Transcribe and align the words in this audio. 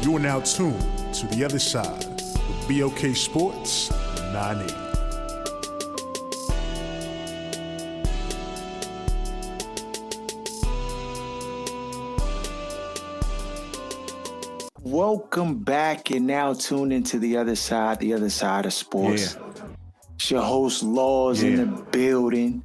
You 0.00 0.16
are 0.16 0.20
now 0.20 0.40
tuned 0.40 0.80
to 1.14 1.26
the 1.26 1.44
other 1.44 1.58
side 1.58 2.04
with 2.06 2.68
BOK 2.68 3.16
Sports 3.16 3.90
980. 4.32 4.74
Welcome 14.82 15.58
back. 15.58 16.10
and 16.10 16.26
now 16.26 16.54
tuned 16.54 16.92
into 16.92 17.18
the 17.18 17.36
other 17.36 17.56
side, 17.56 17.98
the 17.98 18.14
other 18.14 18.30
side 18.30 18.66
of 18.66 18.72
sports. 18.72 19.34
Yeah. 19.34 19.66
It's 20.14 20.30
your 20.30 20.42
host 20.42 20.82
Laws 20.82 21.42
in 21.42 21.56
the 21.56 21.66
building. 21.90 22.62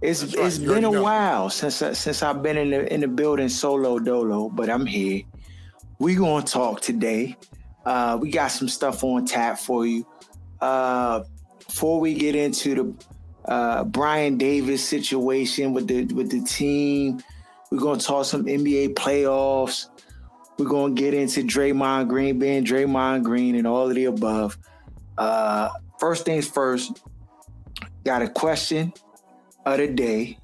It's 0.00 0.20
That's 0.20 0.34
it's 0.34 0.58
been 0.58 0.84
a 0.84 0.90
know. 0.92 1.02
while 1.02 1.50
since 1.50 1.82
I, 1.82 1.92
since 1.94 2.22
I've 2.22 2.42
been 2.42 2.56
in 2.56 2.70
the 2.70 2.92
in 2.92 3.00
the 3.00 3.08
building 3.08 3.48
solo 3.48 3.98
dolo, 3.98 4.48
but 4.48 4.70
I'm 4.70 4.86
here. 4.86 5.22
We 6.00 6.14
gonna 6.14 6.44
talk 6.44 6.80
today. 6.80 7.36
Uh, 7.84 8.18
we 8.20 8.30
got 8.30 8.48
some 8.48 8.68
stuff 8.68 9.02
on 9.02 9.26
tap 9.26 9.58
for 9.58 9.84
you. 9.84 10.06
Uh, 10.60 11.24
before 11.66 11.98
we 11.98 12.14
get 12.14 12.36
into 12.36 12.74
the 12.74 13.50
uh, 13.50 13.84
Brian 13.84 14.38
Davis 14.38 14.86
situation 14.86 15.72
with 15.72 15.88
the 15.88 16.04
with 16.14 16.30
the 16.30 16.40
team, 16.42 17.20
we're 17.72 17.80
gonna 17.80 18.00
talk 18.00 18.26
some 18.26 18.44
NBA 18.44 18.94
playoffs. 18.94 19.86
We're 20.56 20.68
gonna 20.68 20.94
get 20.94 21.14
into 21.14 21.42
Draymond 21.42 22.08
Green 22.08 22.38
being 22.38 22.64
Draymond 22.64 23.24
Green 23.24 23.56
and 23.56 23.66
all 23.66 23.88
of 23.88 23.94
the 23.96 24.04
above. 24.04 24.56
Uh, 25.16 25.70
first 25.98 26.24
things 26.24 26.46
first, 26.46 27.02
got 28.04 28.22
a 28.22 28.28
question 28.28 28.92
of 29.66 29.78
the 29.78 29.88
day. 29.88 30.38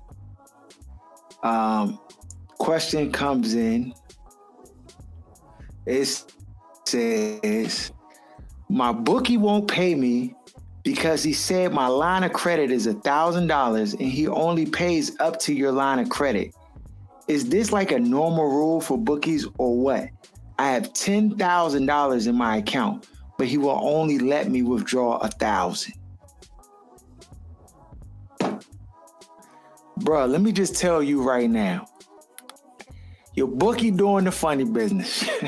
Um, 1.45 2.01
question 2.59 3.13
comes 3.13 3.55
in. 3.55 3.95
It 5.87 6.25
says, 6.85 7.93
"My 8.69 8.93
bookie 8.93 9.37
won't 9.37 9.69
pay 9.69 9.95
me 9.95 10.35
because 10.83 11.23
he 11.23 11.33
said 11.33 11.73
my 11.73 11.87
line 11.87 12.23
of 12.25 12.33
credit 12.33 12.71
is 12.71 12.87
a 12.87 12.95
thousand 12.95 13.47
dollars 13.47 13.95
and 13.95 14.03
he 14.03 14.29
only 14.29 14.67
pays 14.67 15.19
up 15.19 15.39
to 15.41 15.55
your 15.55 15.73
line 15.73 15.99
of 15.99 16.09
credit. 16.11 16.55
Is 17.27 17.49
this 17.49 17.73
like 17.73 17.91
a 17.91 17.99
normal 17.99 18.45
rule 18.45 18.81
for 18.81 18.99
bookies 18.99 19.47
or 19.59 19.79
what? 19.79 20.09
I 20.59 20.69
have 20.71 20.93
ten 20.93 21.37
thousand 21.37 21.87
dollars 21.87 22.27
in 22.27 22.37
my 22.37 22.59
account, 22.59 23.09
but 23.39 23.47
he 23.47 23.59
will 23.59 23.81
only 23.83 24.19
let 24.19 24.51
me 24.51 24.63
withdraw 24.63 25.17
a 25.17 25.29
thousand. 25.29 25.95
Bruh, 30.01 30.29
let 30.29 30.43
me 30.43 30.53
just 30.53 30.77
tell 30.77 31.03
you 31.03 31.23
right 31.23 31.49
now. 31.49 31.87
Your 33.35 33.49
bookie 33.49 33.91
doing 33.91 34.25
the 34.25 34.33
funny 34.33 34.65
business. 34.65 35.29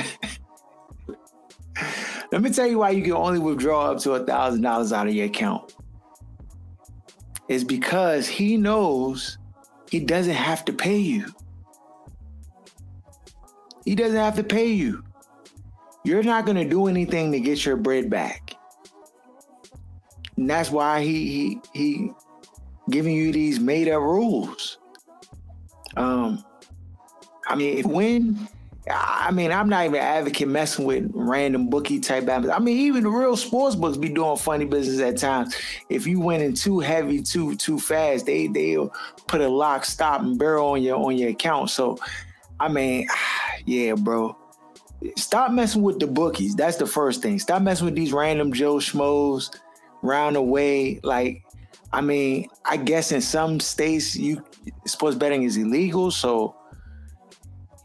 let 2.33 2.42
me 2.42 2.51
tell 2.51 2.67
you 2.67 2.79
why 2.79 2.91
you 2.91 3.03
can 3.03 3.12
only 3.12 3.39
withdraw 3.39 3.92
up 3.92 3.98
to 4.01 4.15
a 4.15 4.25
thousand 4.25 4.62
dollars 4.62 4.92
out 4.92 5.06
of 5.06 5.15
your 5.15 5.27
account. 5.27 5.75
It's 7.48 7.64
because 7.64 8.27
he 8.27 8.57
knows 8.57 9.39
he 9.91 10.01
doesn't 10.01 10.34
have 10.34 10.64
to 10.64 10.73
pay 10.73 10.97
you. 10.97 11.27
He 13.84 13.95
doesn't 13.95 14.17
have 14.17 14.34
to 14.37 14.42
pay 14.42 14.67
you. 14.67 15.05
You're 16.03 16.25
not 16.25 16.45
going 16.45 16.57
to 16.57 16.69
do 16.69 16.89
anything 16.89 17.31
to 17.33 17.41
get 17.41 17.64
your 17.64 17.77
bread 17.77 18.11
back. 18.11 18.57
And 20.37 20.51
that's 20.51 20.70
why 20.70 21.03
he 21.03 21.27
he 21.27 21.61
he 21.73 22.11
giving 22.91 23.14
you 23.14 23.33
these 23.33 23.59
made 23.59 23.89
up 23.89 24.03
rules. 24.03 24.79
Um 25.97 26.45
I 27.47 27.55
mean, 27.55 27.78
if 27.78 27.86
when 27.86 28.48
I 28.89 29.33
mean, 29.33 29.50
I'm 29.50 29.69
not 29.69 29.84
even 29.86 30.00
advocate 30.00 30.47
messing 30.47 30.84
with 30.84 31.11
random 31.12 31.69
bookie 31.69 31.98
type 31.98 32.28
app. 32.28 32.44
I 32.47 32.61
mean, 32.61 32.77
even 32.78 33.02
the 33.02 33.08
real 33.11 33.36
sports 33.36 33.75
books 33.75 33.97
be 33.97 34.08
doing 34.08 34.36
funny 34.36 34.64
business 34.64 35.00
at 35.00 35.16
times. 35.16 35.56
If 35.89 36.06
you 36.06 36.20
went 36.20 36.44
in 36.44 36.55
too 36.55 36.78
heavy, 36.78 37.20
too 37.20 37.57
too 37.57 37.80
fast, 37.80 38.27
they 38.27 38.46
they'll 38.46 38.95
put 39.27 39.40
a 39.40 39.48
lock, 39.48 39.84
stop, 39.84 40.20
and 40.20 40.39
barrel 40.39 40.68
on 40.68 40.83
your 40.83 40.98
on 40.98 41.17
your 41.17 41.30
account. 41.30 41.70
So, 41.70 41.98
I 42.61 42.68
mean, 42.68 43.08
yeah, 43.64 43.95
bro. 43.95 44.36
Stop 45.17 45.51
messing 45.51 45.83
with 45.83 45.98
the 45.98 46.07
bookies. 46.07 46.55
That's 46.55 46.77
the 46.77 46.86
first 46.86 47.23
thing. 47.23 47.39
Stop 47.39 47.63
messing 47.63 47.86
with 47.86 47.96
these 47.96 48.13
random 48.13 48.52
Joe 48.52 48.77
Schmoes 48.77 49.51
round 50.02 50.36
the 50.36 50.42
way. 50.42 51.01
Like, 51.02 51.42
I 51.92 52.01
mean, 52.01 52.48
I 52.64 52.77
guess 52.77 53.11
in 53.11 53.20
some 53.20 53.58
states 53.58 54.14
you 54.14 54.45
sports 54.84 55.17
betting 55.17 55.42
is 55.42 55.57
illegal, 55.57 56.13
so 56.13 56.55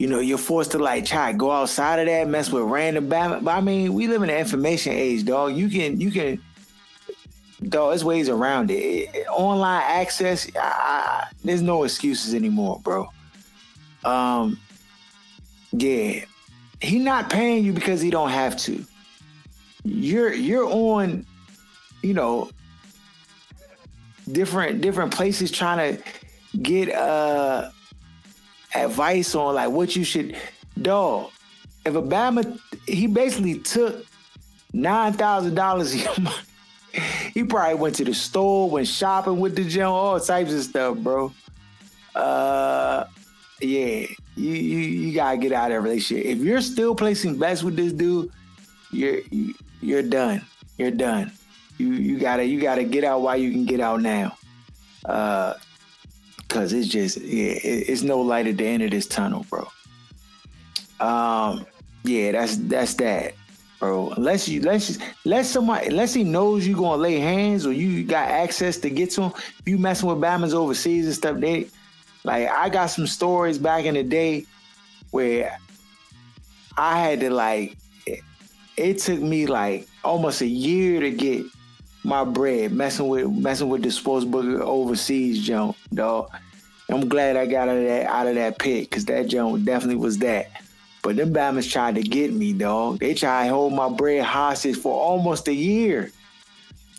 you 0.01 0.07
know 0.07 0.19
you're 0.19 0.39
forced 0.39 0.72
to 0.72 0.79
like 0.79 1.06
try 1.06 1.31
to 1.31 1.38
go 1.38 1.51
outside 1.51 2.00
of 2.00 2.07
that, 2.07 2.28
mess 2.28 2.51
with 2.51 2.63
random. 2.63 3.07
But 3.07 3.47
I 3.47 3.62
mean, 3.62 3.94
we 3.94 4.07
live 4.07 4.23
in 4.23 4.29
the 4.29 4.39
information 4.39 4.94
age, 4.94 5.25
dog. 5.25 5.56
You 5.56 5.69
can 5.69 6.01
you 6.01 6.09
can 6.09 6.41
dog. 7.62 7.91
There's 7.91 8.03
ways 8.03 8.28
around 8.28 8.72
it. 8.72 9.28
Online 9.29 9.84
access, 9.85 10.50
I, 10.56 10.59
I, 10.59 11.28
there's 11.44 11.61
no 11.61 11.84
excuses 11.84 12.34
anymore, 12.34 12.81
bro. 12.84 13.09
Um, 14.03 14.59
yeah, 15.72 16.25
he 16.81 16.97
not 16.97 17.29
paying 17.29 17.63
you 17.63 17.72
because 17.72 18.01
he 18.01 18.09
don't 18.09 18.31
have 18.31 18.57
to. 18.57 18.84
You're 19.84 20.34
you're 20.34 20.66
on, 20.66 21.28
you 22.01 22.16
know, 22.16 22.50
different 24.31 24.81
different 24.81 25.13
places 25.13 25.51
trying 25.51 25.95
to 25.95 26.03
get 26.59 26.90
uh 26.90 27.69
advice 28.75 29.35
on 29.35 29.55
like 29.55 29.69
what 29.69 29.95
you 29.95 30.03
should 30.03 30.35
dog. 30.81 31.31
If 31.85 31.93
Obama 31.93 32.59
he 32.87 33.07
basically 33.07 33.59
took 33.59 34.05
nine 34.73 35.13
thousand 35.13 35.55
dollars 35.55 35.91
he 37.33 37.43
probably 37.43 37.75
went 37.75 37.95
to 37.95 38.05
the 38.05 38.13
store, 38.13 38.69
went 38.69 38.87
shopping 38.87 39.39
with 39.39 39.55
the 39.55 39.63
Joe, 39.63 39.91
all 39.91 40.19
types 40.19 40.53
of 40.53 40.63
stuff, 40.63 40.97
bro. 40.97 41.31
Uh 42.15 43.05
yeah, 43.61 44.05
you 44.35 44.51
you 44.51 44.79
you 44.79 45.13
gotta 45.13 45.37
get 45.37 45.51
out 45.51 45.71
of 45.71 45.77
that 45.77 45.81
relationship. 45.81 46.25
If 46.25 46.39
you're 46.39 46.61
still 46.61 46.95
placing 46.95 47.37
bets 47.37 47.63
with 47.63 47.75
this 47.75 47.93
dude, 47.93 48.31
you're 48.91 49.21
you're 49.81 50.03
done. 50.03 50.45
You're 50.77 50.91
done. 50.91 51.31
You 51.77 51.93
you 51.93 52.19
gotta 52.19 52.43
you 52.43 52.59
gotta 52.59 52.83
get 52.83 53.03
out 53.03 53.21
while 53.21 53.37
you 53.37 53.51
can 53.51 53.65
get 53.65 53.79
out 53.79 54.01
now. 54.01 54.37
Uh, 55.05 55.53
cause 56.51 56.73
it's 56.73 56.88
just 56.88 57.17
yeah, 57.17 57.53
it's 57.63 58.03
no 58.03 58.19
light 58.19 58.47
at 58.47 58.57
the 58.57 58.66
end 58.66 58.84
of 58.84 58.91
this 58.91 59.07
tunnel, 59.07 59.45
bro. 59.50 59.67
Um, 61.00 61.66
yeah, 62.03 62.34
that's 62.34 62.57
that's 62.57 62.94
that, 62.95 63.34
bro. 63.79 64.09
Unless 64.09 64.47
you 64.47 64.59
unless 64.59 65.00
unless 65.25 65.50
somebody 65.50 65.88
unless 65.88 66.13
he 66.13 66.23
knows 66.23 66.67
you 66.67 66.75
gonna 66.75 67.01
lay 67.01 67.19
hands 67.19 67.66
or 67.66 67.72
you 67.72 68.03
got 68.03 68.29
access 68.29 68.78
to 68.79 68.90
get 68.90 69.11
to 69.11 69.23
him. 69.23 69.31
If 69.35 69.63
you 69.66 69.78
messing 69.78 70.09
with 70.09 70.19
Bama's 70.19 70.53
overseas 70.53 71.06
and 71.06 71.16
stuff, 71.16 71.40
they 71.40 71.67
like 72.23 72.50
I 72.50 72.69
got 72.69 72.88
some 72.88 73.07
stories 73.07 73.57
back 73.57 73.85
in 73.85 73.95
the 73.95 74.03
day 74.03 74.45
where 75.11 75.57
I 76.78 77.00
had 77.00 77.19
to 77.22 77.29
like 77.29 77.78
it 78.78 78.97
took 79.00 79.19
me 79.19 79.45
like 79.45 79.88
almost 80.03 80.41
a 80.41 80.47
year 80.47 81.00
to 81.01 81.11
get 81.11 81.45
my 82.03 82.23
bread 82.23 82.72
messing 82.72 83.07
with 83.07 83.29
messing 83.29 83.69
with 83.69 83.84
the 83.84 83.91
sports 83.91 84.25
book 84.25 84.45
overseas 84.62 85.45
jump, 85.45 85.78
dog. 85.94 86.31
I'm 86.89 87.07
glad 87.07 87.38
I 87.38 87.45
got 87.45 87.69
out 87.69 87.78
of 87.78 87.84
that 87.84 88.06
out 88.07 88.28
of 88.28 88.35
that 88.35 88.59
pit 88.59 88.89
because 88.89 89.06
that 89.06 89.28
jump 89.28 89.63
definitely 89.63 89.95
was 89.95 90.17
that. 90.19 90.50
But 91.03 91.16
them 91.16 91.34
Bama's 91.34 91.67
tried 91.67 91.95
to 91.95 92.03
get 92.03 92.34
me, 92.34 92.53
dog. 92.53 93.00
They 93.00 93.13
tried 93.13 93.47
to 93.47 93.53
hold 93.53 93.73
my 93.73 93.90
bread 93.90 94.23
hostage 94.23 94.78
for 94.78 94.94
almost 94.94 95.47
a 95.47 95.53
year. 95.53 96.11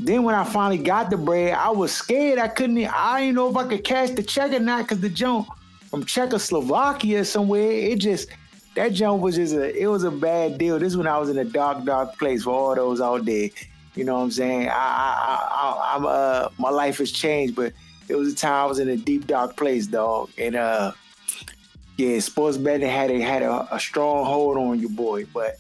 Then 0.01 0.25
when 0.25 0.35
I 0.35 0.45
finally 0.45 0.83
got 0.83 1.11
the 1.11 1.17
bread, 1.17 1.55
I 1.55 1.71
was 1.71 1.93
scared. 1.93 2.39
I 2.39 2.49
couldn't. 2.49 2.79
I 2.79 3.21
didn't 3.21 3.37
know 3.37 3.51
if 3.51 3.57
I 3.57 3.69
could 3.69 3.85
cash 3.85 4.11
the 4.11 4.23
check 4.23 4.53
or 4.53 4.59
not 4.59 4.85
because 4.85 5.01
the 5.01 5.09
jump 5.09 5.49
from 5.91 6.05
Czechoslovakia 6.05 7.25
somewhere. 7.25 7.71
It 7.71 7.99
just 7.99 8.29
that 8.75 8.93
jump 8.93 9.21
was 9.21 9.37
just 9.37 9.55
a. 9.55 9.77
It 9.79 9.87
was 9.87 10.05
a 10.05 10.11
bad 10.11 10.59
deal. 10.59 10.79
This 10.79 10.93
is 10.93 10.97
when 10.97 11.06
I 11.06 11.19
was 11.19 11.29
in 11.29 11.38
a 11.38 11.44
dark, 11.44 11.85
dark 11.85 12.19
place 12.19 12.44
for 12.44 12.53
all 12.53 12.75
those 12.75 13.00
out 13.00 13.25
there. 13.25 13.50
You 13.94 14.05
know 14.05 14.15
what 14.15 14.23
I'm 14.23 14.31
saying? 14.31 14.69
I, 14.69 14.73
I, 14.73 15.49
I, 15.50 15.97
I'm, 15.97 16.06
uh, 16.06 16.49
my 16.59 16.71
life 16.71 16.99
has 16.99 17.12
changed, 17.12 17.55
but 17.55 17.73
it 18.09 18.17
was 18.17 18.33
a 18.33 18.37
time 18.37 18.65
I 18.65 18.67
was 18.67 18.79
in 18.79 18.89
a 18.89 18.97
deep, 18.97 19.27
dark 19.27 19.56
place, 19.56 19.87
dog. 19.87 20.31
And 20.39 20.56
uh, 20.56 20.93
yeah, 21.97 22.19
sports 22.21 22.56
betting 22.56 22.89
had 22.89 23.11
a 23.11 23.21
had 23.21 23.43
a, 23.43 23.75
a 23.75 23.79
strong 23.79 24.25
hold 24.25 24.56
on 24.56 24.81
you, 24.81 24.89
boy. 24.89 25.27
But 25.27 25.59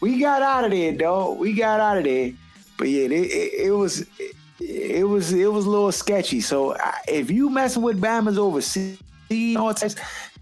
we 0.00 0.18
got 0.18 0.42
out 0.42 0.64
of 0.64 0.72
there, 0.72 0.92
dog. 0.92 1.38
We 1.38 1.52
got 1.52 1.80
out 1.80 1.98
of 1.98 2.04
there. 2.04 2.32
But 2.76 2.88
yeah, 2.88 3.04
it, 3.04 3.12
it, 3.12 3.54
it 3.66 3.70
was 3.70 4.00
it, 4.18 4.36
it 4.58 5.08
was 5.08 5.32
it 5.32 5.52
was 5.52 5.66
a 5.66 5.70
little 5.70 5.92
sketchy. 5.92 6.40
So 6.40 6.76
if 7.06 7.30
you 7.30 7.48
messing 7.48 7.82
with 7.82 8.00
Bama's 8.00 8.38
overseas, 8.38 8.98
know, 9.30 9.72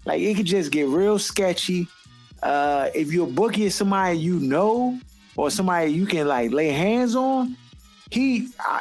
like 0.05 0.21
it 0.21 0.37
could 0.37 0.47
just 0.47 0.73
get 0.73 0.89
real 0.89 1.19
sketchy. 1.19 1.87
Uh, 2.43 2.89
if 2.95 3.13
your 3.13 3.27
bookie 3.27 3.65
is 3.65 3.75
somebody 3.75 4.17
you 4.17 4.41
know 4.41 4.99
or 5.37 5.51
somebody 5.51 5.93
you 5.93 6.07
can 6.07 6.27
like 6.27 6.53
lay 6.53 6.69
hands 6.69 7.15
on, 7.17 7.57
he, 8.11 8.49
I, 8.59 8.81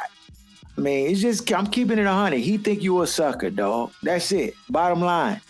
I 0.76 0.80
mean, 0.80 1.10
it's 1.10 1.20
just 1.20 1.50
I'm 1.52 1.66
keeping 1.66 1.98
it 1.98 2.06
a 2.06 2.12
hundred. 2.12 2.40
He 2.40 2.58
think 2.58 2.82
you 2.82 3.02
a 3.02 3.06
sucker, 3.06 3.50
dog. 3.50 3.92
That's 4.02 4.32
it. 4.32 4.54
Bottom 4.68 5.00
line. 5.00 5.40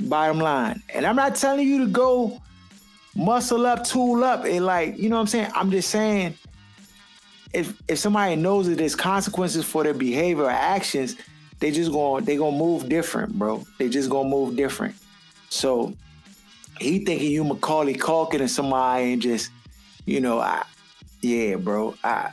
Bottom 0.00 0.38
line. 0.38 0.82
And 0.92 1.06
I'm 1.06 1.16
not 1.16 1.36
telling 1.36 1.66
you 1.66 1.78
to 1.84 1.86
go 1.86 2.40
muscle 3.14 3.66
up, 3.66 3.84
tool 3.84 4.24
up, 4.24 4.44
and 4.44 4.64
like, 4.64 4.98
you 4.98 5.08
know 5.08 5.16
what 5.16 5.22
I'm 5.22 5.26
saying? 5.28 5.50
I'm 5.54 5.70
just 5.70 5.90
saying 5.90 6.34
if 7.52 7.80
if 7.88 7.98
somebody 7.98 8.36
knows 8.36 8.66
that 8.68 8.78
there's 8.78 8.96
consequences 8.96 9.64
for 9.64 9.84
their 9.84 9.94
behavior 9.94 10.44
or 10.44 10.50
actions, 10.50 11.16
they 11.60 11.70
just 11.70 11.92
gonna 11.92 12.24
they 12.24 12.36
gonna 12.36 12.56
move 12.56 12.88
different, 12.88 13.38
bro. 13.38 13.64
They 13.78 13.88
just 13.88 14.10
gonna 14.10 14.28
move 14.28 14.56
different. 14.56 14.94
So 15.48 15.94
he 16.80 17.04
thinking 17.04 17.30
you 17.30 17.44
Macaulay 17.44 17.94
Culkin 17.94 18.40
and 18.40 18.50
somebody 18.50 19.12
and 19.12 19.22
just, 19.22 19.50
you 20.06 20.20
know, 20.20 20.40
I 20.40 20.64
yeah, 21.20 21.56
bro. 21.56 21.94
I 22.02 22.30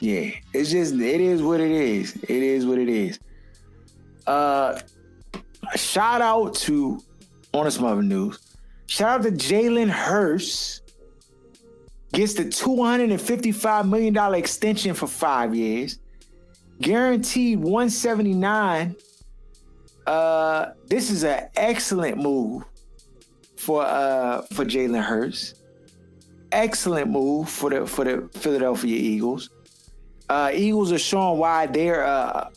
yeah. 0.00 0.30
It's 0.52 0.70
just 0.70 0.94
it 0.94 1.20
is 1.20 1.42
what 1.42 1.60
it 1.60 1.70
is. 1.70 2.16
It 2.16 2.30
is 2.30 2.66
what 2.66 2.78
it 2.78 2.88
is. 2.88 3.18
Uh 4.26 4.80
shout 5.76 6.20
out 6.20 6.54
to 6.54 7.00
on 7.52 7.70
some 7.70 7.84
other 7.84 8.02
news. 8.02 8.38
Shout 8.86 9.20
out 9.20 9.22
to 9.24 9.32
Jalen 9.32 9.90
Hurts. 9.90 10.80
Gets 12.12 12.34
the 12.34 12.44
$255 12.46 13.88
million 13.88 14.34
extension 14.34 14.94
for 14.94 15.06
five 15.06 15.54
years. 15.54 16.00
Guaranteed 16.80 17.60
179. 17.60 18.96
Uh, 20.08 20.70
this 20.88 21.10
is 21.10 21.22
an 21.22 21.48
excellent 21.54 22.18
move 22.18 22.64
for 23.56 23.84
uh 23.84 24.42
for 24.54 24.64
Jalen 24.64 25.02
Hurts. 25.02 25.59
Excellent 26.52 27.10
move 27.10 27.48
for 27.48 27.70
the 27.70 27.86
for 27.86 28.04
the 28.04 28.28
Philadelphia 28.38 28.96
Eagles. 28.96 29.50
Uh, 30.28 30.50
Eagles 30.52 30.92
are 30.92 30.98
showing 30.98 31.38
why 31.38 31.66
they're 31.66 32.04
uh, 32.04 32.50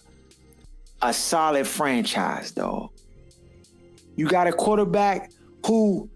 a 1.01 1.13
solid 1.13 1.67
franchise, 1.67 2.51
though. 2.51 2.91
You 4.15 4.27
got 4.27 4.47
a 4.47 4.53
quarterback 4.53 5.31
who 5.65 6.09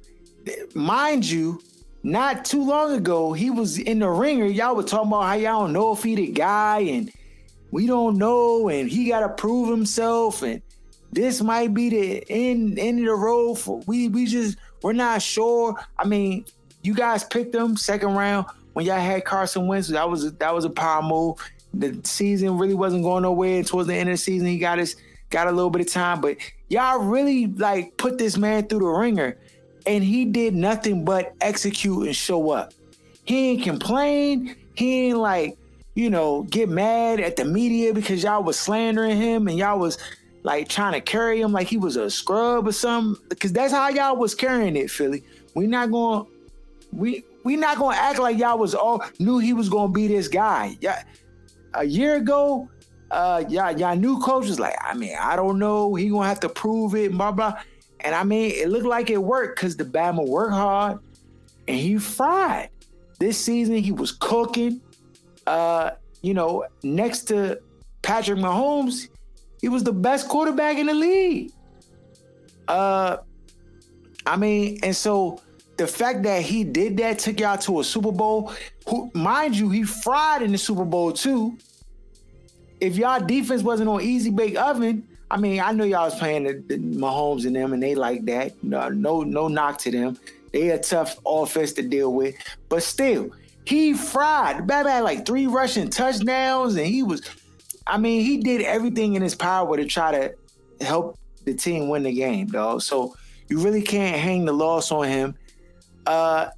mind 0.73 1.27
you, 1.27 1.61
not 2.03 2.45
too 2.45 2.63
long 2.63 2.93
ago, 2.93 3.33
he 3.33 3.49
was 3.49 3.77
in 3.79 3.99
the 3.99 4.09
ringer. 4.09 4.45
Y'all 4.45 4.75
were 4.75 4.83
talking 4.83 5.09
about 5.09 5.23
how 5.23 5.33
y'all 5.33 5.63
don't 5.63 5.73
know 5.73 5.93
if 5.93 6.03
he 6.03 6.15
the 6.15 6.27
guy 6.31 6.79
and 6.79 7.11
we 7.71 7.85
don't 7.85 8.17
know 8.17 8.69
and 8.69 8.89
he 8.89 9.09
got 9.09 9.21
to 9.21 9.29
prove 9.29 9.69
himself 9.69 10.41
and 10.41 10.61
this 11.11 11.41
might 11.41 11.73
be 11.73 11.89
the 11.89 12.23
end 12.29 12.79
end 12.79 12.99
of 12.99 13.05
the 13.05 13.13
road 13.13 13.55
for 13.55 13.81
we 13.87 14.07
we 14.09 14.25
just 14.25 14.57
we're 14.81 14.93
not 14.93 15.21
sure. 15.21 15.75
I 15.97 16.05
mean, 16.05 16.45
you 16.87 16.93
guys 16.93 17.25
picked 17.25 17.53
him 17.53 17.75
second 17.75 18.15
round 18.15 18.45
when 18.71 18.85
y'all 18.85 18.97
had 18.97 19.25
Carson 19.25 19.67
Wentz. 19.67 19.89
That 19.89 20.09
was 20.09 20.31
that 20.35 20.55
was 20.55 20.63
a 20.63 20.69
power 20.69 21.01
move. 21.01 21.37
The 21.73 21.99
season 22.05 22.57
really 22.57 22.75
wasn't 22.75 23.03
going 23.03 23.23
nowhere. 23.23 23.61
Towards 23.61 23.89
the 23.89 23.93
end 23.93 24.07
of 24.07 24.13
the 24.13 24.17
season, 24.17 24.47
he 24.47 24.57
got 24.57 24.79
his 24.79 24.95
got 25.29 25.47
a 25.47 25.51
little 25.51 25.69
bit 25.69 25.81
of 25.81 25.91
time, 25.91 26.21
but 26.21 26.37
y'all 26.69 26.99
really 26.99 27.47
like 27.47 27.97
put 27.97 28.17
this 28.17 28.37
man 28.37 28.67
through 28.67 28.79
the 28.79 28.85
ringer 28.85 29.37
and 29.85 30.01
he 30.01 30.23
did 30.23 30.55
nothing 30.55 31.03
but 31.03 31.35
execute 31.41 32.07
and 32.07 32.15
show 32.15 32.51
up. 32.51 32.73
He 33.25 33.49
ain't 33.49 33.63
complain. 33.63 34.55
He 34.75 35.07
ain't 35.07 35.17
like, 35.17 35.57
you 35.95 36.09
know, 36.09 36.43
get 36.43 36.69
mad 36.69 37.19
at 37.19 37.35
the 37.35 37.43
media 37.43 37.93
because 37.93 38.23
y'all 38.23 38.43
was 38.43 38.57
slandering 38.57 39.17
him 39.17 39.49
and 39.49 39.57
y'all 39.57 39.77
was 39.77 39.97
like 40.43 40.69
trying 40.69 40.93
to 40.93 41.01
carry 41.01 41.41
him 41.41 41.51
like 41.51 41.67
he 41.67 41.75
was 41.75 41.97
a 41.97 42.09
scrub 42.09 42.65
or 42.65 42.71
something. 42.71 43.21
Because 43.27 43.51
that's 43.51 43.73
how 43.73 43.89
y'all 43.89 44.15
was 44.15 44.33
carrying 44.33 44.77
it, 44.77 44.89
Philly. 44.89 45.25
We 45.53 45.67
not 45.67 45.91
going 45.91 46.27
we 46.91 47.23
we 47.43 47.55
not 47.55 47.77
gonna 47.77 47.97
act 47.97 48.19
like 48.19 48.37
y'all 48.37 48.57
was 48.57 48.75
all 48.75 49.03
knew 49.19 49.39
he 49.39 49.53
was 49.53 49.69
gonna 49.69 49.91
be 49.91 50.07
this 50.07 50.27
guy. 50.27 50.77
Yeah, 50.81 51.03
a 51.73 51.83
year 51.83 52.15
ago, 52.15 52.69
uh, 53.11 53.43
y'all 53.49 53.77
y'all 53.77 53.95
new 53.95 54.19
coach 54.19 54.47
was 54.47 54.59
like, 54.59 54.75
I 54.81 54.93
mean, 54.93 55.15
I 55.19 55.35
don't 55.35 55.59
know. 55.59 55.95
He 55.95 56.09
gonna 56.09 56.27
have 56.27 56.39
to 56.41 56.49
prove 56.49 56.95
it, 56.95 57.11
blah 57.11 57.31
blah. 57.31 57.59
And 58.01 58.13
I 58.13 58.23
mean, 58.23 58.51
it 58.51 58.69
looked 58.69 58.85
like 58.85 59.09
it 59.09 59.21
worked 59.21 59.57
because 59.57 59.75
the 59.75 59.85
Bama 59.85 60.27
worked 60.27 60.53
hard 60.53 60.99
and 61.67 61.77
he 61.77 61.97
fried. 61.97 62.69
This 63.19 63.43
season, 63.43 63.77
he 63.77 63.91
was 63.91 64.11
cooking. 64.11 64.81
Uh, 65.47 65.91
you 66.21 66.33
know, 66.33 66.65
next 66.83 67.23
to 67.29 67.59
Patrick 68.01 68.37
Mahomes, 68.37 69.09
he 69.61 69.69
was 69.69 69.83
the 69.83 69.93
best 69.93 70.27
quarterback 70.27 70.77
in 70.77 70.85
the 70.87 70.93
league. 70.93 71.51
Uh, 72.67 73.17
I 74.25 74.35
mean, 74.35 74.79
and 74.83 74.95
so 74.95 75.41
the 75.77 75.87
fact 75.87 76.23
that 76.23 76.41
he 76.41 76.63
did 76.63 76.97
that 76.97 77.19
took 77.19 77.39
y'all 77.39 77.57
to 77.59 77.79
a 77.79 77.83
Super 77.83 78.11
Bowl. 78.11 78.51
Who, 78.89 79.11
mind 79.13 79.55
you, 79.55 79.69
he 79.69 79.83
fried 79.83 80.41
in 80.41 80.51
the 80.51 80.57
Super 80.57 80.85
Bowl 80.85 81.11
too. 81.11 81.57
If 82.81 82.97
y'all 82.97 83.23
defense 83.23 83.63
wasn't 83.63 83.89
on 83.89 84.01
easy 84.01 84.29
bake 84.29 84.55
oven, 84.57 85.07
I 85.29 85.37
mean, 85.37 85.59
I 85.59 85.71
know 85.71 85.83
y'all 85.83 86.05
was 86.05 86.15
playing 86.15 86.43
the, 86.43 86.53
the 86.53 86.77
Mahomes 86.77 87.45
and 87.45 87.55
them, 87.55 87.73
and 87.73 87.81
they 87.81 87.95
like 87.95 88.25
that. 88.25 88.61
No, 88.63 88.89
no, 88.89 89.21
no 89.21 89.47
knock 89.47 89.77
to 89.79 89.91
them. 89.91 90.17
They 90.51 90.69
a 90.69 90.79
tough 90.79 91.17
offense 91.25 91.73
to 91.73 91.81
deal 91.81 92.13
with, 92.13 92.35
but 92.69 92.81
still, 92.81 93.31
he 93.65 93.93
fried. 93.93 94.65
Bad 94.65 94.85
had 94.85 95.03
like 95.03 95.25
three 95.25 95.45
rushing 95.45 95.89
touchdowns, 95.89 96.75
and 96.75 96.85
he 96.85 97.03
was. 97.03 97.21
I 97.85 97.97
mean, 97.97 98.23
he 98.23 98.37
did 98.37 98.61
everything 98.61 99.15
in 99.15 99.21
his 99.21 99.35
power 99.35 99.77
to 99.77 99.85
try 99.85 100.11
to 100.11 100.33
help 100.81 101.17
the 101.45 101.53
team 101.53 101.89
win 101.89 102.03
the 102.03 102.13
game, 102.13 102.47
dog. 102.47 102.81
So 102.81 103.15
you 103.49 103.59
really 103.59 103.81
can't 103.81 104.17
hang 104.17 104.45
the 104.45 104.53
loss 104.53 104.91
on 104.91 105.07
him. 105.07 105.35
Uh, 106.07 106.49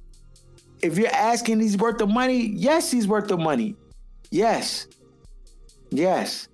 if 0.80 0.96
you're 0.96 1.08
asking, 1.08 1.60
he's 1.60 1.76
worth 1.76 1.98
the 1.98 2.06
money. 2.06 2.46
Yes, 2.54 2.90
he's 2.90 3.06
worth 3.06 3.28
the 3.28 3.36
money. 3.36 3.74
Yes, 4.30 4.86
yes. 5.90 6.48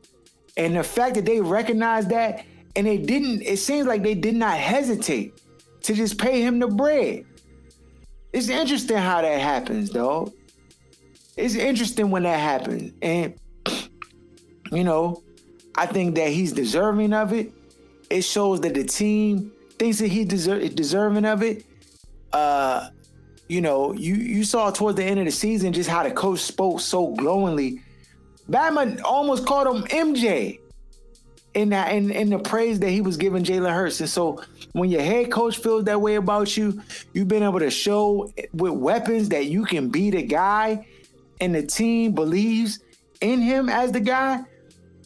And 0.56 0.75
the 0.75 0.82
fact 0.82 1.14
that 1.16 1.26
they 1.26 1.40
recognized 1.40 2.08
that 2.08 2.44
and 2.75 2.87
they 2.87 2.96
didn't, 2.96 3.43
it 3.43 3.58
seems 3.58 3.87
like 3.87 4.02
they 4.02 4.14
did 4.14 4.34
not 4.34 4.56
hesitate 4.56 5.34
to 5.82 5.93
just 5.93 6.19
pay 6.19 6.40
him 6.40 6.58
the 6.58 6.69
bread. 6.69 7.26
It's 8.32 8.48
interesting 8.48 8.96
how 8.96 9.20
that 9.20 9.40
happens, 9.40 9.90
though. 9.90 10.32
It's 11.37 11.54
interesting 11.54 12.10
when 12.10 12.22
that 12.22 12.40
happens. 12.40 12.92
And, 13.02 13.38
you 14.72 14.84
know, 14.84 15.22
I 15.75 15.84
think 15.84 16.14
that 16.14 16.31
he's 16.31 16.52
deserving 16.52 17.12
of 17.12 17.34
it. 17.34 17.52
It 18.08 18.22
shows 18.22 18.62
that 18.62 18.72
the 18.72 18.84
team 18.84 19.52
thinks 19.78 19.99
that 19.99 20.08
he's 20.08 20.26
deser- 20.26 20.75
deserving 20.75 21.26
of 21.26 21.42
it. 21.42 21.65
Uh, 22.32 22.88
you 23.49 23.61
know, 23.61 23.93
you 23.93 24.14
you 24.14 24.44
saw 24.44 24.70
towards 24.70 24.96
the 24.96 25.05
end 25.05 25.20
of 25.20 25.26
the 25.26 25.32
season 25.32 25.73
just 25.73 25.88
how 25.88 26.02
the 26.02 26.11
coach 26.11 26.40
spoke 26.40 26.81
so 26.81 27.14
glowingly 27.14 27.81
Batman 28.49 29.00
almost 29.05 29.46
called 29.46 29.76
him 29.76 30.14
MJ 30.14 30.61
in 31.55 31.70
that 31.70 31.93
in, 31.93 32.11
in 32.11 32.31
the 32.31 32.38
praise 32.38 32.78
that 32.81 32.90
he 32.90 33.00
was 33.00 33.17
giving 33.17 33.43
Jalen 33.43 33.73
Hurts. 33.73 34.00
And 34.00 34.08
so 34.08 34.43
when 34.73 34.90
your 34.90 35.02
head 35.02 35.31
coach 35.31 35.58
feels 35.58 35.84
that 35.84 36.00
way 36.00 36.17
about 36.17 36.56
you, 36.56 36.81
you've 37.12 37.28
been 37.28 37.43
able 37.43 37.58
to 37.58 37.70
show 37.70 38.31
with 38.52 38.73
weapons 38.73 39.28
that 39.30 39.47
you 39.47 39.64
can 39.64 39.88
be 39.88 40.11
the 40.11 40.23
guy 40.23 40.87
and 41.40 41.54
the 41.54 41.62
team 41.62 42.12
believes 42.12 42.80
in 43.21 43.40
him 43.40 43.68
as 43.68 43.92
the 43.92 44.00
guy, 44.00 44.42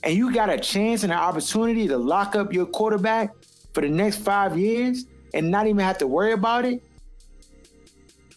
and 0.03 0.15
you 0.15 0.33
got 0.33 0.51
a 0.51 0.59
chance 0.59 1.03
and 1.03 1.13
an 1.13 1.19
opportunity 1.19 1.87
to 1.89 1.97
lock 1.97 2.35
up 2.35 2.53
your 2.53 2.67
quarterback 2.67 3.31
for 3.73 3.81
the 3.81 3.89
next 3.89 4.17
five 4.17 4.59
years 4.59 5.07
and 5.35 5.51
not 5.51 5.67
even 5.67 5.79
have 5.79 5.99
to 5.99 6.07
worry 6.07 6.33
about 6.33 6.65
it. 6.65 6.83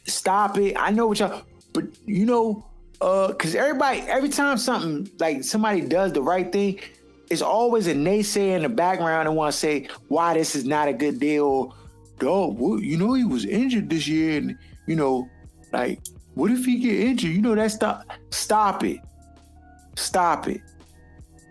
Stop 0.05 0.57
it. 0.57 0.75
I 0.77 0.91
know 0.91 1.07
what 1.07 1.19
y'all, 1.19 1.43
but 1.74 1.86
you 2.05 2.25
know, 2.25 2.65
uh, 3.01 3.33
cause 3.33 3.55
everybody, 3.55 4.00
every 4.01 4.29
time 4.29 4.57
something 4.57 5.10
like 5.19 5.43
somebody 5.43 5.81
does 5.81 6.13
the 6.13 6.22
right 6.22 6.51
thing, 6.51 6.79
it's 7.29 7.41
always 7.41 7.88
a 7.88 7.93
naysayer 7.93 8.55
in 8.55 8.63
the 8.63 8.69
background 8.69 9.27
and 9.27 9.36
want 9.36 9.51
to 9.51 9.57
say 9.57 9.88
why 10.07 10.33
this 10.33 10.55
is 10.55 10.65
not 10.65 10.88
a 10.88 10.93
good 10.93 11.19
deal. 11.19 11.75
Dog, 12.19 12.60
you 12.81 12.98
know 12.98 13.13
he 13.13 13.24
was 13.24 13.45
injured 13.45 13.89
this 13.89 14.07
year, 14.07 14.38
and 14.38 14.57
you 14.88 14.95
know, 14.95 15.27
like, 15.72 16.00
what 16.36 16.51
if 16.51 16.65
he 16.65 16.79
get 16.79 17.00
injured? 17.00 17.31
You 17.31 17.41
know 17.41 17.55
that 17.55 17.72
stop. 17.72 18.05
Stop 18.29 18.83
it. 18.83 19.00
Stop 19.95 20.48
it. 20.48 20.62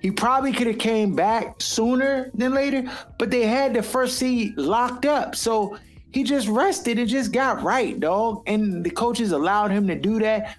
He 0.00 0.10
probably 0.10 0.52
could 0.52 0.66
have 0.66 0.78
came 0.78 1.14
back 1.14 1.60
sooner 1.60 2.30
than 2.34 2.52
later, 2.52 2.90
but 3.18 3.30
they 3.30 3.46
had 3.46 3.72
the 3.72 3.82
first 3.82 4.18
seed 4.18 4.56
locked 4.58 5.06
up, 5.06 5.36
so 5.36 5.78
he 6.12 6.22
just 6.24 6.46
rested 6.48 6.98
and 6.98 7.08
just 7.08 7.32
got 7.32 7.62
right, 7.62 7.98
dog. 7.98 8.42
And 8.46 8.84
the 8.84 8.90
coaches 8.90 9.32
allowed 9.32 9.70
him 9.70 9.86
to 9.88 9.94
do 9.94 10.18
that 10.20 10.56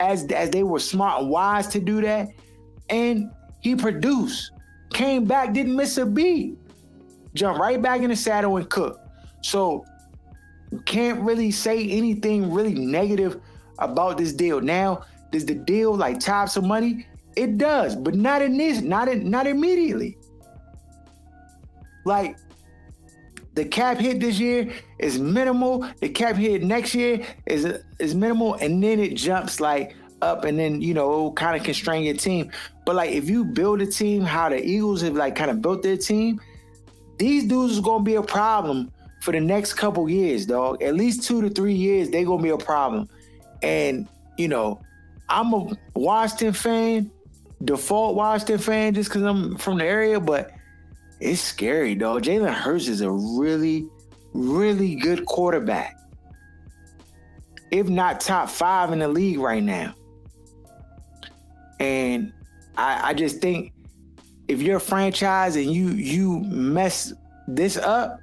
as 0.00 0.24
as 0.32 0.50
they 0.50 0.62
were 0.62 0.78
smart 0.78 1.22
and 1.22 1.30
wise 1.30 1.66
to 1.68 1.80
do 1.80 2.00
that. 2.02 2.28
And 2.90 3.30
he 3.60 3.74
produced, 3.74 4.52
came 4.90 5.24
back, 5.24 5.54
didn't 5.54 5.74
miss 5.74 5.96
a 5.96 6.04
beat, 6.04 6.58
jumped 7.32 7.60
right 7.60 7.80
back 7.80 8.02
in 8.02 8.10
the 8.10 8.16
saddle 8.16 8.56
and 8.58 8.68
cooked. 8.68 9.00
So 9.40 9.84
can't 10.84 11.20
really 11.20 11.50
say 11.50 11.88
anything 11.90 12.52
really 12.52 12.74
negative 12.74 13.40
about 13.78 14.18
this 14.18 14.32
deal. 14.32 14.60
Now, 14.60 15.04
does 15.32 15.46
the 15.46 15.54
deal 15.54 15.94
like 15.94 16.20
top 16.20 16.48
some 16.48 16.68
money? 16.68 17.06
It 17.36 17.58
does, 17.58 17.96
but 17.96 18.14
not 18.14 18.42
in 18.42 18.56
this, 18.56 18.80
not 18.80 19.08
in, 19.08 19.30
not 19.30 19.46
immediately. 19.46 20.18
Like 22.04 22.36
the 23.54 23.64
cap 23.64 23.98
hit 23.98 24.20
this 24.20 24.38
year 24.38 24.72
is 24.98 25.18
minimal. 25.18 25.88
The 26.00 26.08
cap 26.08 26.36
hit 26.36 26.62
next 26.62 26.94
year 26.94 27.24
is 27.46 27.78
is 27.98 28.14
minimal, 28.14 28.54
and 28.54 28.82
then 28.82 28.98
it 28.98 29.14
jumps 29.14 29.60
like 29.60 29.94
up, 30.22 30.44
and 30.44 30.58
then 30.58 30.80
you 30.80 30.94
know 30.94 31.32
kind 31.32 31.56
of 31.56 31.64
constrain 31.64 32.02
your 32.02 32.14
team. 32.14 32.50
But 32.84 32.96
like 32.96 33.12
if 33.12 33.28
you 33.28 33.44
build 33.44 33.80
a 33.80 33.86
team, 33.86 34.22
how 34.22 34.48
the 34.48 34.64
Eagles 34.64 35.02
have 35.02 35.14
like 35.14 35.36
kind 35.36 35.50
of 35.50 35.62
built 35.62 35.82
their 35.82 35.96
team, 35.96 36.40
these 37.18 37.44
dudes 37.44 37.74
is 37.74 37.80
gonna 37.80 38.02
be 38.02 38.16
a 38.16 38.22
problem 38.22 38.90
for 39.20 39.32
the 39.32 39.40
next 39.40 39.74
couple 39.74 40.08
years, 40.08 40.46
dog. 40.46 40.82
At 40.82 40.94
least 40.94 41.22
two 41.22 41.40
to 41.40 41.48
three 41.48 41.74
years, 41.74 42.10
they 42.10 42.24
gonna 42.24 42.42
be 42.42 42.50
a 42.50 42.58
problem. 42.58 43.08
And 43.62 44.08
you 44.36 44.48
know, 44.48 44.80
I'm 45.28 45.52
a 45.54 45.76
Washington 45.94 46.52
fan, 46.54 47.10
default 47.62 48.16
Washington 48.16 48.58
fan, 48.58 48.94
just 48.94 49.10
because 49.10 49.22
I'm 49.22 49.56
from 49.56 49.78
the 49.78 49.84
area, 49.84 50.18
but 50.18 50.50
it's 51.24 51.40
scary, 51.40 51.94
dog. 51.94 52.22
Jalen 52.22 52.52
Hurts 52.52 52.86
is 52.86 53.00
a 53.00 53.10
really, 53.10 53.88
really 54.34 54.94
good 54.94 55.24
quarterback. 55.24 55.96
If 57.70 57.88
not 57.88 58.20
top 58.20 58.50
five 58.50 58.92
in 58.92 58.98
the 58.98 59.08
league 59.08 59.38
right 59.38 59.62
now. 59.62 59.94
And 61.80 62.30
I, 62.76 63.08
I 63.10 63.14
just 63.14 63.40
think 63.40 63.72
if 64.48 64.60
you're 64.60 64.76
a 64.76 64.80
franchise 64.80 65.56
and 65.56 65.72
you 65.72 65.88
you 65.88 66.40
mess 66.40 67.14
this 67.48 67.78
up, 67.78 68.20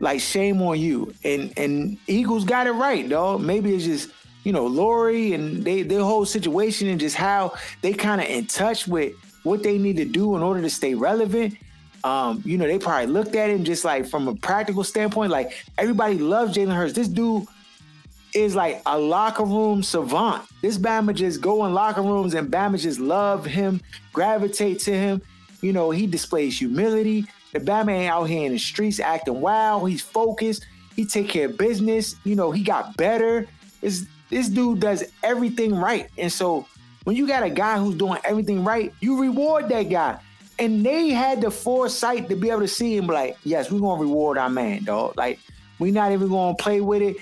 like 0.00 0.20
shame 0.20 0.60
on 0.60 0.80
you. 0.80 1.14
And 1.24 1.52
and 1.56 1.98
Eagles 2.08 2.44
got 2.44 2.66
it 2.66 2.72
right, 2.72 3.08
dog. 3.08 3.42
Maybe 3.42 3.74
it's 3.76 3.84
just 3.84 4.10
you 4.42 4.52
know 4.52 4.68
Lurie 4.68 5.34
and 5.34 5.62
they 5.62 5.82
their 5.82 6.02
whole 6.02 6.26
situation 6.26 6.88
and 6.88 6.98
just 6.98 7.14
how 7.14 7.54
they 7.80 7.92
kind 7.92 8.20
of 8.20 8.26
in 8.26 8.46
touch 8.46 8.88
with 8.88 9.14
what 9.44 9.62
they 9.62 9.78
need 9.78 9.96
to 9.98 10.04
do 10.04 10.34
in 10.34 10.42
order 10.42 10.60
to 10.60 10.70
stay 10.70 10.94
relevant. 10.94 11.56
Um, 12.04 12.42
you 12.44 12.58
know, 12.58 12.66
they 12.66 12.78
probably 12.78 13.06
looked 13.06 13.34
at 13.36 13.50
and 13.50 13.64
just 13.64 13.84
like 13.84 14.06
from 14.06 14.28
a 14.28 14.34
practical 14.34 14.84
standpoint, 14.84 15.30
like 15.30 15.64
everybody 15.78 16.18
loves 16.18 16.56
Jalen 16.56 16.74
Hurts. 16.74 16.94
This 16.94 17.08
dude 17.08 17.46
is 18.34 18.56
like 18.56 18.82
a 18.86 18.98
locker 18.98 19.44
room 19.44 19.82
savant. 19.82 20.42
This 20.62 20.78
Bama 20.78 21.14
just 21.14 21.40
go 21.40 21.64
in 21.66 21.74
locker 21.74 22.02
rooms 22.02 22.34
and 22.34 22.50
Bama 22.50 22.78
just 22.80 22.98
love 22.98 23.44
him, 23.44 23.80
gravitate 24.12 24.80
to 24.80 24.92
him. 24.92 25.22
You 25.60 25.72
know, 25.72 25.90
he 25.90 26.06
displays 26.06 26.58
humility. 26.58 27.26
The 27.52 27.60
Bama 27.60 27.92
ain't 27.92 28.10
out 28.10 28.24
here 28.24 28.46
in 28.46 28.52
the 28.52 28.58
streets 28.58 28.98
acting 28.98 29.40
wild. 29.40 29.88
He's 29.88 30.02
focused. 30.02 30.66
He 30.96 31.04
take 31.04 31.28
care 31.28 31.46
of 31.46 31.58
business. 31.58 32.16
You 32.24 32.34
know, 32.34 32.50
he 32.50 32.62
got 32.62 32.96
better. 32.96 33.46
This 33.80 34.06
this 34.30 34.48
dude 34.48 34.80
does 34.80 35.04
everything 35.22 35.74
right. 35.74 36.08
And 36.16 36.32
so 36.32 36.66
when 37.04 37.16
you 37.16 37.26
got 37.26 37.42
a 37.42 37.50
guy 37.50 37.78
who's 37.78 37.96
doing 37.96 38.18
everything 38.24 38.64
right, 38.64 38.92
you 39.00 39.20
reward 39.20 39.68
that 39.68 39.84
guy. 39.84 40.18
And 40.58 40.84
they 40.84 41.08
had 41.08 41.40
the 41.40 41.50
foresight 41.50 42.28
to 42.28 42.36
be 42.36 42.50
able 42.50 42.60
to 42.60 42.68
see 42.68 42.96
him 42.96 43.06
like, 43.06 43.36
yes, 43.44 43.70
we're 43.70 43.80
gonna 43.80 44.00
reward 44.00 44.38
our 44.38 44.50
man, 44.50 44.84
dog. 44.84 45.16
Like, 45.16 45.38
we're 45.78 45.92
not 45.92 46.12
even 46.12 46.28
gonna 46.28 46.54
play 46.54 46.80
with 46.80 47.02
it. 47.02 47.16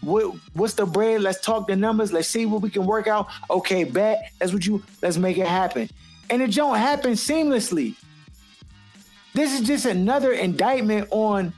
What, 0.00 0.34
what's 0.54 0.74
the 0.74 0.86
bread? 0.86 1.20
Let's 1.20 1.40
talk 1.40 1.68
the 1.68 1.76
numbers. 1.76 2.12
Let's 2.12 2.28
see 2.28 2.46
what 2.46 2.62
we 2.62 2.70
can 2.70 2.86
work 2.86 3.06
out. 3.06 3.28
Okay, 3.50 3.84
bet. 3.84 4.32
That's 4.38 4.52
what 4.52 4.66
you. 4.66 4.82
Let's 5.02 5.18
make 5.18 5.36
it 5.36 5.46
happen. 5.46 5.88
And 6.30 6.40
it 6.40 6.54
don't 6.54 6.78
happen 6.78 7.12
seamlessly. 7.12 7.96
This 9.34 9.58
is 9.58 9.66
just 9.66 9.84
another 9.84 10.32
indictment 10.32 11.08
on 11.10 11.52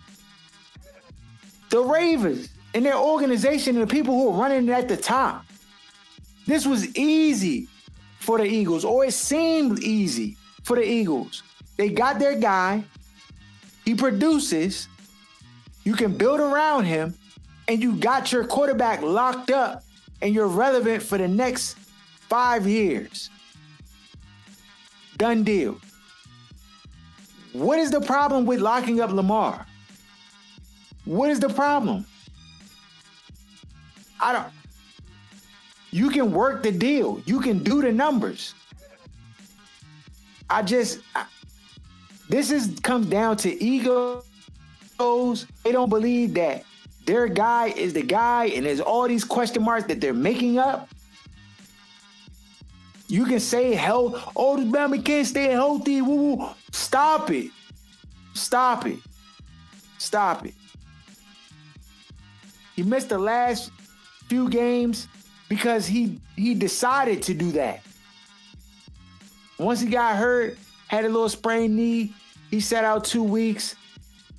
the 1.70 1.80
Ravens 1.80 2.48
and 2.74 2.84
their 2.84 2.96
organization 2.96 3.76
and 3.76 3.88
the 3.88 3.92
people 3.92 4.14
who 4.14 4.30
are 4.30 4.40
running 4.40 4.68
at 4.70 4.88
the 4.88 4.96
top. 4.96 5.44
This 6.46 6.66
was 6.66 6.94
easy 6.96 7.68
for 8.18 8.38
the 8.38 8.44
Eagles, 8.44 8.84
or 8.84 9.04
it 9.04 9.14
seemed 9.14 9.82
easy 9.82 10.36
for 10.62 10.76
the 10.76 10.84
Eagles. 10.84 11.42
They 11.76 11.88
got 11.88 12.18
their 12.18 12.38
guy, 12.38 12.84
he 13.84 13.94
produces, 13.94 14.88
you 15.84 15.94
can 15.94 16.16
build 16.16 16.40
around 16.40 16.84
him, 16.84 17.14
and 17.68 17.82
you 17.82 17.96
got 17.96 18.32
your 18.32 18.44
quarterback 18.44 19.02
locked 19.02 19.50
up, 19.50 19.82
and 20.20 20.34
you're 20.34 20.48
relevant 20.48 21.02
for 21.02 21.18
the 21.18 21.28
next 21.28 21.76
five 22.28 22.66
years. 22.66 23.30
Done 25.16 25.42
deal. 25.42 25.78
What 27.52 27.78
is 27.78 27.90
the 27.90 28.00
problem 28.00 28.46
with 28.46 28.60
locking 28.60 29.00
up 29.00 29.10
Lamar? 29.10 29.66
What 31.04 31.30
is 31.30 31.40
the 31.40 31.48
problem? 31.48 32.06
I 34.20 34.32
don't. 34.32 34.52
You 35.90 36.10
can 36.10 36.32
work 36.32 36.62
the 36.62 36.72
deal. 36.72 37.20
You 37.26 37.40
can 37.40 37.62
do 37.62 37.82
the 37.82 37.92
numbers. 37.92 38.54
I 40.52 40.60
just 40.60 41.00
I, 41.16 41.24
this 42.28 42.50
is 42.50 42.78
comes 42.80 43.06
down 43.06 43.38
to 43.38 43.64
egos. 43.64 44.24
They 44.98 45.72
don't 45.72 45.88
believe 45.88 46.34
that 46.34 46.64
their 47.06 47.26
guy 47.26 47.68
is 47.68 47.94
the 47.94 48.02
guy, 48.02 48.46
and 48.46 48.66
there's 48.66 48.80
all 48.80 49.08
these 49.08 49.24
question 49.24 49.62
marks 49.62 49.86
that 49.86 50.00
they're 50.00 50.12
making 50.12 50.58
up. 50.58 50.90
You 53.08 53.24
can 53.24 53.40
say 53.40 53.74
health. 53.74 54.22
Oh, 54.36 54.56
this 54.56 54.66
Bama 54.66 55.02
can't 55.02 55.26
stay 55.26 55.50
healthy. 55.50 56.02
Woo, 56.02 56.36
woo. 56.36 56.48
Stop 56.70 57.30
it. 57.30 57.50
Stop 58.34 58.86
it. 58.86 58.98
Stop 59.98 60.46
it. 60.46 60.54
He 62.76 62.82
missed 62.82 63.08
the 63.08 63.18
last 63.18 63.70
few 64.28 64.50
games 64.50 65.08
because 65.48 65.86
he 65.86 66.20
he 66.36 66.54
decided 66.54 67.22
to 67.22 67.34
do 67.34 67.52
that. 67.52 67.80
Once 69.62 69.80
he 69.80 69.88
got 69.88 70.16
hurt, 70.16 70.58
had 70.88 71.04
a 71.04 71.08
little 71.08 71.28
sprained 71.28 71.76
knee, 71.76 72.14
he 72.50 72.60
sat 72.60 72.84
out 72.84 73.04
two 73.04 73.22
weeks 73.22 73.76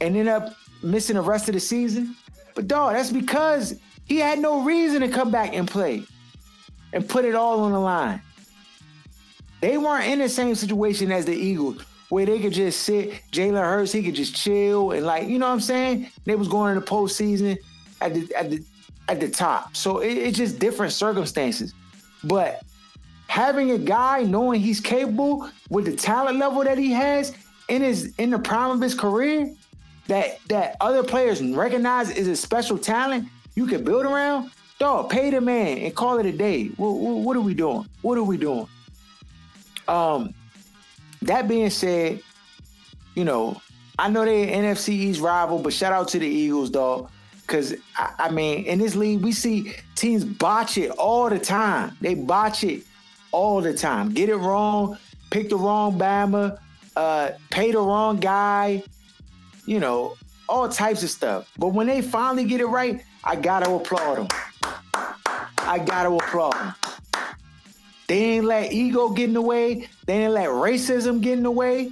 and 0.01 0.15
ended 0.15 0.27
up 0.27 0.53
missing 0.81 1.15
the 1.15 1.21
rest 1.21 1.47
of 1.49 1.53
the 1.53 1.59
season. 1.59 2.15
But 2.55 2.67
dog, 2.67 2.93
that's 2.93 3.11
because 3.11 3.79
he 4.05 4.17
had 4.17 4.39
no 4.39 4.63
reason 4.63 5.01
to 5.01 5.07
come 5.07 5.31
back 5.31 5.55
and 5.55 5.67
play 5.67 6.03
and 6.91 7.07
put 7.07 7.25
it 7.25 7.35
all 7.35 7.61
on 7.61 7.71
the 7.71 7.79
line. 7.79 8.21
They 9.61 9.77
weren't 9.77 10.05
in 10.05 10.19
the 10.19 10.29
same 10.29 10.55
situation 10.55 11.11
as 11.11 11.25
the 11.25 11.35
Eagles 11.35 11.81
where 12.09 12.25
they 12.25 12.39
could 12.39 12.53
just 12.53 12.81
sit. 12.81 13.13
Jalen 13.31 13.61
Hurts, 13.61 13.91
he 13.91 14.03
could 14.03 14.13
just 14.13 14.35
chill 14.35 14.91
and 14.91 15.05
like, 15.05 15.27
you 15.27 15.39
know 15.39 15.47
what 15.47 15.53
I'm 15.53 15.59
saying? 15.61 16.09
They 16.25 16.35
was 16.35 16.47
going 16.47 16.75
in 16.75 16.79
the 16.79 16.85
postseason 16.85 17.57
at 18.01 18.13
the 18.13 18.35
at 18.35 18.49
the 18.51 18.63
at 19.07 19.19
the 19.19 19.29
top. 19.29 19.75
So 19.75 19.99
it, 19.99 20.11
it's 20.11 20.37
just 20.37 20.59
different 20.59 20.91
circumstances. 20.91 21.73
But 22.23 22.61
having 23.33 23.71
a 23.71 23.79
guy 23.79 24.21
knowing 24.21 24.61
he's 24.61 24.79
capable 24.79 25.49
with 25.71 25.85
the 25.85 25.95
talent 25.95 26.37
level 26.37 26.63
that 26.63 26.77
he 26.77 26.91
has 26.91 27.33
in 27.67 27.81
his 27.81 28.13
in 28.19 28.29
the 28.29 28.37
prime 28.37 28.69
of 28.69 28.79
his 28.79 28.93
career, 28.93 29.51
that 30.07 30.37
that 30.49 30.77
other 30.79 31.01
players 31.01 31.41
recognize 31.41 32.11
is 32.11 32.27
a 32.27 32.35
special 32.35 32.77
talent 32.77 33.27
you 33.55 33.65
can 33.65 33.83
build 33.83 34.05
around. 34.05 34.51
Dog, 34.77 35.09
pay 35.09 35.31
the 35.31 35.41
man 35.41 35.79
and 35.79 35.95
call 35.95 36.19
it 36.19 36.27
a 36.27 36.31
day. 36.31 36.67
What, 36.77 36.91
what, 36.91 37.35
are 37.35 37.41
we 37.41 37.55
doing? 37.55 37.87
What 38.03 38.19
are 38.19 38.23
we 38.23 38.37
doing? 38.37 38.67
Um, 39.87 40.35
that 41.23 41.47
being 41.47 41.71
said, 41.71 42.21
you 43.15 43.23
know, 43.23 43.59
I 43.97 44.09
know 44.09 44.25
they're 44.25 44.47
NFC 44.47 44.89
East 44.89 45.21
rival, 45.21 45.57
but 45.57 45.73
shout 45.73 45.91
out 45.91 46.07
to 46.09 46.19
the 46.19 46.27
Eagles, 46.27 46.69
dog. 46.69 47.09
Cause 47.47 47.73
I, 47.97 48.13
I, 48.19 48.29
mean, 48.29 48.65
in 48.65 48.77
this 48.79 48.95
league, 48.95 49.21
we 49.21 49.31
see 49.31 49.73
teams 49.95 50.23
botch 50.23 50.77
it 50.77 50.91
all 50.91 51.29
the 51.29 51.39
time. 51.39 51.97
They 51.99 52.13
botch 52.13 52.63
it 52.63 52.83
all 53.33 53.59
the 53.59 53.73
time. 53.73 54.13
Get 54.13 54.29
it 54.29 54.37
wrong, 54.37 54.97
pick 55.29 55.49
the 55.49 55.57
wrong 55.57 55.99
Bama, 55.99 56.57
uh, 56.95 57.31
pay 57.49 57.71
the 57.71 57.79
wrong 57.79 58.17
guy, 58.17 58.83
you 59.65 59.79
know, 59.79 60.15
all 60.47 60.69
types 60.69 61.03
of 61.03 61.09
stuff. 61.09 61.51
But 61.57 61.69
when 61.69 61.87
they 61.87 62.01
finally 62.01 62.45
get 62.45 62.61
it 62.61 62.67
right, 62.67 63.03
I 63.23 63.35
gotta 63.35 63.69
applaud 63.69 64.17
them. 64.17 64.27
I 65.57 65.79
gotta 65.79 66.11
applaud 66.11 66.53
them. 66.53 66.73
They 68.07 68.19
ain't 68.35 68.45
let 68.45 68.71
ego 68.71 69.09
get 69.09 69.25
in 69.25 69.33
the 69.33 69.41
way. 69.41 69.87
They 70.05 70.25
ain't 70.25 70.33
let 70.33 70.49
racism 70.49 71.21
get 71.21 71.37
in 71.37 71.43
the 71.43 71.51
way. 71.51 71.91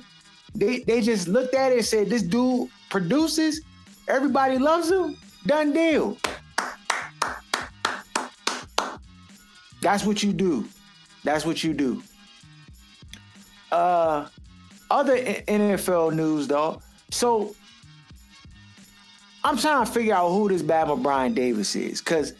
They 0.54 0.80
they 0.80 1.02
just 1.02 1.28
looked 1.28 1.56
at 1.56 1.72
it 1.72 1.78
and 1.78 1.86
said, 1.86 2.10
"This 2.10 2.22
dude 2.22 2.70
produces. 2.90 3.62
Everybody 4.08 4.58
loves 4.58 4.92
him. 4.92 5.18
Done 5.46 5.74
deal." 5.74 6.18
That's 9.82 10.06
what 10.06 10.22
you 10.22 10.32
do. 10.32 10.68
That's 11.24 11.46
what 11.46 11.64
you 11.64 11.74
do. 11.74 12.04
Uh, 13.72 14.28
other 14.90 15.18
NFL 15.18 16.14
news 16.14 16.48
though. 16.48 16.82
So 17.10 17.56
I'm 19.44 19.58
trying 19.58 19.86
to 19.86 19.92
figure 19.92 20.14
out 20.14 20.30
who 20.30 20.50
this 20.50 20.62
Bama 20.62 21.02
Brian 21.02 21.34
Davis 21.34 21.76
is, 21.76 22.02
cause 22.02 22.34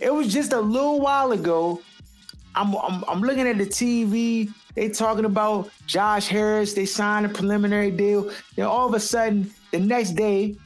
it 0.00 0.12
was 0.12 0.32
just 0.32 0.52
a 0.52 0.60
little 0.60 1.00
while 1.00 1.32
ago 1.32 1.80
I'm, 2.54 2.74
I'm, 2.76 3.04
I'm 3.08 3.20
looking 3.20 3.46
at 3.46 3.58
the 3.58 3.66
TV. 3.66 4.52
They 4.74 4.88
talking 4.88 5.24
about 5.24 5.70
Josh 5.86 6.28
Harris. 6.28 6.74
They 6.74 6.86
signed 6.86 7.26
a 7.26 7.28
preliminary 7.28 7.90
deal. 7.90 8.30
Then 8.56 8.66
all 8.66 8.86
of 8.86 8.94
a 8.94 9.00
sudden, 9.00 9.52
the 9.70 9.80
next 9.80 10.12
day, 10.12 10.56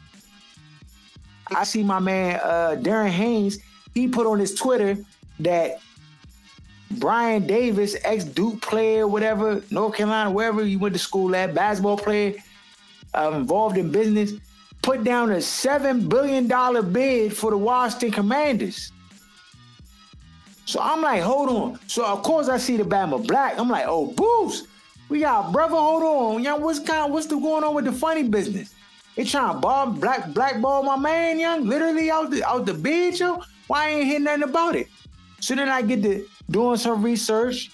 I 1.54 1.64
see 1.64 1.82
my 1.82 1.98
man 1.98 2.40
uh, 2.42 2.76
Darren 2.78 3.10
Haynes. 3.10 3.58
He 3.94 4.08
put 4.08 4.26
on 4.26 4.38
his 4.38 4.54
Twitter 4.54 4.96
that 5.40 5.80
Brian 6.98 7.46
Davis, 7.46 7.96
ex 8.04 8.24
Duke 8.24 8.60
player, 8.62 9.06
whatever, 9.06 9.62
North 9.70 9.94
Carolina, 9.94 10.30
wherever 10.30 10.64
you 10.64 10.78
went 10.78 10.94
to 10.94 10.98
school 10.98 11.34
at, 11.34 11.54
basketball 11.54 11.98
player, 11.98 12.34
uh, 13.14 13.32
involved 13.34 13.76
in 13.76 13.90
business, 13.90 14.32
put 14.82 15.04
down 15.04 15.30
a 15.30 15.40
seven 15.40 16.08
billion 16.08 16.46
dollar 16.46 16.82
bid 16.82 17.36
for 17.36 17.50
the 17.50 17.58
Washington 17.58 18.10
Commanders. 18.10 18.92
So 20.64 20.80
I'm 20.80 21.00
like, 21.00 21.22
hold 21.22 21.48
on. 21.48 21.78
So 21.86 22.04
of 22.04 22.22
course 22.22 22.48
I 22.48 22.58
see 22.58 22.76
the 22.76 22.84
Bama 22.84 23.24
Black. 23.26 23.58
I'm 23.58 23.68
like, 23.68 23.84
oh, 23.86 24.06
boost. 24.06 24.66
We 25.08 25.20
got 25.20 25.52
brother, 25.52 25.76
hold 25.76 26.02
on. 26.02 26.42
Y'all, 26.42 26.60
what's 26.60 26.80
kind 26.80 27.12
what's 27.12 27.26
the 27.26 27.36
going 27.36 27.62
on 27.62 27.74
with 27.74 27.84
the 27.84 27.92
funny 27.92 28.24
business? 28.24 28.74
They 29.14 29.24
trying 29.24 29.54
to 29.54 29.60
ball 29.60 29.86
black 29.86 30.34
blackball 30.34 30.82
my 30.82 30.96
man, 30.96 31.38
young, 31.38 31.66
literally 31.66 32.10
out 32.10 32.30
the 32.30 32.44
out 32.44 32.66
the 32.66 32.74
bed, 32.74 33.18
yo. 33.18 33.42
Why 33.68 33.90
ain't 33.90 34.06
hear 34.06 34.20
nothing 34.20 34.42
about 34.42 34.76
it? 34.76 34.88
So 35.40 35.54
then 35.54 35.68
I 35.68 35.82
get 35.82 36.02
to 36.02 36.26
doing 36.50 36.76
some 36.76 37.02
research. 37.02 37.70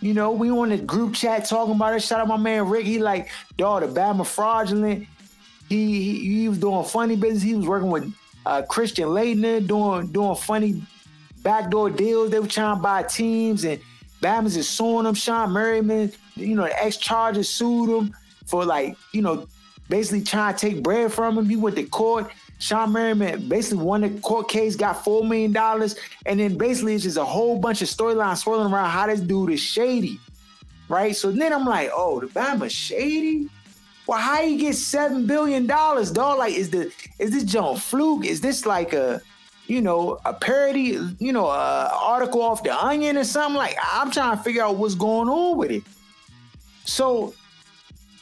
You 0.00 0.12
know, 0.12 0.32
we 0.32 0.50
on 0.50 0.68
the 0.68 0.76
group 0.76 1.14
chat 1.14 1.46
talking 1.46 1.74
about 1.74 1.94
it. 1.94 2.00
Shout 2.00 2.20
out 2.20 2.28
my 2.28 2.36
man 2.36 2.68
Rick. 2.68 2.84
He 2.84 2.98
like, 2.98 3.30
dog, 3.56 3.82
the 3.82 3.88
Bama 3.88 4.26
fraudulent. 4.26 5.06
He, 5.68 6.02
he, 6.02 6.40
he 6.40 6.48
was 6.48 6.58
doing 6.58 6.84
funny 6.84 7.16
business. 7.16 7.42
He 7.42 7.54
was 7.54 7.66
working 7.66 7.90
with 7.90 8.12
uh, 8.44 8.62
Christian 8.62 9.08
Laettner, 9.08 9.66
doing 9.66 10.08
doing 10.08 10.36
funny 10.36 10.82
backdoor 11.42 11.90
deals. 11.90 12.30
They 12.30 12.38
were 12.38 12.46
trying 12.46 12.76
to 12.76 12.82
buy 12.82 13.02
teams, 13.04 13.64
and 13.64 13.80
Bama's 14.20 14.56
is 14.56 14.68
suing 14.68 15.04
them. 15.04 15.14
Shawne 15.14 15.52
Merriman, 15.52 16.12
you 16.34 16.54
know, 16.54 16.64
the 16.64 16.84
ex 16.84 16.98
Chargers 16.98 17.48
sued 17.48 17.88
him 17.88 18.14
for 18.46 18.64
like, 18.64 18.96
you 19.12 19.22
know, 19.22 19.46
basically 19.88 20.22
trying 20.22 20.54
to 20.54 20.60
take 20.60 20.82
bread 20.82 21.12
from 21.12 21.38
him. 21.38 21.48
He 21.48 21.56
went 21.56 21.76
to 21.76 21.84
court. 21.84 22.30
Shawne 22.64 22.92
Merriman 22.92 23.46
basically 23.46 23.84
won 23.84 24.00
the 24.00 24.08
court 24.20 24.48
case, 24.48 24.74
got 24.74 25.04
$4 25.04 25.28
million. 25.28 25.54
And 26.24 26.40
then 26.40 26.56
basically 26.56 26.94
it's 26.94 27.04
just 27.04 27.18
a 27.18 27.24
whole 27.24 27.58
bunch 27.58 27.82
of 27.82 27.88
storylines 27.88 28.38
swirling 28.38 28.72
around 28.72 28.88
how 28.88 29.06
this 29.06 29.20
dude 29.20 29.50
is 29.50 29.60
shady. 29.60 30.18
Right? 30.88 31.14
So 31.14 31.30
then 31.30 31.52
I'm 31.52 31.66
like, 31.66 31.90
oh, 31.92 32.20
the 32.20 32.26
Bama 32.26 32.70
shady? 32.70 33.50
Well, 34.06 34.18
how 34.18 34.40
you 34.40 34.58
get 34.58 34.76
seven 34.76 35.26
billion 35.26 35.66
dollars, 35.66 36.10
dog? 36.10 36.38
Like, 36.38 36.54
is 36.54 36.70
the 36.70 36.90
is 37.18 37.32
this 37.32 37.44
John 37.44 37.76
fluke? 37.76 38.24
Is 38.24 38.40
this 38.40 38.64
like 38.64 38.94
a 38.94 39.20
you 39.66 39.80
know, 39.80 40.18
a 40.26 40.34
parody, 40.34 40.98
you 41.18 41.32
know, 41.32 41.46
a 41.46 41.90
article 41.94 42.42
off 42.42 42.62
the 42.62 42.74
onion 42.74 43.16
or 43.16 43.24
something? 43.24 43.56
Like, 43.56 43.76
I'm 43.82 44.10
trying 44.10 44.36
to 44.36 44.42
figure 44.42 44.62
out 44.62 44.76
what's 44.76 44.94
going 44.94 45.28
on 45.28 45.56
with 45.56 45.70
it. 45.70 45.82
So 46.84 47.34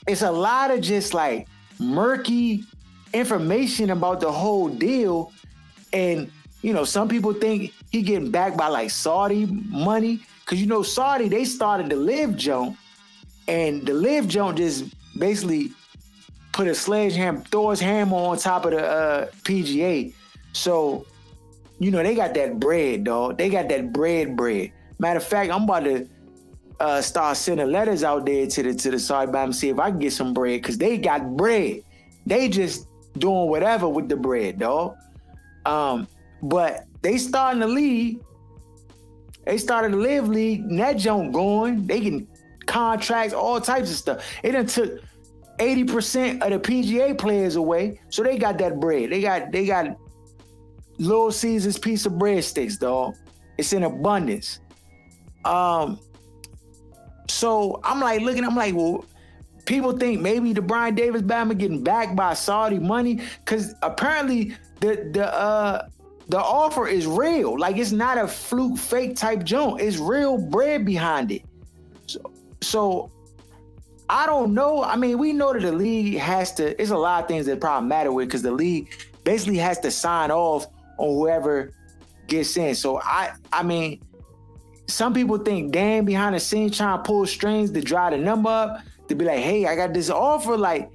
it's 0.06 0.22
a 0.22 0.30
lot 0.30 0.70
of 0.70 0.80
just 0.80 1.14
like 1.14 1.48
murky 1.80 2.64
information 3.12 3.90
about 3.90 4.20
the 4.20 4.30
whole 4.30 4.68
deal. 4.68 5.32
And, 5.92 6.30
you 6.62 6.72
know, 6.72 6.84
some 6.84 7.08
people 7.08 7.32
think 7.32 7.72
he 7.90 8.02
getting 8.02 8.30
backed 8.30 8.56
by 8.56 8.68
like 8.68 8.90
Saudi 8.90 9.46
money. 9.46 10.20
Cause 10.46 10.58
you 10.58 10.66
know, 10.66 10.82
Saudi, 10.82 11.28
they 11.28 11.44
started 11.44 11.88
the 11.90 11.96
LIV 11.96 12.36
joint. 12.36 12.76
And 13.48 13.86
the 13.86 13.94
LIV 13.94 14.28
joint 14.28 14.56
just 14.58 14.84
basically 15.18 15.72
put 16.52 16.68
a 16.68 16.74
sledgehammer, 16.74 17.40
Thor's 17.40 17.80
hammer 17.80 18.16
on 18.16 18.38
top 18.38 18.64
of 18.64 18.72
the 18.72 18.86
uh, 18.86 19.26
PGA. 19.42 20.12
So, 20.52 21.06
you 21.78 21.90
know, 21.90 22.02
they 22.02 22.14
got 22.14 22.34
that 22.34 22.60
bread, 22.60 23.04
dog. 23.04 23.38
They 23.38 23.48
got 23.48 23.68
that 23.68 23.92
bread 23.92 24.36
bread. 24.36 24.72
Matter 24.98 25.18
of 25.18 25.24
fact, 25.24 25.50
I'm 25.50 25.64
about 25.64 25.84
to 25.84 26.08
uh, 26.78 27.00
start 27.00 27.36
sending 27.36 27.70
letters 27.70 28.04
out 28.04 28.26
there 28.26 28.46
to 28.46 28.62
the 28.62 28.74
to 28.74 28.90
the 28.90 28.98
Saudi 28.98 29.30
Bama 29.30 29.54
see 29.54 29.68
if 29.68 29.78
I 29.78 29.90
can 29.90 29.98
get 29.98 30.12
some 30.12 30.34
bread 30.34 30.60
because 30.60 30.78
they 30.78 30.98
got 30.98 31.36
bread. 31.36 31.82
They 32.26 32.48
just 32.48 32.86
doing 33.18 33.48
whatever 33.48 33.88
with 33.88 34.08
the 34.08 34.16
bread, 34.16 34.58
dog. 34.58 34.96
Um, 35.64 36.08
but 36.42 36.86
they 37.02 37.18
starting 37.18 37.60
the 37.60 37.68
league. 37.68 38.20
They 39.44 39.58
started 39.58 39.92
the 39.92 39.96
LIV 39.96 40.28
league. 40.28 40.76
That 40.76 40.94
junk 40.94 41.32
going. 41.32 41.86
They 41.86 42.00
can 42.00 42.28
contracts, 42.66 43.34
all 43.34 43.60
types 43.60 43.90
of 43.90 43.96
stuff. 43.96 44.24
It 44.42 44.52
done 44.52 44.66
took 44.66 45.00
80% 45.58 46.42
of 46.42 46.50
the 46.50 46.58
PGA 46.58 47.16
players 47.16 47.56
away. 47.56 48.00
So 48.08 48.22
they 48.22 48.38
got 48.38 48.58
that 48.58 48.80
bread. 48.80 49.10
They 49.10 49.20
got 49.20 49.52
they 49.52 49.66
got 49.66 49.96
Little 50.98 51.32
Caesar's 51.32 51.78
piece 51.78 52.06
of 52.06 52.12
breadsticks, 52.12 52.78
dog. 52.78 53.14
It's 53.58 53.72
in 53.72 53.84
abundance. 53.84 54.60
Um, 55.44 55.98
so 57.28 57.80
I'm 57.82 58.00
like 58.00 58.20
looking, 58.20 58.44
I'm 58.44 58.56
like, 58.56 58.74
well, 58.74 59.04
people 59.64 59.96
think 59.96 60.20
maybe 60.20 60.52
the 60.52 60.62
Brian 60.62 60.94
Davis 60.94 61.22
Bama 61.22 61.56
getting 61.56 61.82
backed 61.82 62.16
by 62.16 62.34
Saudi 62.34 62.78
money 62.78 63.20
because 63.44 63.74
apparently 63.82 64.56
the 64.80 65.08
the 65.12 65.32
uh 65.34 65.88
the 66.28 66.38
offer 66.38 66.86
is 66.86 67.06
real. 67.06 67.58
Like 67.58 67.76
it's 67.76 67.92
not 67.92 68.18
a 68.18 68.26
fluke 68.26 68.78
fake 68.78 69.16
type 69.16 69.44
joint. 69.44 69.80
It's 69.80 69.98
real 69.98 70.38
bread 70.38 70.84
behind 70.84 71.32
it. 71.32 71.42
So 72.06 72.32
so 72.60 73.12
I 74.08 74.26
don't 74.26 74.52
know. 74.52 74.82
I 74.82 74.96
mean, 74.96 75.18
we 75.18 75.32
know 75.32 75.52
that 75.52 75.62
the 75.62 75.72
league 75.72 76.18
has 76.18 76.52
to. 76.54 76.80
It's 76.80 76.90
a 76.90 76.96
lot 76.96 77.22
of 77.22 77.28
things 77.28 77.46
that 77.46 77.60
probably 77.60 77.88
matter 77.88 78.12
with 78.12 78.28
because 78.28 78.42
the 78.42 78.52
league 78.52 78.92
basically 79.24 79.56
has 79.58 79.78
to 79.80 79.90
sign 79.90 80.30
off 80.30 80.66
on 80.98 81.08
whoever 81.08 81.72
gets 82.26 82.56
in. 82.56 82.74
So 82.74 83.00
I, 83.00 83.32
I 83.52 83.62
mean, 83.62 84.02
some 84.86 85.14
people 85.14 85.38
think 85.38 85.72
Dan 85.72 86.04
behind 86.04 86.34
the 86.34 86.40
scenes 86.40 86.76
trying 86.76 86.98
to 86.98 87.02
pull 87.02 87.26
strings 87.26 87.70
to 87.70 87.80
drive 87.80 88.12
the 88.12 88.18
number 88.18 88.50
up 88.50 88.80
to 89.12 89.16
be 89.16 89.24
like, 89.24 89.40
hey, 89.40 89.66
I 89.66 89.76
got 89.76 89.94
this 89.94 90.10
offer. 90.10 90.56
Like, 90.56 90.90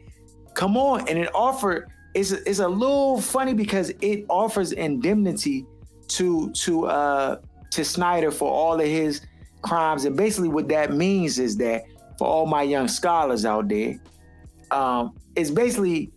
come 0.54 0.78
on. 0.78 1.08
And 1.08 1.18
an 1.18 1.28
offer 1.34 1.88
is 2.14 2.32
is 2.32 2.60
a 2.60 2.68
little 2.68 3.22
funny 3.22 3.54
because 3.54 3.92
it 4.02 4.26
offers 4.30 4.72
indemnity 4.72 5.66
to 6.08 6.52
to 6.52 6.86
uh 6.86 7.40
to 7.72 7.86
Snyder 7.86 8.32
for 8.32 8.52
all 8.52 8.80
of 8.80 8.88
his 8.88 9.22
crimes. 9.62 10.06
And 10.06 10.16
basically 10.16 10.50
what 10.50 10.68
that 10.70 10.94
means 10.94 11.38
is 11.38 11.58
that 11.58 11.84
for 12.18 12.28
all 12.28 12.46
my 12.46 12.64
young 12.64 12.88
scholars 12.88 13.46
out 13.46 13.68
there, 13.68 14.00
um, 14.72 15.16
it's 15.36 15.52
basically 15.52 16.12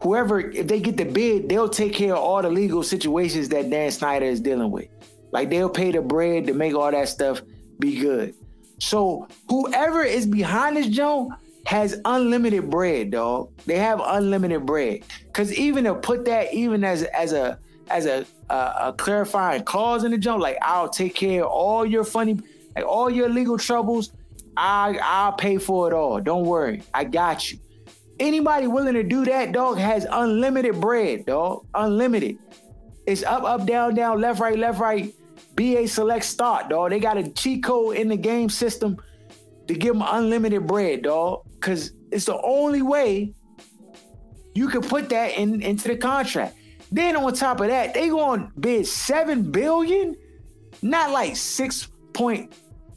whoever 0.00 0.40
if 0.40 0.66
they 0.66 0.80
get 0.80 0.96
the 0.96 1.04
bid, 1.04 1.48
they'll 1.48 1.68
take 1.68 1.92
care 1.92 2.14
of 2.14 2.22
all 2.22 2.40
the 2.42 2.50
legal 2.50 2.82
situations 2.82 3.48
that 3.50 3.70
Dan 3.70 3.90
Snyder 3.90 4.26
is 4.26 4.40
dealing 4.40 4.70
with. 4.70 4.88
Like 5.30 5.50
they'll 5.50 5.70
pay 5.70 5.92
the 5.92 6.00
bread 6.00 6.46
to 6.46 6.54
make 6.54 6.74
all 6.74 6.90
that 6.90 7.08
stuff 7.08 7.42
be 7.78 7.98
good. 7.98 8.34
So 8.82 9.28
whoever 9.48 10.02
is 10.02 10.26
behind 10.26 10.76
this 10.76 10.88
joint 10.88 11.32
has 11.66 12.00
unlimited 12.04 12.68
bread, 12.68 13.12
dog. 13.12 13.52
They 13.64 13.78
have 13.78 14.00
unlimited 14.04 14.66
bread. 14.66 15.04
Cause 15.32 15.52
even 15.52 15.84
to 15.84 15.94
put 15.94 16.24
that 16.24 16.52
even 16.52 16.82
as 16.82 17.04
as 17.04 17.32
a 17.32 17.60
as 17.88 18.06
a 18.06 18.26
a, 18.50 18.54
a 18.88 18.94
clarifying 18.98 19.62
clause 19.62 20.02
in 20.02 20.10
the 20.10 20.18
joint, 20.18 20.40
like 20.40 20.58
I'll 20.62 20.88
take 20.88 21.14
care 21.14 21.44
of 21.44 21.50
all 21.52 21.86
your 21.86 22.02
funny, 22.02 22.40
like 22.74 22.84
all 22.84 23.08
your 23.08 23.28
legal 23.28 23.56
troubles. 23.56 24.12
I 24.56 24.98
I'll 25.00 25.32
pay 25.34 25.58
for 25.58 25.88
it 25.88 25.94
all. 25.94 26.20
Don't 26.20 26.44
worry, 26.44 26.82
I 26.92 27.04
got 27.04 27.52
you. 27.52 27.58
Anybody 28.18 28.66
willing 28.66 28.94
to 28.94 29.04
do 29.04 29.24
that, 29.26 29.52
dog, 29.52 29.78
has 29.78 30.06
unlimited 30.10 30.80
bread, 30.80 31.24
dog. 31.26 31.64
Unlimited. 31.72 32.36
It's 33.06 33.22
up, 33.22 33.44
up, 33.44 33.64
down, 33.64 33.94
down, 33.94 34.20
left, 34.20 34.40
right, 34.40 34.58
left, 34.58 34.80
right. 34.80 35.14
BA 35.54 35.86
select 35.88 36.24
start, 36.24 36.68
dog. 36.68 36.90
They 36.90 37.00
got 37.00 37.18
a 37.18 37.28
cheat 37.30 37.64
code 37.64 37.96
in 37.96 38.08
the 38.08 38.16
game 38.16 38.48
system 38.48 39.00
to 39.68 39.74
give 39.74 39.94
them 39.94 40.04
unlimited 40.06 40.66
bread, 40.66 41.02
dog. 41.02 41.44
Cause 41.60 41.92
it's 42.10 42.26
the 42.26 42.40
only 42.42 42.82
way 42.82 43.34
you 44.54 44.68
can 44.68 44.82
put 44.82 45.08
that 45.10 45.36
in 45.36 45.62
into 45.62 45.88
the 45.88 45.96
contract. 45.96 46.56
Then 46.90 47.16
on 47.16 47.32
top 47.34 47.60
of 47.60 47.68
that, 47.68 47.94
they 47.94 48.08
going 48.08 48.48
to 48.48 48.60
bid 48.60 48.86
seven 48.86 49.50
billion, 49.50 50.16
not 50.82 51.10
like 51.10 51.36
six 51.36 51.88
point 52.12 52.52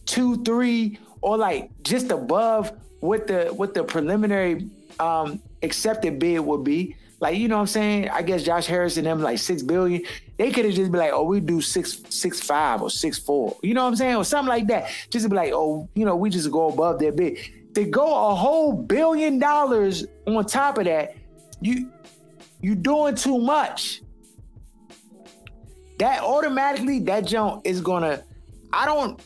two 0.05 0.43
three 0.43 0.99
or 1.21 1.37
like 1.37 1.71
just 1.83 2.11
above 2.11 2.73
what 2.99 3.27
the 3.27 3.45
what 3.47 3.73
the 3.73 3.83
preliminary 3.83 4.69
um 4.99 5.41
accepted 5.63 6.19
bid 6.19 6.39
would 6.39 6.63
be. 6.63 6.95
Like, 7.19 7.37
you 7.37 7.47
know 7.47 7.55
what 7.55 7.61
I'm 7.61 7.67
saying? 7.67 8.09
I 8.09 8.21
guess 8.21 8.43
Josh 8.43 8.65
Harris 8.65 8.97
and 8.97 9.07
them 9.07 9.21
like 9.21 9.39
six 9.39 9.61
billion. 9.63 10.03
They 10.37 10.51
could 10.51 10.65
have 10.65 10.73
just 10.73 10.91
been 10.91 10.99
like, 10.99 11.13
oh, 11.13 11.23
we 11.23 11.39
do 11.39 11.61
six 11.61 12.01
six 12.09 12.41
five 12.41 12.81
or 12.81 12.89
six 12.89 13.17
four. 13.17 13.57
You 13.63 13.73
know 13.73 13.83
what 13.83 13.89
I'm 13.89 13.95
saying? 13.95 14.15
Or 14.15 14.25
something 14.25 14.49
like 14.49 14.67
that. 14.67 14.89
Just 15.09 15.29
be 15.29 15.35
like, 15.35 15.53
oh, 15.53 15.87
you 15.95 16.05
know, 16.05 16.15
we 16.15 16.29
just 16.29 16.51
go 16.51 16.69
above 16.69 16.99
their 16.99 17.11
bid. 17.11 17.37
To 17.75 17.85
go 17.85 18.31
a 18.31 18.35
whole 18.35 18.73
billion 18.73 19.39
dollars 19.39 20.05
on 20.27 20.45
top 20.45 20.77
of 20.77 20.85
that, 20.85 21.15
you 21.61 21.91
you 22.61 22.75
doing 22.75 23.15
too 23.15 23.37
much. 23.39 24.01
That 25.99 26.23
automatically 26.23 26.99
that 27.01 27.25
jump 27.25 27.65
is 27.65 27.79
gonna. 27.79 28.23
I 28.73 28.85
don't. 28.85 29.19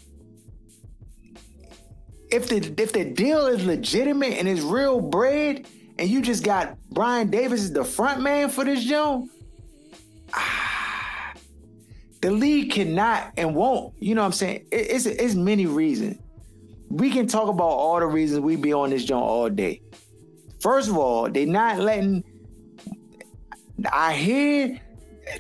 If 2.32 2.50
the 2.50 2.58
if 2.82 2.94
the 2.94 3.06
deal 3.06 3.48
is 3.48 3.66
legitimate 3.66 4.34
and 4.34 4.48
it's 4.48 4.62
real 4.62 5.02
bread, 5.02 5.66
and 5.98 6.08
you 6.08 6.22
just 6.22 6.44
got 6.44 6.78
Brian 6.92 7.32
Davis 7.32 7.62
as 7.62 7.74
the 7.74 7.84
front 7.84 8.22
man 8.22 8.50
for 8.50 8.64
this 8.64 8.86
ah, 8.92 9.28
the 12.22 12.32
league 12.32 12.72
cannot 12.72 13.34
and 13.38 13.56
won't. 13.56 13.94
You 14.00 14.16
know 14.16 14.22
what 14.22 14.28
I'm 14.28 14.34
saying? 14.34 14.66
It, 14.72 14.92
it's 14.92 15.06
it's 15.06 15.36
many 15.36 15.66
reasons. 15.66 16.18
We 16.90 17.12
can 17.12 17.28
talk 17.28 17.50
about 17.50 17.64
all 17.64 18.00
the 18.00 18.08
reasons 18.08 18.42
we 18.42 18.56
be 18.56 18.74
on 18.74 18.90
this 18.90 19.06
joint 19.06 19.24
all 19.24 19.50
day. 19.50 19.82
First 20.60 20.90
of 20.90 20.98
all, 20.98 21.30
they 21.30 21.46
not 21.46 21.80
letting. 21.80 22.24
I 23.92 24.14
hear 24.14 24.80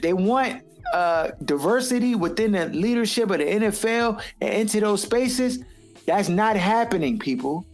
they 0.01 0.13
want 0.13 0.63
uh, 0.93 1.31
diversity 1.45 2.15
within 2.15 2.51
the 2.51 2.67
leadership 2.67 3.29
of 3.29 3.39
the 3.39 3.45
NFL 3.45 4.21
and 4.41 4.53
into 4.53 4.79
those 4.79 5.01
spaces, 5.01 5.63
that's 6.05 6.29
not 6.29 6.55
happening, 6.55 7.19
people. 7.19 7.67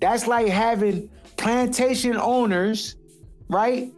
That's 0.00 0.26
like 0.26 0.48
having 0.48 1.08
plantation 1.36 2.16
owners, 2.16 2.96
right? 3.48 3.92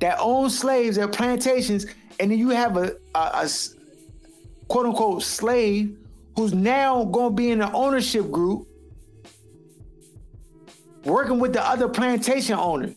That 0.00 0.18
own 0.20 0.50
slaves 0.50 0.98
at 0.98 1.12
plantations, 1.12 1.86
and 2.20 2.30
then 2.30 2.38
you 2.38 2.50
have 2.50 2.76
a, 2.76 2.96
a, 3.14 3.18
a 3.18 3.48
quote 4.68 4.86
unquote 4.86 5.22
slave 5.22 5.96
who's 6.36 6.54
now 6.54 7.04
going 7.04 7.30
to 7.30 7.34
be 7.34 7.50
in 7.50 7.62
an 7.62 7.70
ownership 7.74 8.30
group 8.30 8.66
working 11.04 11.38
with 11.38 11.52
the 11.52 11.64
other 11.66 11.88
plantation 11.88 12.54
owner. 12.54 12.94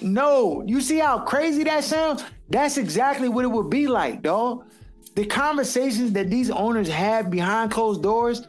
No, 0.00 0.62
you 0.66 0.80
see 0.80 0.98
how 0.98 1.18
crazy 1.18 1.64
that 1.64 1.82
sounds? 1.82 2.24
That's 2.48 2.78
exactly 2.78 3.28
what 3.28 3.44
it 3.44 3.48
would 3.48 3.70
be 3.70 3.86
like, 3.88 4.22
dog. 4.22 4.64
The 5.16 5.26
conversations 5.26 6.12
that 6.12 6.30
these 6.30 6.50
owners 6.50 6.88
have 6.88 7.30
behind 7.30 7.72
closed 7.72 8.02
doors, 8.02 8.46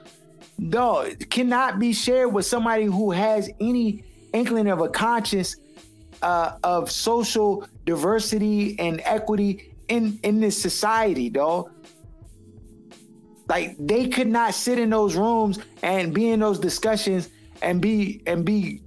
dog, 0.69 1.29
cannot 1.29 1.79
be 1.79 1.91
shared 1.93 2.31
with 2.31 2.45
somebody 2.45 2.85
who 2.85 3.11
has 3.11 3.49
any 3.59 4.03
inkling 4.33 4.67
of 4.67 4.81
a 4.81 4.89
conscience 4.89 5.55
uh, 6.21 6.57
of 6.63 6.91
social 6.91 7.67
diversity 7.85 8.77
and 8.77 9.01
equity 9.05 9.68
in 9.89 10.19
in 10.23 10.39
this 10.39 10.59
society, 10.59 11.29
dog. 11.29 11.71
Like 13.47 13.75
they 13.79 14.07
could 14.07 14.27
not 14.27 14.53
sit 14.53 14.79
in 14.79 14.91
those 14.91 15.15
rooms 15.15 15.59
and 15.81 16.13
be 16.13 16.29
in 16.29 16.39
those 16.39 16.59
discussions 16.59 17.29
and 17.61 17.81
be 17.81 18.21
and 18.25 18.45
be 18.45 18.81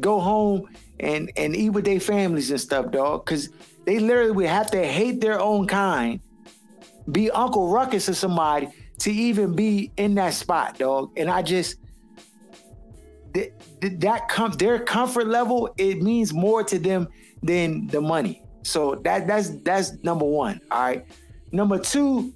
go 0.00 0.20
home 0.20 0.68
and 1.00 1.30
and 1.36 1.54
eat 1.56 1.70
with 1.70 1.84
their 1.84 2.00
families 2.00 2.50
and 2.50 2.60
stuff, 2.60 2.90
dog. 2.90 3.24
Because 3.24 3.48
they 3.86 3.98
literally 3.98 4.32
would 4.32 4.46
have 4.46 4.70
to 4.72 4.84
hate 4.84 5.20
their 5.20 5.40
own 5.40 5.66
kind, 5.66 6.20
be 7.10 7.30
Uncle 7.30 7.68
Ruckus 7.68 8.06
to 8.06 8.14
somebody 8.14 8.68
to 8.98 9.12
even 9.12 9.54
be 9.54 9.92
in 9.96 10.14
that 10.16 10.34
spot, 10.34 10.78
dog. 10.78 11.12
And 11.16 11.30
I 11.30 11.42
just 11.42 11.76
that 13.34 14.00
that 14.00 14.28
com- 14.28 14.52
their 14.52 14.80
comfort 14.80 15.28
level 15.28 15.72
it 15.78 16.02
means 16.02 16.32
more 16.32 16.64
to 16.64 16.78
them 16.78 17.08
than 17.42 17.86
the 17.86 18.00
money. 18.00 18.42
So 18.68 18.96
that 18.96 19.26
that's 19.26 19.50
that's 19.60 20.02
number 20.02 20.24
one. 20.24 20.60
All 20.70 20.82
right. 20.82 21.06
Number 21.52 21.78
two, 21.78 22.34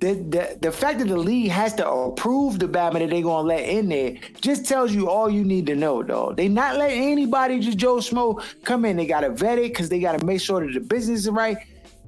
the, 0.00 0.14
the 0.14 0.58
the 0.60 0.72
fact 0.72 0.98
that 0.98 1.08
the 1.08 1.16
league 1.16 1.50
has 1.50 1.72
to 1.74 1.88
approve 1.88 2.58
the 2.58 2.66
Batman 2.66 3.02
that 3.02 3.10
they're 3.10 3.22
gonna 3.22 3.46
let 3.48 3.68
in 3.68 3.88
there 3.88 4.16
just 4.40 4.66
tells 4.66 4.92
you 4.92 5.08
all 5.08 5.30
you 5.30 5.44
need 5.44 5.66
to 5.66 5.76
know, 5.76 6.02
dog. 6.02 6.36
They 6.36 6.48
not 6.48 6.76
letting 6.76 7.12
anybody 7.12 7.60
just 7.60 7.78
Joe 7.78 7.96
Schmo 7.96 8.42
come 8.64 8.84
in. 8.84 8.96
They 8.96 9.06
gotta 9.06 9.30
vet 9.30 9.58
it 9.58 9.72
because 9.72 9.88
they 9.88 10.00
gotta 10.00 10.24
make 10.24 10.40
sure 10.40 10.66
that 10.66 10.72
the 10.72 10.80
business 10.80 11.20
is 11.20 11.30
right. 11.30 11.56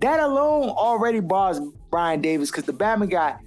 That 0.00 0.20
alone 0.20 0.68
already 0.68 1.20
bars 1.20 1.60
Brian 1.90 2.20
Davis 2.20 2.50
because 2.50 2.64
the 2.64 2.72
Batman 2.72 3.08
got 3.08 3.40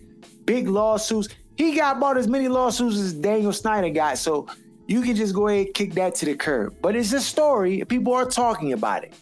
big 0.46 0.68
lawsuits. 0.68 1.28
He 1.58 1.76
got 1.76 1.98
about 1.98 2.18
as 2.18 2.28
many 2.28 2.48
lawsuits 2.48 2.98
as 2.98 3.14
Daniel 3.14 3.52
Snyder 3.52 3.90
got. 3.90 4.18
So 4.18 4.48
you 4.88 5.02
can 5.02 5.16
just 5.16 5.36
go 5.36 5.50
ahead 5.50 5.68
and 5.68 5.76
kick 5.76 5.94
that 5.94 6.16
to 6.16 6.26
the 6.26 6.36
curb. 6.36 6.76
But 6.82 6.96
it's 6.96 7.14
a 7.14 7.22
story. 7.22 7.84
People 7.86 8.14
are 8.14 8.26
talking 8.26 8.74
about 8.74 9.04
it. 9.04 9.14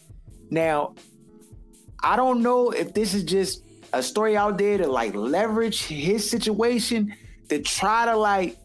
Now, 0.49 0.95
I 2.03 2.15
don't 2.15 2.41
know 2.41 2.69
if 2.69 2.93
this 2.93 3.13
is 3.13 3.23
just 3.23 3.63
a 3.93 4.03
story 4.03 4.37
out 4.37 4.57
there 4.57 4.77
to 4.77 4.87
like 4.87 5.15
leverage 5.15 5.83
his 5.83 6.29
situation 6.29 7.13
to 7.49 7.61
try 7.61 8.05
to 8.05 8.15
like 8.15 8.57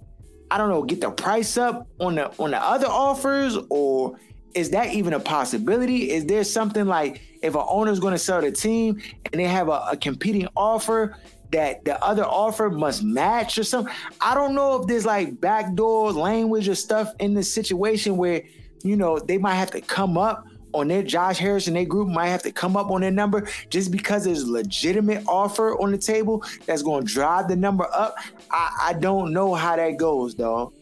I 0.50 0.58
don't 0.58 0.68
know 0.68 0.82
get 0.82 1.00
the 1.00 1.10
price 1.10 1.56
up 1.56 1.88
on 1.98 2.16
the 2.16 2.30
on 2.38 2.50
the 2.50 2.62
other 2.62 2.86
offers 2.86 3.56
or 3.70 4.18
is 4.54 4.70
that 4.70 4.92
even 4.92 5.14
a 5.14 5.20
possibility? 5.20 6.10
Is 6.10 6.26
there 6.26 6.44
something 6.44 6.86
like 6.86 7.22
if 7.42 7.54
an 7.54 7.64
owner 7.66 7.90
is 7.90 7.98
going 8.00 8.12
to 8.12 8.18
sell 8.18 8.42
the 8.42 8.52
team 8.52 9.00
and 9.32 9.40
they 9.40 9.44
have 9.44 9.68
a, 9.68 9.82
a, 9.92 9.96
competing 9.96 10.46
offer 10.54 11.16
that 11.52 11.82
the 11.86 12.02
other 12.04 12.24
offer 12.24 12.68
must 12.68 13.02
match 13.02 13.56
or 13.56 13.64
something? 13.64 13.94
I 14.20 14.34
don't 14.34 14.54
know 14.54 14.80
if 14.80 14.86
there's 14.86 15.06
like 15.06 15.40
backdoor 15.40 16.12
language 16.12 16.68
or 16.68 16.74
stuff 16.74 17.14
in 17.18 17.32
this 17.32 17.52
situation 17.52 18.18
where 18.18 18.42
you 18.84 18.96
know 18.96 19.18
they 19.18 19.38
might 19.38 19.54
have 19.54 19.70
to 19.70 19.80
come 19.80 20.18
up 20.18 20.46
on 20.72 20.88
their 20.88 21.02
Josh 21.02 21.38
Harris 21.38 21.66
and 21.66 21.76
their 21.76 21.84
group 21.84 22.08
might 22.08 22.28
have 22.28 22.42
to 22.42 22.52
come 22.52 22.76
up 22.76 22.90
on 22.90 23.00
their 23.02 23.10
number 23.10 23.48
just 23.70 23.90
because 23.90 24.24
there's 24.24 24.42
a 24.42 24.50
legitimate 24.50 25.24
offer 25.26 25.78
on 25.80 25.92
the 25.92 25.98
table 25.98 26.44
that's 26.66 26.82
going 26.82 27.06
to 27.06 27.12
drive 27.12 27.48
the 27.48 27.56
number 27.56 27.86
up. 27.92 28.16
I, 28.50 28.88
I 28.88 28.92
don't 28.94 29.32
know 29.32 29.54
how 29.54 29.76
that 29.76 29.96
goes, 29.96 30.34
though. 30.34 30.72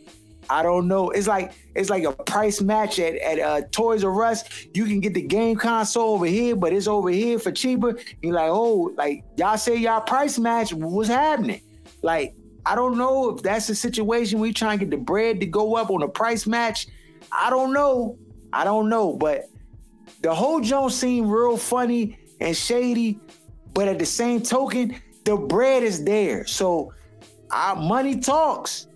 I 0.49 0.65
don't 0.65 0.89
know. 0.89 1.11
It's 1.11 1.29
like 1.29 1.53
it's 1.77 1.91
like 1.91 2.03
a 2.03 2.13
price 2.13 2.61
match 2.61 2.99
at, 2.99 3.15
at 3.17 3.39
uh, 3.39 3.63
Toys 3.71 4.03
R 4.03 4.25
Us. 4.25 4.43
You 4.75 4.85
can 4.85 4.99
get 4.99 5.15
the 5.15 5.23
game 5.23 5.55
console 5.55 6.15
over 6.15 6.27
here, 6.27 6.57
but 6.57 6.73
it's 6.73 6.89
over 6.89 7.09
here 7.09 7.39
for 7.39 7.53
cheaper. 7.53 7.97
You're 8.21 8.35
like, 8.35 8.51
oh, 8.51 8.93
like 8.97 9.23
y'all 9.37 9.57
say 9.57 9.77
y'all 9.77 10.01
price 10.01 10.41
match. 10.41 10.75
What's 10.75 11.09
happening? 11.09 11.61
Like, 12.03 12.35
I 12.67 12.75
don't 12.75 12.99
know 12.99 13.31
if 13.31 13.43
that's 13.43 13.69
the 13.69 13.77
situation 13.77 14.41
we 14.41 14.53
trying 14.53 14.81
to 14.81 14.85
get 14.85 14.91
the 14.91 15.03
bread 15.03 15.39
to 15.39 15.47
go 15.47 15.77
up 15.77 15.89
on 15.89 16.03
a 16.03 16.09
price 16.09 16.49
match. 16.49 16.89
I 17.31 17.49
don't 17.49 17.73
know. 17.73 18.19
I 18.53 18.65
don't 18.65 18.89
know, 18.89 19.15
but 19.15 19.49
the 20.23 20.35
whole 20.35 20.61
Jones 20.61 20.95
seemed 20.95 21.31
real 21.31 21.57
funny 21.57 22.19
and 22.41 22.57
shady, 22.57 23.21
but 23.75 23.89
at 23.89 23.99
the 23.99 24.07
same 24.07 24.43
token, 24.43 25.01
the 25.25 25.37
bread 25.37 25.83
is 25.83 26.05
there. 26.05 26.47
So 26.47 26.93
our 27.51 27.77
money 27.77 28.19
talks. 28.19 28.87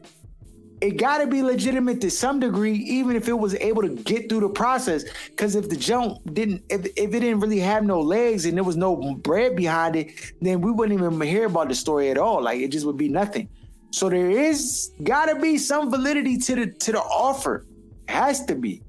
It 0.80 0.98
got 0.98 1.18
to 1.18 1.26
be 1.26 1.42
legitimate 1.42 2.00
to 2.02 2.10
some 2.10 2.40
degree, 2.40 2.74
even 2.74 3.16
if 3.16 3.28
it 3.28 3.32
was 3.32 3.54
able 3.54 3.82
to 3.82 3.88
get 3.88 4.28
through 4.28 4.40
the 4.40 4.50
process. 4.50 5.04
Because 5.30 5.54
if 5.54 5.70
the 5.70 5.76
jump 5.76 6.18
didn't, 6.34 6.62
if, 6.68 6.84
if 6.96 7.14
it 7.14 7.20
didn't 7.20 7.40
really 7.40 7.60
have 7.60 7.84
no 7.84 8.00
legs 8.00 8.44
and 8.44 8.56
there 8.56 8.64
was 8.64 8.76
no 8.76 9.14
bread 9.14 9.56
behind 9.56 9.96
it, 9.96 10.12
then 10.42 10.60
we 10.60 10.70
wouldn't 10.70 10.98
even 10.98 11.18
hear 11.22 11.46
about 11.46 11.68
the 11.68 11.74
story 11.74 12.10
at 12.10 12.18
all. 12.18 12.42
Like 12.42 12.60
it 12.60 12.68
just 12.68 12.84
would 12.84 12.98
be 12.98 13.08
nothing. 13.08 13.48
So 13.92 14.10
there 14.10 14.30
is 14.30 14.90
got 15.04 15.26
to 15.26 15.36
be 15.36 15.56
some 15.56 15.90
validity 15.90 16.36
to 16.36 16.54
the 16.54 16.66
to 16.66 16.92
the 16.92 17.00
offer. 17.00 17.64
Has 18.08 18.44
to 18.46 18.54
be 18.54 18.82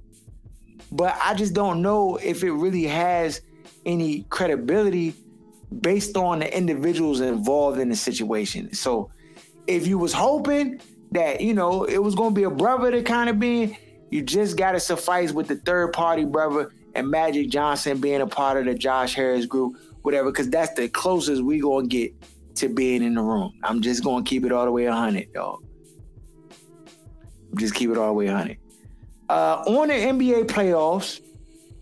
but 0.96 1.18
I 1.22 1.34
just 1.34 1.54
don't 1.54 1.82
know 1.82 2.16
if 2.18 2.44
it 2.44 2.52
really 2.52 2.86
has 2.86 3.42
any 3.86 4.24
credibility 4.30 5.14
based 5.82 6.16
on 6.16 6.40
the 6.40 6.58
individuals 6.58 7.20
involved 7.20 7.80
in 7.80 7.90
the 7.90 7.96
situation. 7.96 8.74
So 8.74 9.12
if 9.68 9.88
you 9.88 9.98
was 9.98 10.14
hoping 10.14 10.80
that, 11.12 11.42
you 11.42 11.54
know, 11.54 11.84
it 11.84 12.02
was 12.02 12.16
going 12.16 12.34
to 12.34 12.36
be 12.36 12.44
a 12.44 12.50
brother 12.50 12.92
to 12.92 13.04
kind 13.04 13.30
of 13.30 13.40
be, 13.40 13.78
you 14.10 14.22
just 14.22 14.58
got 14.58 14.72
to 14.72 14.80
suffice 14.80 15.32
with 15.32 15.48
the 15.48 15.58
third 15.58 15.92
party 15.92 16.24
brother 16.24 16.72
and 16.94 17.10
Magic 17.10 17.50
Johnson 17.50 18.00
being 18.00 18.22
a 18.22 18.28
part 18.28 18.58
of 18.58 18.66
the 18.66 18.74
Josh 18.74 19.16
Harris 19.16 19.46
group, 19.46 19.76
whatever, 20.04 20.32
because 20.32 20.50
that's 20.50 20.74
the 20.76 20.88
closest 20.88 21.44
we 21.44 21.60
going 21.60 21.90
to 21.90 21.98
get 21.98 22.14
to 22.56 22.70
being 22.70 23.04
in 23.04 23.16
the 23.16 23.22
room. 23.22 23.54
I'm 23.64 23.82
just 23.82 24.02
going 24.02 24.24
to 24.24 24.30
keep 24.30 24.46
it 24.46 24.54
all 24.54 24.64
the 24.64 24.72
way 24.72 24.88
100, 24.88 25.34
dog. 25.34 25.62
Just 27.58 27.76
keep 27.76 27.90
it 27.90 27.98
all 27.98 28.08
the 28.08 28.14
way 28.14 28.28
100. 28.28 28.58
Uh, 29.30 29.64
on 29.68 29.88
the 29.88 29.94
NBA 29.94 30.46
playoffs, 30.46 31.22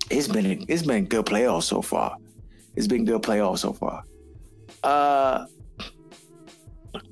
it's 0.10 0.27
been 0.27 0.65
it's 0.67 0.84
been 0.84 1.06
good 1.06 1.25
playoffs 1.25 1.63
so 1.63 1.82
far. 1.82 2.17
It's 2.75 2.88
been 2.88 3.06
good 3.06 3.21
playoffs 3.21 3.60
so 3.60 3.73
far. 3.73 4.03
Uh, 4.84 5.45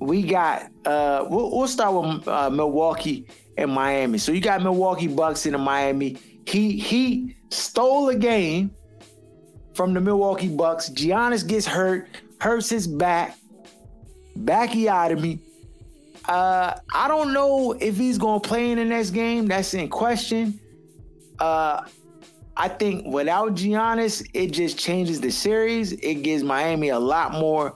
we 0.00 0.22
got 0.22 0.70
uh, 0.84 1.26
we'll, 1.28 1.50
we'll 1.50 1.68
start 1.68 1.94
with 1.94 2.28
uh, 2.28 2.50
Milwaukee 2.50 3.26
and 3.56 3.70
Miami. 3.70 4.18
So 4.18 4.32
you 4.32 4.40
got 4.40 4.62
Milwaukee 4.62 5.08
Bucks 5.08 5.46
in 5.46 5.52
the 5.52 5.58
Miami. 5.58 6.18
He 6.46 6.78
he 6.78 7.36
stole 7.50 8.08
a 8.08 8.16
game 8.16 8.74
from 9.74 9.94
the 9.94 10.00
Milwaukee 10.00 10.48
Bucks. 10.48 10.90
Giannis 10.90 11.46
gets 11.46 11.66
hurt, 11.66 12.08
hurts 12.40 12.70
his 12.70 12.86
back, 12.86 13.36
backiotomy. 14.38 15.40
Uh, 16.26 16.74
I 16.94 17.08
don't 17.08 17.32
know 17.32 17.72
if 17.72 17.96
he's 17.96 18.18
to 18.18 18.40
play 18.40 18.70
in 18.70 18.78
the 18.78 18.84
next 18.84 19.10
game. 19.10 19.46
That's 19.46 19.74
in 19.74 19.88
question. 19.88 20.60
Uh, 21.38 21.84
I 22.56 22.68
think 22.68 23.06
without 23.06 23.54
Giannis, 23.54 24.28
it 24.34 24.52
just 24.52 24.78
changes 24.78 25.20
the 25.20 25.30
series. 25.30 25.92
It 25.92 26.22
gives 26.22 26.42
Miami 26.42 26.90
a 26.90 26.98
lot 26.98 27.32
more 27.32 27.74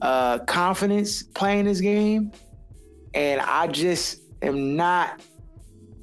uh, 0.00 0.38
confidence 0.40 1.22
playing 1.22 1.64
this 1.64 1.80
game, 1.80 2.32
and 3.14 3.40
I 3.40 3.66
just 3.66 4.20
am 4.42 4.76
not 4.76 5.20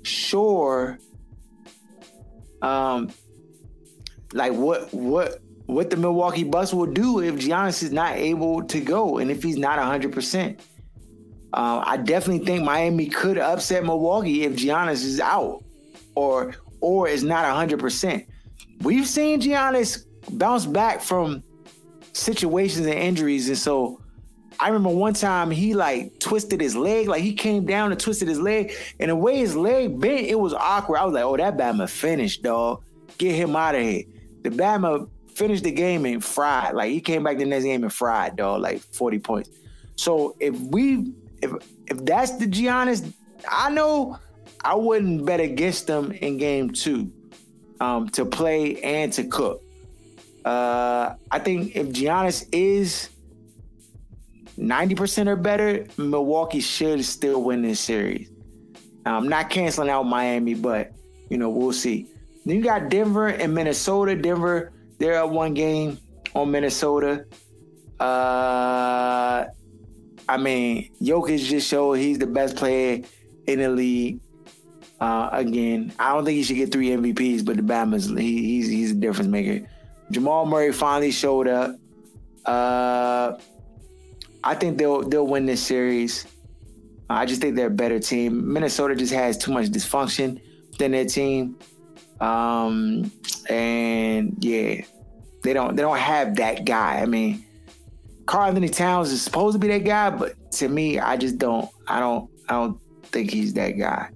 sure, 0.04 1.00
um, 2.62 3.12
like 4.34 4.52
what 4.52 4.94
what 4.94 5.40
what 5.68 5.90
the 5.90 5.96
Milwaukee 5.98 6.44
Bucks 6.44 6.74
will 6.74 6.92
do 6.92 7.22
if 7.22 7.36
Giannis 7.36 7.82
is 7.84 7.92
not 7.92 8.16
able 8.16 8.64
to 8.64 8.80
go 8.82 9.20
and 9.20 9.32
if 9.32 9.42
he's 9.42 9.58
not 9.58 9.80
hundred 9.80 10.12
percent. 10.12 10.60
Uh, 11.54 11.84
I 11.86 11.98
definitely 11.98 12.46
think 12.46 12.64
Miami 12.64 13.08
could 13.08 13.38
upset 13.38 13.84
Milwaukee 13.84 14.44
if 14.44 14.54
Giannis 14.54 15.04
is 15.06 15.20
out 15.20 15.64
or 16.16 16.56
or 16.82 17.08
is 17.08 17.24
not 17.24 17.46
100%. 17.46 18.26
We've 18.82 19.08
seen 19.08 19.40
Giannis 19.40 20.06
bounce 20.32 20.66
back 20.66 21.02
from 21.02 21.44
situations 22.12 22.86
and 22.86 22.96
injuries. 22.96 23.48
And 23.48 23.58
so 23.58 24.02
I 24.60 24.68
remember 24.68 24.90
one 24.90 25.14
time 25.14 25.50
he 25.52 25.76
like 25.76 26.20
twisted 26.20 26.60
his 26.60 26.76
leg, 26.76 27.08
like 27.08 27.22
he 27.22 27.34
came 27.34 27.66
down 27.66 27.92
and 27.92 28.00
twisted 28.00 28.28
his 28.28 28.40
leg. 28.40 28.74
And 29.00 29.12
the 29.12 29.16
way 29.16 29.38
his 29.38 29.56
leg 29.56 30.00
bent, 30.00 30.28
it 30.28 30.40
was 30.40 30.54
awkward. 30.54 30.98
I 30.98 31.06
was 31.06 31.14
like, 31.14 31.24
oh, 31.24 31.38
that 31.38 31.56
Bama 31.56 31.90
finished, 31.90 32.44
dog. 32.44 32.84
Get 33.18 33.36
him 33.36 33.56
out 33.56 33.76
of 33.76 33.82
here. 33.82 34.04
The 34.42 34.50
Bama 34.50 35.08
finished 35.36 35.64
the 35.64 35.72
game 35.72 36.06
and 36.06 36.24
fried. 36.24 36.74
Like 36.74 36.92
he 36.92 37.00
came 37.00 37.24
back 37.24 37.38
the 37.38 37.46
next 37.46 37.64
game 37.64 37.84
and 37.84 37.94
fried, 37.94 38.36
dog, 38.36 38.62
like 38.62 38.82
40 38.82 39.20
points. 39.20 39.50
So 39.96 40.36
if 40.40 40.60
we 40.60 41.14
if 41.44 41.52
if 41.88 42.06
that's 42.06 42.38
the 42.38 42.46
Giannis, 42.46 43.14
I 43.48 43.70
know 43.70 44.18
I 44.64 44.76
wouldn't 44.76 45.26
bet 45.26 45.40
against 45.40 45.88
them 45.88 46.12
in 46.12 46.38
game 46.38 46.70
two 46.72 47.12
um, 47.80 48.10
to 48.10 48.26
play 48.26 48.82
and 48.82 49.12
to 49.14 49.26
cook. 49.26 49.62
Uh, 50.46 51.16
I 51.32 51.40
think 51.40 51.76
if 51.76 51.88
Giannis 51.88 52.48
is 52.52 53.10
90% 54.58 55.28
or 55.28 55.36
better, 55.36 55.86
Milwaukee 55.98 56.60
should 56.60 57.04
still 57.06 57.44
win 57.44 57.62
this 57.62 57.80
series. 57.80 58.30
I'm 59.06 59.28
not 59.28 59.50
canceling 59.50 59.90
out 59.90 60.04
Miami, 60.04 60.54
but 60.54 60.92
you 61.30 61.38
know, 61.38 61.50
we'll 61.50 61.74
see. 61.74 62.08
Then 62.46 62.58
you 62.58 62.64
got 62.64 62.90
Denver 62.90 63.28
and 63.28 63.54
Minnesota. 63.54 64.16
Denver, 64.16 64.72
they're 64.98 65.22
up 65.22 65.30
one 65.30 65.54
game 65.54 65.98
on 66.36 66.52
Minnesota. 66.52 67.26
Uh, 68.00 69.46
I 70.28 70.38
mean, 70.38 70.90
Jokic 71.02 71.40
just 71.40 71.68
showed 71.68 71.94
he's 71.94 72.20
the 72.20 72.28
best 72.28 72.56
player 72.56 73.02
in 73.48 73.60
the 73.60 73.70
league. 73.70 74.20
Uh, 75.00 75.30
again, 75.32 75.92
I 76.00 76.14
don't 76.14 76.24
think 76.24 76.38
he 76.38 76.44
should 76.44 76.56
get 76.56 76.72
three 76.72 76.90
MVPs, 76.90 77.44
but 77.44 77.58
the 77.58 77.62
Bama's 77.62 78.08
he, 78.08 78.44
he's 78.44 78.70
he's 78.70 78.92
a 78.92 78.96
difference 78.96 79.30
maker. 79.30 79.68
Jamal 80.12 80.46
Murray 80.46 80.72
finally 80.72 81.12
showed 81.12 81.48
up. 81.48 81.76
Uh, 82.46 83.38
I 84.44 84.56
think 84.56 84.78
they'll 84.78 85.02
they'll 85.02 85.28
win 85.28 85.46
this 85.46 85.62
series. 85.62 86.26
I 87.10 87.26
just 87.26 87.42
think 87.42 87.56
they're 87.56 87.68
a 87.68 87.72
better 87.72 88.00
team. 88.00 88.54
Minnesota 88.54 88.96
just 88.96 89.14
has 89.14 89.38
too 89.38 89.52
much 89.52 89.68
dysfunction 89.68 90.40
within 90.72 90.92
their 90.92 91.06
team, 91.06 91.58
um, 92.20 93.12
and 93.50 94.38
yeah, 94.40 94.82
they 95.44 95.54
don't 95.54 95.76
they 95.76 95.82
don't 95.82 95.98
have 95.98 96.36
that 96.38 96.66
guy. 96.66 97.00
I 97.02 97.06
mean, 97.06 97.46
Karl-Anthony 98.26 98.70
Towns 98.70 99.12
is 99.12 99.22
supposed 99.22 99.54
to 99.54 99.60
be 99.60 99.68
that 99.68 99.84
guy, 99.86 100.10
but 100.10 100.52
to 100.54 100.68
me, 100.68 101.00
I 101.00 101.18
just 101.18 101.38
don't 101.38 101.70
I 101.88 102.00
don't 102.00 102.30
I 102.50 102.54
don't 102.54 102.80
think 103.04 103.32
he's 103.32 103.54
that 103.54 103.72
guy. 103.72 104.10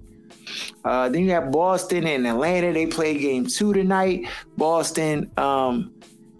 Uh, 0.85 1.09
then 1.09 1.23
you 1.23 1.31
have 1.31 1.51
Boston 1.51 2.07
and 2.07 2.25
Atlanta. 2.25 2.71
They 2.71 2.87
play 2.87 3.17
game 3.17 3.47
two 3.47 3.73
tonight. 3.73 4.27
Boston, 4.55 5.29
um, 5.37 5.93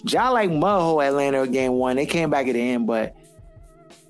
Ja 0.04 0.30
like 0.30 0.50
Mudho 0.50 1.06
Atlanta 1.06 1.46
game 1.48 1.74
one. 1.74 1.98
They 1.98 2.06
came 2.06 2.30
back 2.30 2.48
at 2.48 2.54
the 2.54 2.62
end, 2.62 2.88
but 2.88 3.16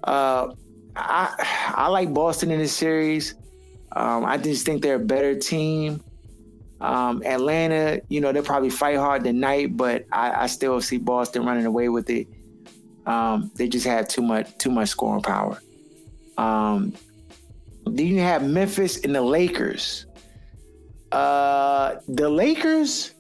uh, 0.04 0.54
I 0.96 1.74
I 1.76 1.88
like 1.88 2.14
Boston 2.14 2.52
in 2.52 2.60
this 2.60 2.74
series. 2.74 3.36
Um, 3.94 4.26
I 4.26 4.38
just 4.38 4.66
think 4.66 4.84
they're 4.84 4.96
a 4.96 5.00
better 5.00 5.36
team. 5.36 6.04
Um, 6.80 7.24
Atlanta, 7.26 8.02
you 8.10 8.22
know, 8.22 8.32
they'll 8.32 8.44
probably 8.44 8.70
fight 8.70 8.98
hard 8.98 9.24
tonight, 9.24 9.76
but 9.76 10.06
I, 10.12 10.44
I 10.44 10.48
still 10.48 10.80
see 10.80 10.98
Boston 10.98 11.44
running 11.44 11.66
away 11.66 11.90
with 11.90 12.10
it. 12.12 12.28
Um, 13.08 13.50
they 13.56 13.68
just 13.68 13.88
have 13.88 14.08
too 14.08 14.22
much 14.22 14.56
too 14.58 14.70
much 14.70 14.90
scoring 14.90 15.24
power. 15.24 15.60
Um, 16.38 16.94
then 17.86 18.06
you 18.06 18.20
have 18.20 18.44
Memphis 18.48 19.04
and 19.04 19.16
the 19.16 19.22
Lakers. 19.22 20.06
Uh, 21.12 21.96
the 22.08 22.30
Lakers 22.30 23.14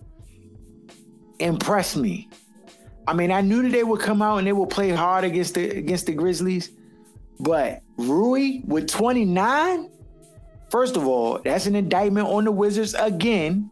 impressed 1.39 1.97
me. 1.97 2.29
I 3.07 3.13
mean, 3.13 3.31
I 3.31 3.39
knew 3.39 3.61
that 3.63 3.71
they 3.71 3.85
would 3.85 4.01
come 4.01 4.21
out 4.21 4.37
and 4.37 4.45
they 4.45 4.51
would 4.51 4.69
play 4.69 4.89
hard 4.89 5.23
against 5.23 5.55
the 5.55 5.69
against 5.69 6.05
the 6.05 6.13
Grizzlies, 6.13 6.71
but 7.39 7.81
Rui 7.97 8.59
with 8.65 8.89
29, 8.89 9.89
first 10.69 10.97
of 10.97 11.07
all, 11.07 11.39
that's 11.43 11.65
an 11.65 11.75
indictment 11.75 12.27
on 12.27 12.43
the 12.43 12.51
Wizards 12.51 12.93
again. 12.93 13.71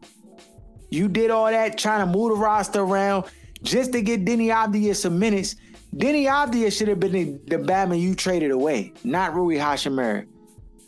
You 0.89 1.09
did 1.09 1.29
all 1.29 1.47
that 1.47 1.77
trying 1.77 1.99
to 1.99 2.17
move 2.17 2.29
the 2.29 2.37
roster 2.37 2.79
around 2.79 3.25
just 3.63 3.91
to 3.91 4.01
get 4.01 4.23
Deni 4.23 4.47
Avdija 4.47 4.95
some 4.95 5.19
minutes. 5.19 5.57
Deni 5.95 6.25
Avdija 6.25 6.77
should 6.77 6.89
have 6.89 6.99
been 6.99 7.11
the, 7.13 7.39
the 7.47 7.57
Batman 7.57 7.99
you 7.99 8.15
traded 8.15 8.51
away, 8.51 8.93
not 9.03 9.33
Rui 9.33 9.55
Hachimura. 9.55 10.27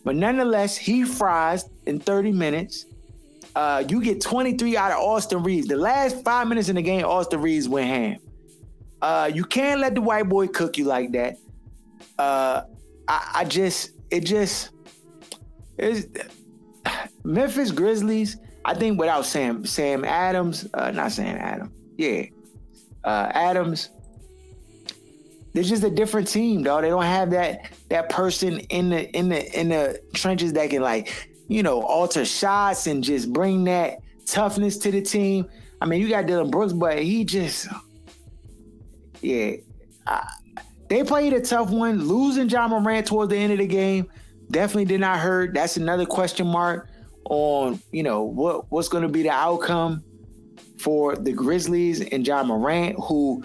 But 0.04 0.15
nonetheless, 0.15 0.76
he 0.78 1.04
fries 1.04 1.70
in 1.86 2.00
30 2.00 2.32
minutes. 2.34 2.86
Uh, 3.56 3.84
you 3.88 4.02
get 4.02 4.22
23 4.22 4.76
out 4.76 4.91
of 4.91 4.98
Austin 5.00 5.43
Reaves. 5.43 5.67
The 5.67 5.78
last 5.78 6.24
five 6.24 6.48
minutes 6.48 6.70
in 6.70 6.76
the 6.76 6.82
game, 6.82 7.06
Austin 7.06 7.41
Reaves 7.41 7.70
went 7.70 7.88
ham. 7.88 8.20
Uh, 9.02 9.32
you 9.34 9.46
can't 9.46 9.80
let 9.80 9.96
the 9.96 10.02
white 10.02 10.28
boy 10.28 10.48
cook 10.48 10.78
you 10.78 10.86
like 10.86 11.12
that. 11.13 11.38
Uh, 12.20 12.63
I, 13.08 13.32
I 13.36 13.46
just, 13.46 13.91
it 14.12 14.22
just, 14.22 14.72
is 15.78 16.08
Memphis 17.24 17.72
Grizzlies. 17.72 18.38
I 18.65 18.74
think 18.74 19.00
without 19.00 19.26
Sam, 19.26 19.65
Sam 19.65 20.04
Adams, 20.04 20.67
uh, 20.74 20.91
not 20.91 21.13
Sam 21.13 21.38
Adams, 21.38 21.72
yeah, 21.98 22.24
uh, 23.04 23.32
Adams. 23.34 23.89
They're 25.58 25.63
just 25.63 25.84
a 25.84 25.89
different 25.89 26.28
team, 26.28 26.62
dog. 26.62 26.84
They 26.84 26.89
don't 26.89 27.02
have 27.02 27.32
that 27.32 27.72
that 27.89 28.10
person 28.10 28.60
in 28.60 28.91
the 28.91 29.10
in 29.17 29.30
the 29.30 29.60
in 29.60 29.70
the 29.70 30.00
trenches 30.13 30.54
that 30.54 30.70
can 30.70 30.84
like, 30.84 31.32
you 31.48 31.63
know, 31.63 31.82
alter 31.82 32.26
shots 32.26 32.86
and 32.86 33.04
just 33.04 33.34
bring 33.34 33.63
that 33.63 33.98
toughness 34.28 34.78
to 34.78 34.91
the 34.91 35.02
team. 35.02 35.50
I 35.82 35.88
mean, 35.88 36.00
you 36.00 36.10
got 36.10 36.28
Dillon 36.28 36.52
Brooks, 36.52 36.74
but 36.74 37.00
he 37.00 37.26
just 37.26 37.67
yeah, 39.22 39.54
I, 40.06 40.30
they 40.89 41.04
played 41.04 41.34
a 41.34 41.41
tough 41.41 41.72
one. 41.72 42.08
Losing 42.08 42.50
John 42.50 42.70
Morant 42.70 43.08
towards 43.08 43.32
the 43.32 43.38
end 43.38 43.52
of 43.52 43.58
the 43.58 43.65
game 43.65 44.12
definitely 44.52 44.86
did 44.86 45.02
not 45.02 45.17
hurt. 45.17 45.56
That's 45.56 45.76
another 45.76 46.06
question 46.06 46.46
mark 46.46 46.88
on 47.32 47.80
you 47.91 48.04
know 48.04 48.22
what 48.22 48.72
what's 48.72 48.89
going 48.89 49.02
to 49.02 49.10
be 49.10 49.24
the 49.24 49.32
outcome 49.32 50.04
for 50.78 51.15
the 51.15 51.34
Grizzlies 51.34 52.02
and 52.02 52.24
John 52.24 52.46
Morant, 52.46 52.96
who 53.00 53.43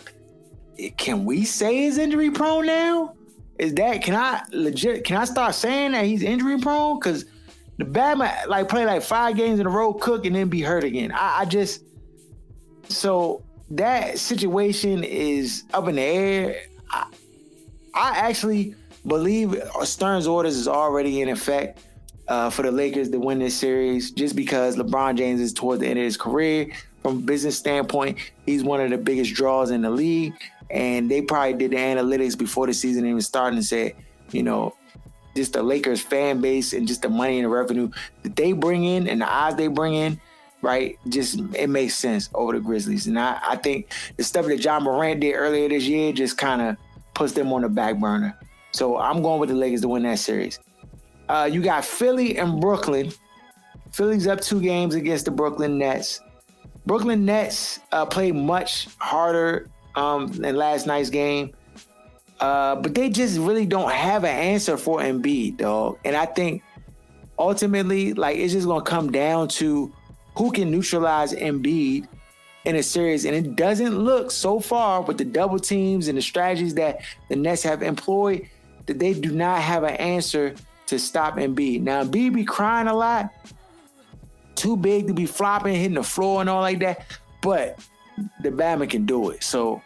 can 0.96 1.24
we 1.24 1.44
say 1.44 1.82
he's 1.84 1.98
injury 1.98 2.30
prone 2.30 2.66
now? 2.66 3.14
Is 3.58 3.74
that 3.74 4.02
can 4.02 4.14
I 4.14 4.42
legit 4.52 5.04
can 5.04 5.16
I 5.16 5.24
start 5.24 5.54
saying 5.54 5.92
that 5.92 6.04
he's 6.04 6.22
injury 6.22 6.58
prone? 6.58 6.98
Because 6.98 7.26
the 7.78 7.84
Batman 7.84 8.48
like 8.48 8.68
play 8.68 8.84
like 8.84 9.02
five 9.02 9.36
games 9.36 9.60
in 9.60 9.66
a 9.66 9.70
row, 9.70 9.92
cook 9.92 10.26
and 10.26 10.34
then 10.34 10.48
be 10.48 10.60
hurt 10.60 10.84
again. 10.84 11.12
I, 11.12 11.40
I 11.40 11.44
just 11.44 11.84
so 12.88 13.44
that 13.70 14.18
situation 14.18 15.04
is 15.04 15.64
up 15.72 15.88
in 15.88 15.96
the 15.96 16.02
air. 16.02 16.62
I, 16.90 17.06
I 17.94 18.18
actually 18.18 18.74
believe 19.06 19.60
Stern's 19.82 20.26
orders 20.26 20.56
is 20.56 20.68
already 20.68 21.22
in 21.22 21.28
effect 21.28 21.80
uh, 22.28 22.50
for 22.50 22.62
the 22.62 22.70
Lakers 22.70 23.10
to 23.10 23.18
win 23.18 23.38
this 23.38 23.56
series, 23.56 24.10
just 24.10 24.36
because 24.36 24.76
LeBron 24.76 25.16
James 25.16 25.40
is 25.40 25.52
toward 25.52 25.80
the 25.80 25.86
end 25.86 25.98
of 25.98 26.04
his 26.04 26.16
career. 26.16 26.72
From 27.02 27.20
business 27.22 27.58
standpoint, 27.58 28.18
he's 28.46 28.62
one 28.62 28.80
of 28.80 28.90
the 28.90 28.96
biggest 28.96 29.34
draws 29.34 29.70
in 29.70 29.82
the 29.82 29.90
league, 29.90 30.34
and 30.72 31.10
they 31.10 31.22
probably 31.22 31.54
did 31.54 31.70
the 31.70 31.76
analytics 31.76 32.36
before 32.36 32.66
the 32.66 32.74
season 32.74 33.06
even 33.06 33.20
started 33.20 33.56
and 33.56 33.64
said, 33.64 33.94
you 34.30 34.42
know, 34.42 34.74
just 35.36 35.52
the 35.52 35.62
Lakers 35.62 36.00
fan 36.00 36.40
base 36.40 36.72
and 36.72 36.88
just 36.88 37.02
the 37.02 37.08
money 37.08 37.38
and 37.38 37.44
the 37.44 37.48
revenue 37.48 37.90
that 38.22 38.34
they 38.34 38.52
bring 38.52 38.84
in 38.84 39.06
and 39.06 39.20
the 39.20 39.26
odds 39.26 39.56
they 39.56 39.68
bring 39.68 39.94
in 39.94 40.20
right? 40.62 40.96
Just 41.08 41.40
it 41.54 41.68
makes 41.68 41.94
sense 41.94 42.30
over 42.34 42.52
the 42.52 42.60
Grizzlies. 42.60 43.08
And 43.08 43.18
I, 43.18 43.38
I 43.42 43.56
think 43.56 43.92
the 44.16 44.24
stuff 44.24 44.46
that 44.46 44.60
John 44.60 44.84
Morant 44.84 45.20
did 45.20 45.34
earlier 45.34 45.68
this 45.68 45.84
year 45.84 46.12
just 46.12 46.38
kind 46.38 46.62
of 46.62 46.76
puts 47.14 47.32
them 47.32 47.52
on 47.52 47.62
the 47.62 47.68
back 47.68 47.98
burner. 47.98 48.38
So 48.70 48.96
I'm 48.96 49.22
going 49.22 49.40
with 49.40 49.50
the 49.50 49.56
Lakers 49.56 49.82
to 49.82 49.88
win 49.88 50.04
that 50.04 50.18
series. 50.18 50.58
Uh, 51.28 51.48
you 51.50 51.62
got 51.62 51.84
Philly 51.84 52.38
and 52.38 52.60
Brooklyn. 52.60 53.12
Philly's 53.90 54.26
up 54.26 54.40
two 54.40 54.60
games 54.60 54.94
against 54.94 55.26
the 55.26 55.30
Brooklyn 55.30 55.78
Nets. 55.78 56.20
Brooklyn 56.86 57.24
Nets 57.24 57.80
uh, 57.92 58.06
played 58.06 58.34
much 58.34 58.88
harder 58.98 59.68
um, 59.94 60.28
than 60.28 60.56
last 60.56 60.86
night's 60.86 61.10
game. 61.10 61.52
Uh, 62.40 62.76
but 62.76 62.94
they 62.94 63.08
just 63.08 63.38
really 63.38 63.66
don't 63.66 63.92
have 63.92 64.24
an 64.24 64.36
answer 64.36 64.76
for 64.76 64.98
Embiid, 64.98 65.58
dog. 65.58 65.98
And 66.04 66.16
I 66.16 66.26
think 66.26 66.62
ultimately, 67.38 68.14
like, 68.14 68.36
it's 68.36 68.52
just 68.52 68.66
gonna 68.66 68.84
come 68.84 69.12
down 69.12 69.48
to 69.48 69.92
who 70.36 70.50
can 70.50 70.70
neutralize 70.70 71.32
Embiid 71.32 72.08
in 72.64 72.76
a 72.76 72.82
series. 72.82 73.24
And 73.24 73.34
it 73.34 73.54
doesn't 73.54 73.96
look 73.96 74.30
so 74.30 74.60
far 74.60 75.02
with 75.02 75.18
the 75.18 75.24
double 75.24 75.58
teams 75.58 76.08
and 76.08 76.18
the 76.18 76.22
strategies 76.22 76.74
that 76.74 77.00
the 77.28 77.36
Nets 77.36 77.62
have 77.62 77.82
employed 77.82 78.48
that 78.86 78.98
they 78.98 79.14
do 79.14 79.30
not 79.30 79.60
have 79.60 79.84
an 79.84 79.94
answer 79.96 80.54
to 80.86 80.98
stop 80.98 81.36
Embiid. 81.36 81.82
Now, 81.82 82.04
Embiid 82.04 82.34
be 82.34 82.44
crying 82.44 82.88
a 82.88 82.94
lot, 82.94 83.30
too 84.56 84.76
big 84.76 85.06
to 85.06 85.14
be 85.14 85.26
flopping, 85.26 85.74
hitting 85.74 85.94
the 85.94 86.02
floor 86.02 86.40
and 86.40 86.50
all 86.50 86.60
like 86.60 86.80
that, 86.80 87.06
but 87.40 87.78
the 88.42 88.50
Batman 88.50 88.88
can 88.88 89.06
do 89.06 89.30
it. 89.30 89.42
So 89.42 89.82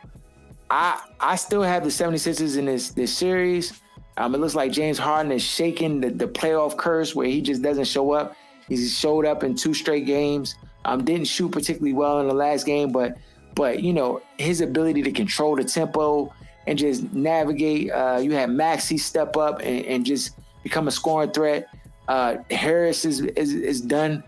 I 0.70 1.00
I 1.20 1.36
still 1.36 1.62
have 1.62 1.84
the 1.84 1.90
76ers 1.90 2.56
in 2.56 2.66
this 2.66 2.90
this 2.90 3.16
series. 3.16 3.80
Um, 4.18 4.34
it 4.34 4.38
looks 4.38 4.54
like 4.54 4.72
James 4.72 4.98
Harden 4.98 5.30
is 5.30 5.42
shaking 5.42 6.00
the, 6.00 6.08
the 6.08 6.26
playoff 6.26 6.76
curse 6.76 7.14
where 7.14 7.26
he 7.26 7.42
just 7.42 7.60
doesn't 7.60 7.84
show 7.84 8.12
up. 8.12 8.34
He 8.66 8.76
showed 8.88 9.26
up 9.26 9.44
in 9.44 9.54
two 9.54 9.74
straight 9.74 10.06
games. 10.06 10.54
Um, 10.86 11.04
didn't 11.04 11.26
shoot 11.26 11.52
particularly 11.52 11.92
well 11.92 12.20
in 12.20 12.28
the 12.28 12.34
last 12.34 12.64
game, 12.64 12.92
but 12.92 13.16
but 13.54 13.82
you 13.82 13.92
know 13.92 14.22
his 14.38 14.60
ability 14.60 15.02
to 15.02 15.12
control 15.12 15.56
the 15.56 15.64
tempo 15.64 16.32
and 16.66 16.78
just 16.78 17.12
navigate. 17.12 17.90
Uh, 17.90 18.18
you 18.22 18.32
had 18.32 18.50
Maxey 18.50 18.98
step 18.98 19.36
up 19.36 19.60
and, 19.60 19.84
and 19.86 20.06
just 20.06 20.32
become 20.62 20.88
a 20.88 20.90
scoring 20.90 21.30
threat. 21.30 21.68
Uh, 22.08 22.36
Harris 22.50 23.04
is, 23.04 23.20
is, 23.20 23.52
is 23.52 23.80
done 23.80 24.22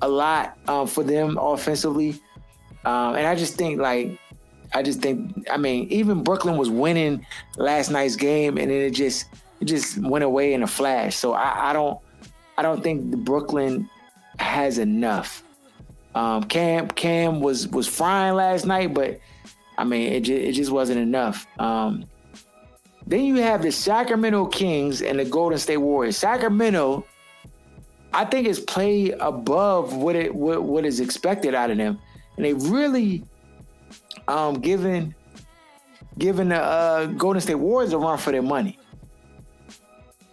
a 0.00 0.08
lot 0.08 0.58
um, 0.68 0.86
for 0.86 1.04
them 1.04 1.38
offensively, 1.40 2.20
um, 2.84 3.14
and 3.14 3.26
I 3.26 3.34
just 3.34 3.56
think 3.56 3.80
like 3.80 4.18
I 4.74 4.82
just 4.82 5.00
think 5.00 5.46
I 5.50 5.56
mean 5.56 5.88
even 5.90 6.22
Brooklyn 6.22 6.56
was 6.56 6.70
winning 6.70 7.24
last 7.56 7.90
night's 7.90 8.16
game, 8.16 8.58
and 8.58 8.70
then 8.70 8.80
it 8.80 8.90
just 8.90 9.26
it 9.60 9.66
just 9.66 9.98
went 9.98 10.24
away 10.24 10.54
in 10.54 10.62
a 10.62 10.66
flash. 10.66 11.16
So 11.16 11.32
I, 11.34 11.70
I 11.70 11.72
don't 11.72 11.98
I 12.58 12.62
don't 12.62 12.82
think 12.82 13.16
Brooklyn 13.18 13.88
has 14.38 14.78
enough. 14.78 15.42
Um, 16.14 16.44
Cam 16.44 16.88
Cam 16.88 17.40
was 17.40 17.68
was 17.68 17.86
frying 17.86 18.34
last 18.34 18.66
night, 18.66 18.94
but 18.94 19.20
I 19.78 19.84
mean 19.84 20.12
it 20.12 20.20
just, 20.20 20.42
it 20.42 20.52
just 20.52 20.70
wasn't 20.70 21.00
enough. 21.00 21.46
Um, 21.58 22.04
then 23.06 23.24
you 23.24 23.36
have 23.36 23.62
the 23.62 23.72
Sacramento 23.72 24.46
Kings 24.46 25.02
and 25.02 25.18
the 25.18 25.24
Golden 25.24 25.58
State 25.58 25.78
Warriors. 25.78 26.16
Sacramento 26.16 27.04
I 28.14 28.24
think 28.24 28.46
is 28.46 28.60
played 28.60 29.14
above 29.20 29.96
what 29.96 30.16
it 30.16 30.34
what, 30.34 30.62
what 30.62 30.84
is 30.84 31.00
expected 31.00 31.54
out 31.54 31.70
of 31.70 31.78
them, 31.78 31.98
and 32.36 32.44
they 32.44 32.54
really 32.54 33.24
um 34.28 34.60
given 34.60 35.14
given 36.18 36.50
the 36.50 36.62
uh, 36.62 37.06
Golden 37.06 37.40
State 37.40 37.54
Warriors 37.56 37.92
a 37.92 37.98
run 37.98 38.18
for 38.18 38.32
their 38.32 38.42
money. 38.42 38.78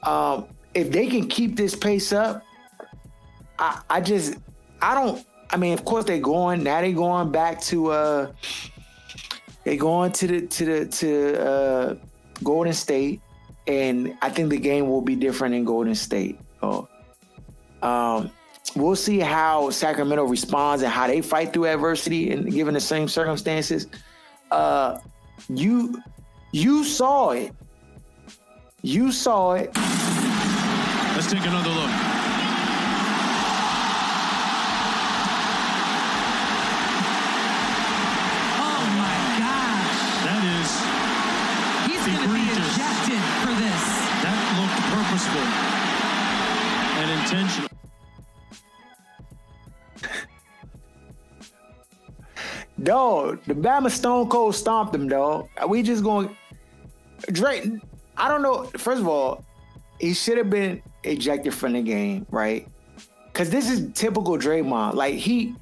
Um, 0.04 0.48
if 0.74 0.92
they 0.92 1.08
can 1.08 1.28
keep 1.28 1.56
this 1.56 1.76
pace 1.76 2.14
up, 2.14 2.44
I, 3.58 3.82
I 3.90 4.02
just 4.02 4.36
I 4.82 4.94
don't. 4.94 5.26
I 5.52 5.58
mean, 5.58 5.74
of 5.74 5.84
course 5.84 6.06
they're 6.06 6.20
going 6.20 6.64
now. 6.64 6.82
They're 6.82 6.92
going 6.92 7.32
back 7.32 7.60
to 7.64 7.92
uh, 7.92 8.32
they 9.64 9.78
going 9.78 10.12
to 10.14 10.28
the 10.28 10.48
to 10.48 10.66
the 10.66 10.86
to 10.86 11.42
uh, 11.42 11.96
Golden 12.44 12.74
State, 12.74 13.22
and 13.68 14.16
I 14.22 14.30
think 14.30 14.50
the 14.50 14.58
game 14.58 14.88
will 14.88 15.02
be 15.02 15.16
different 15.16 15.56
in 15.56 15.66
Golden 15.66 15.96
State. 15.96 16.40
Oh, 16.62 16.88
um, 17.82 18.32
we'll 18.76 18.96
see 18.96 19.20
how 19.20 19.70
Sacramento 19.70 20.26
responds 20.26 20.84
and 20.84 20.92
how 20.92 21.08
they 21.08 21.22
fight 21.22 21.54
through 21.54 21.66
adversity 21.68 22.32
and 22.32 22.52
given 22.52 22.74
the 22.74 22.80
same 22.80 23.08
circumstances. 23.08 23.88
Uh, 24.52 25.00
you 25.50 26.02
you 26.52 26.84
saw 26.84 27.30
it. 27.32 27.52
You 28.82 29.12
saw 29.12 29.54
it. 29.54 29.76
Let's 31.16 31.30
take 31.32 31.46
another 31.46 31.70
look. 31.70 31.92
Oh 38.62 38.84
my 39.00 39.20
gosh. 39.42 40.02
That 40.28 40.44
is 40.60 40.70
He's 41.90 42.04
going 42.06 42.22
to 42.24 42.34
be 42.34 42.46
ejected 42.54 43.22
for 43.42 43.54
this. 43.58 43.84
that 44.24 44.38
looked 44.60 44.80
purposeful 44.94 45.48
and 47.02 47.10
intentional. 47.22 47.69
Dog, 52.90 53.44
the 53.46 53.54
Bama 53.54 53.92
Stone 53.92 54.30
Cold 54.30 54.56
stomped 54.56 54.96
him, 54.96 55.08
dog. 55.08 55.48
We 55.68 55.84
just 55.84 56.04
going 56.04 56.36
Drake. 57.32 57.70
I 58.18 58.28
don't 58.28 58.42
know. 58.42 58.64
First 58.78 59.00
of 59.00 59.08
all, 59.08 59.46
he 60.00 60.16
should 60.16 60.40
have 60.40 60.50
been 60.50 60.82
ejected 61.04 61.54
from 61.54 61.74
the 61.74 61.84
game, 61.84 62.26
right? 62.32 62.68
Because 63.28 63.52
this 63.52 63.70
is 63.70 63.94
typical 63.94 64.40
Draymond. 64.40 64.96
Like 64.96 65.14
he 65.14 65.54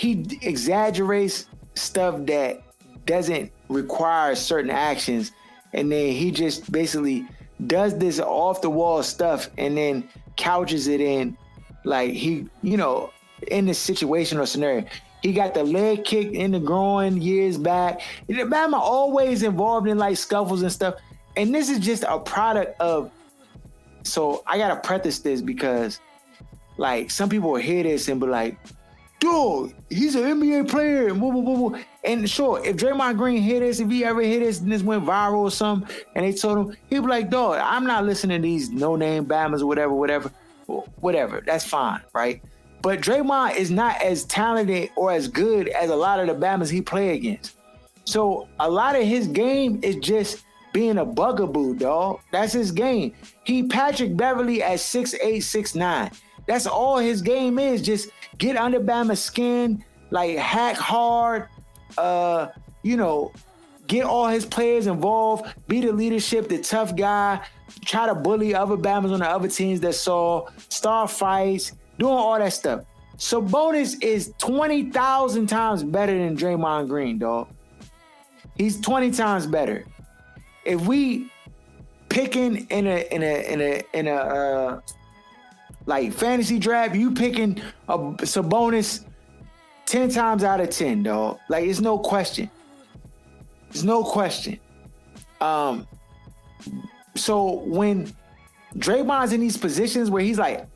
he 0.00 0.26
exaggerates 0.42 1.46
stuff 1.76 2.26
that 2.26 2.60
doesn't 3.06 3.52
require 3.68 4.34
certain 4.34 4.72
actions, 4.72 5.30
and 5.72 5.92
then 5.92 6.10
he 6.10 6.32
just 6.32 6.72
basically 6.72 7.24
does 7.68 7.96
this 7.98 8.18
off 8.18 8.62
the 8.62 8.70
wall 8.70 9.04
stuff, 9.04 9.48
and 9.58 9.76
then 9.76 10.08
couches 10.34 10.88
it 10.88 11.00
in 11.00 11.38
like 11.84 12.10
he, 12.10 12.48
you 12.62 12.76
know, 12.76 13.12
in 13.46 13.66
this 13.66 13.78
situation 13.78 14.38
or 14.38 14.46
scenario. 14.46 14.84
He 15.22 15.32
got 15.32 15.54
the 15.54 15.62
leg 15.62 16.04
kick 16.04 16.32
in 16.32 16.50
the 16.50 16.58
groin 16.58 17.22
years 17.22 17.56
back. 17.56 18.02
The 18.26 18.34
Bama 18.34 18.74
always 18.74 19.44
involved 19.44 19.86
in 19.86 19.96
like 19.96 20.16
scuffles 20.16 20.62
and 20.62 20.72
stuff. 20.72 20.96
And 21.36 21.54
this 21.54 21.70
is 21.70 21.78
just 21.78 22.04
a 22.06 22.18
product 22.18 22.78
of. 22.80 23.10
So 24.02 24.42
I 24.48 24.58
gotta 24.58 24.76
preface 24.76 25.20
this 25.20 25.40
because, 25.40 26.00
like, 26.76 27.10
some 27.10 27.28
people 27.28 27.52
will 27.52 27.60
hear 27.60 27.84
this 27.84 28.08
and 28.08 28.20
be 28.20 28.26
like, 28.26 28.58
"Dude, 29.20 29.72
he's 29.88 30.16
an 30.16 30.24
NBA 30.24 30.68
player." 30.68 31.06
And, 31.06 31.22
woo, 31.22 31.28
woo, 31.28 31.40
woo, 31.40 31.60
woo. 31.70 31.78
and 32.02 32.28
sure, 32.28 32.60
if 32.64 32.76
Draymond 32.76 33.16
Green 33.16 33.40
hear 33.40 33.60
this, 33.60 33.78
if 33.78 33.88
he 33.88 34.04
ever 34.04 34.22
hear 34.22 34.40
this 34.40 34.58
and 34.58 34.72
this 34.72 34.82
went 34.82 35.04
viral 35.06 35.38
or 35.38 35.52
something, 35.52 35.88
and 36.16 36.24
they 36.24 36.32
told 36.32 36.58
him, 36.58 36.76
he'd 36.90 36.98
be 36.98 37.06
like, 37.06 37.30
"Dog, 37.30 37.60
I'm 37.62 37.86
not 37.86 38.04
listening 38.04 38.42
to 38.42 38.48
these 38.48 38.70
no-name 38.70 39.26
Bamas 39.26 39.62
or 39.62 39.66
whatever, 39.66 39.94
whatever, 39.94 40.32
whatever. 40.96 41.40
That's 41.46 41.64
fine, 41.64 42.00
right?" 42.12 42.42
But 42.82 43.00
Draymond 43.00 43.56
is 43.56 43.70
not 43.70 44.02
as 44.02 44.24
talented 44.24 44.90
or 44.96 45.12
as 45.12 45.28
good 45.28 45.68
as 45.68 45.90
a 45.90 45.96
lot 45.96 46.18
of 46.18 46.26
the 46.26 46.34
Bamas 46.34 46.68
he 46.68 46.82
play 46.82 47.14
against. 47.14 47.56
So 48.04 48.48
a 48.58 48.68
lot 48.68 48.96
of 48.96 49.04
his 49.04 49.28
game 49.28 49.78
is 49.82 49.96
just 49.96 50.44
being 50.72 50.98
a 50.98 51.04
bugaboo, 51.04 51.76
dog. 51.76 52.20
That's 52.32 52.52
his 52.52 52.72
game. 52.72 53.14
He 53.44 53.62
Patrick 53.68 54.16
Beverley 54.16 54.62
at 54.62 54.80
six 54.80 55.14
eight, 55.14 55.40
six 55.40 55.74
nine. 55.74 56.10
That's 56.46 56.66
all 56.66 56.98
his 56.98 57.22
game 57.22 57.58
is. 57.58 57.82
Just 57.82 58.10
get 58.38 58.56
under 58.56 58.80
Bama's 58.80 59.22
skin, 59.22 59.84
like 60.10 60.36
hack 60.36 60.76
hard, 60.76 61.48
uh, 61.98 62.48
you 62.82 62.96
know, 62.96 63.32
get 63.86 64.04
all 64.04 64.26
his 64.26 64.44
players 64.44 64.88
involved, 64.88 65.54
be 65.68 65.80
the 65.80 65.92
leadership, 65.92 66.48
the 66.48 66.58
tough 66.58 66.96
guy, 66.96 67.40
try 67.84 68.06
to 68.06 68.14
bully 68.14 68.54
other 68.54 68.76
Bamas 68.76 69.12
on 69.12 69.20
the 69.20 69.28
other 69.28 69.48
teams 69.48 69.80
that 69.80 69.94
saw, 69.94 70.48
start 70.68 71.10
fights, 71.10 71.72
doing 72.02 72.14
all 72.14 72.36
that 72.36 72.52
stuff. 72.52 72.84
Sabonis 73.16 74.02
is 74.02 74.34
20,000 74.38 75.46
times 75.46 75.84
better 75.84 76.12
than 76.12 76.36
Draymond 76.36 76.88
Green, 76.88 77.18
dog. 77.18 77.48
He's 78.56 78.80
20 78.80 79.12
times 79.12 79.46
better. 79.46 79.84
If 80.64 80.80
we 80.80 81.30
picking 82.08 82.66
in 82.70 82.86
a 82.86 83.06
in 83.14 83.22
a 83.22 83.52
in 83.52 83.60
a 83.60 83.82
in 83.94 84.08
a 84.08 84.14
uh, 84.14 84.80
like 85.86 86.12
fantasy 86.12 86.58
draft, 86.58 86.96
you 86.96 87.12
picking 87.14 87.62
a 87.88 87.98
Sabonis 87.98 89.04
10 89.86 90.10
times 90.10 90.42
out 90.42 90.60
of 90.60 90.70
10, 90.70 91.04
dog. 91.04 91.38
Like 91.48 91.64
it's 91.64 91.80
no 91.80 91.98
question. 91.98 92.50
There's 93.70 93.84
no 93.84 94.02
question. 94.02 94.58
Um 95.40 95.86
so 97.14 97.62
when 97.64 98.12
Draymond's 98.76 99.32
in 99.32 99.40
these 99.40 99.56
positions 99.56 100.10
where 100.10 100.22
he's 100.22 100.38
like 100.38 100.66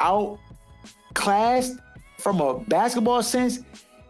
outclassed 0.00 1.78
from 2.18 2.40
a 2.40 2.58
basketball 2.60 3.22
sense, 3.22 3.60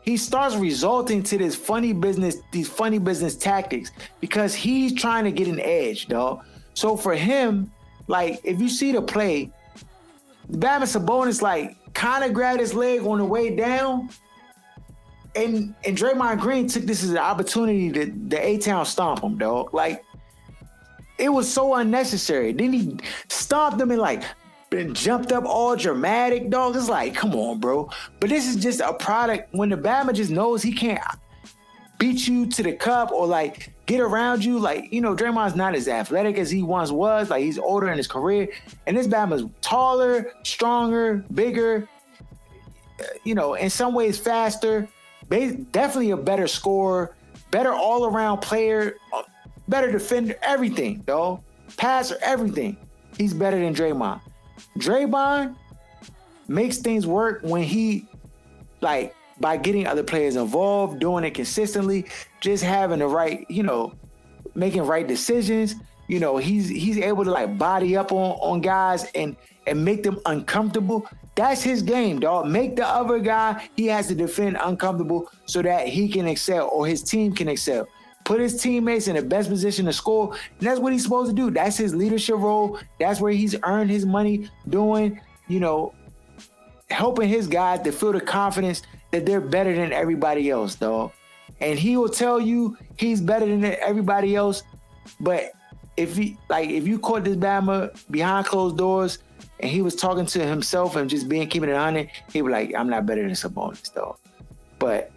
he 0.03 0.16
starts 0.16 0.57
resulting 0.57 1.22
to 1.24 1.37
this 1.37 1.55
funny 1.55 1.92
business, 1.92 2.37
these 2.51 2.68
funny 2.68 2.98
business 2.98 3.37
tactics 3.37 3.90
because 4.20 4.55
he's 4.55 4.94
trying 4.94 5.24
to 5.24 5.31
get 5.31 5.48
an 5.48 5.61
edge, 5.61 6.07
dog. 6.07 6.44
So 6.74 6.96
for 6.96 7.14
him, 7.14 7.70
like 8.07 8.40
if 8.42 8.61
you 8.61 8.68
see 8.68 8.92
the 8.92 9.03
play, 9.03 9.53
Bama 10.51 10.85
Sabonis 10.85 11.42
like 11.42 11.77
kind 11.92 12.24
of 12.24 12.33
grabbed 12.33 12.61
his 12.61 12.72
leg 12.72 13.03
on 13.03 13.18
the 13.18 13.24
way 13.24 13.55
down, 13.55 14.09
and 15.37 15.74
and 15.85 15.96
Draymond 15.96 16.40
Green 16.40 16.66
took 16.66 16.85
this 16.85 17.03
as 17.03 17.11
an 17.11 17.18
opportunity 17.18 17.92
to 17.92 18.07
the 18.07 18.42
A 18.42 18.57
Town 18.57 18.87
stomp 18.87 19.22
him, 19.22 19.37
dog. 19.37 19.74
Like 19.74 20.03
it 21.18 21.29
was 21.29 21.53
so 21.53 21.74
unnecessary. 21.74 22.53
Then 22.53 22.72
he 22.72 22.96
stomped 23.29 23.79
him 23.81 23.90
and 23.90 24.01
like 24.01 24.22
been 24.70 24.94
jumped 24.94 25.33
up 25.33 25.44
all 25.44 25.76
dramatic, 25.76 26.50
dog. 26.50 26.76
It's 26.76 26.88
like, 26.88 27.14
come 27.14 27.35
on, 27.35 27.59
bro. 27.59 27.90
But 28.20 28.31
this 28.31 28.46
is 28.46 28.57
just 28.57 28.81
a 28.81 28.92
product 28.92 29.54
when 29.54 29.68
the 29.68 29.76
Bama 29.76 30.12
just 30.12 30.31
knows 30.31 30.62
he 30.62 30.72
can't 30.72 31.02
beat 31.98 32.28
you 32.28 32.46
to 32.46 32.62
the 32.62 32.72
cup 32.72 33.11
or 33.11 33.26
like 33.26 33.72
get 33.87 34.00
around 34.00 34.44
you. 34.44 34.59
Like, 34.59 34.92
you 34.92 35.00
know, 35.00 35.16
Draymond's 35.16 35.57
not 35.57 35.74
as 35.74 35.88
athletic 35.88 36.38
as 36.38 36.50
he 36.50 36.62
once 36.62 36.90
was. 36.90 37.31
Like 37.31 37.42
he's 37.42 37.59
older 37.59 37.90
in 37.90 37.96
his 37.96 38.07
career. 38.07 38.48
And 38.87 38.96
this 38.96 39.07
Bama's 39.07 39.44
taller, 39.61 40.33
stronger, 40.44 41.24
bigger, 41.35 41.88
you 43.24 43.35
know, 43.35 43.54
in 43.54 43.70
some 43.70 43.94
ways 43.94 44.18
faster, 44.18 44.88
definitely 45.28 46.11
a 46.11 46.16
better 46.16 46.46
scorer, 46.46 47.14
better 47.50 47.72
all-around 47.72 48.40
player, 48.40 48.96
uh, 49.12 49.22
better 49.68 49.90
defender, 49.90 50.37
everything, 50.42 50.98
dog. 51.07 51.42
Passer, 51.76 52.16
everything. 52.22 52.76
He's 53.16 53.35
better 53.35 53.59
than 53.59 53.74
Draymond. 53.74 54.20
Draymond 54.79 55.57
makes 56.49 56.79
things 56.79 57.07
work 57.07 57.40
when 57.42 57.62
he 57.62 58.07
like 58.81 59.14
by 59.40 59.57
getting 59.57 59.87
other 59.87 60.03
players 60.03 60.37
involved, 60.37 60.99
doing 60.99 61.25
it 61.25 61.33
consistently, 61.33 62.07
just 62.40 62.64
having 62.64 62.99
the 62.99 63.07
right, 63.07 63.47
you 63.49 63.62
know, 63.62 63.94
making 64.55 64.83
right 64.83 65.07
decisions. 65.07 65.75
You 66.09 66.21
know, 66.21 66.38
he's 66.38 66.68
he's 66.68 66.99
able 66.99 67.25
to 67.25 67.31
like 67.31 67.59
body 67.59 67.97
up 67.97 68.12
on 68.12 68.33
on 68.40 68.61
guys 68.61 69.11
and 69.14 69.37
and 69.66 69.85
make 69.85 70.03
them 70.03 70.18
uncomfortable. 70.27 71.09
That's 71.35 71.63
his 71.63 71.83
game, 71.83 72.19
dog. 72.19 72.46
Make 72.46 72.77
the 72.77 72.87
other 72.87 73.21
guy 73.21 73.69
he 73.77 73.87
has 73.87 74.09
to 74.09 74.15
defend 74.15 74.56
uncomfortable 74.61 75.31
so 75.46 75.63
that 75.63 75.87
he 75.87 76.09
can 76.09 76.27
excel 76.27 76.69
or 76.73 76.87
his 76.87 77.02
team 77.02 77.33
can 77.33 77.48
excel. 77.48 77.87
Put 78.29 78.40
his 78.40 78.60
teammates 78.60 79.08
in 79.08 79.16
the 79.16 79.22
best 79.22 79.48
position 79.48 79.87
to 79.87 79.92
score. 79.94 80.35
And 80.35 80.68
that's 80.68 80.79
what 80.79 80.92
he's 80.92 81.02
supposed 81.02 81.31
to 81.31 81.35
do. 81.35 81.50
That's 81.50 81.79
his 81.79 81.94
leadership 81.94 82.37
role. 82.37 82.79
That's 83.00 83.22
where 83.22 83.33
he's 83.33 83.56
earned 83.62 83.88
his 83.88 84.04
money 84.04 84.50
doing, 84.68 85.18
you 85.48 85.60
know, 85.60 85.94
helping 86.90 87.31
his 87.31 87.46
guys 87.46 87.81
to 87.85 87.90
feel 87.90 88.12
the 88.12 88.20
confidence 88.20 88.83
that 89.12 89.24
they're 89.24 89.40
better 89.40 89.74
than 89.74 89.94
everybody 89.94 90.50
else, 90.50 90.74
dog. 90.74 91.12
And 91.62 91.79
he 91.79 91.96
will 91.96 92.10
tell 92.10 92.38
you 92.38 92.76
he's 92.98 93.22
better 93.22 93.46
than 93.46 93.64
everybody 93.64 94.37
else. 94.37 94.62
But 95.20 95.52
if 95.96 96.14
he 96.14 96.37
like 96.50 96.68
if 96.68 96.87
you 96.87 96.98
caught 96.98 97.24
this 97.24 97.37
Bama 97.37 97.98
behind 98.10 98.44
closed 98.44 98.76
doors 98.76 99.20
and 99.60 99.70
he 99.70 99.81
was 99.81 99.96
talking 99.96 100.26
to 100.26 100.46
himself 100.46 100.96
and 100.96 101.08
just 101.08 101.31
being 101.31 101.48
keeping 101.48 101.70
it 101.70 101.76
on 101.76 101.96
it, 101.96 102.10
he 102.31 102.42
would 102.42 102.52
like, 102.52 102.74
I'm 102.76 102.90
not 102.90 103.06
better 103.06 103.22
than 103.22 103.31
Sabonis, 103.31 103.94
dog. 103.94 104.18
But 104.79 105.12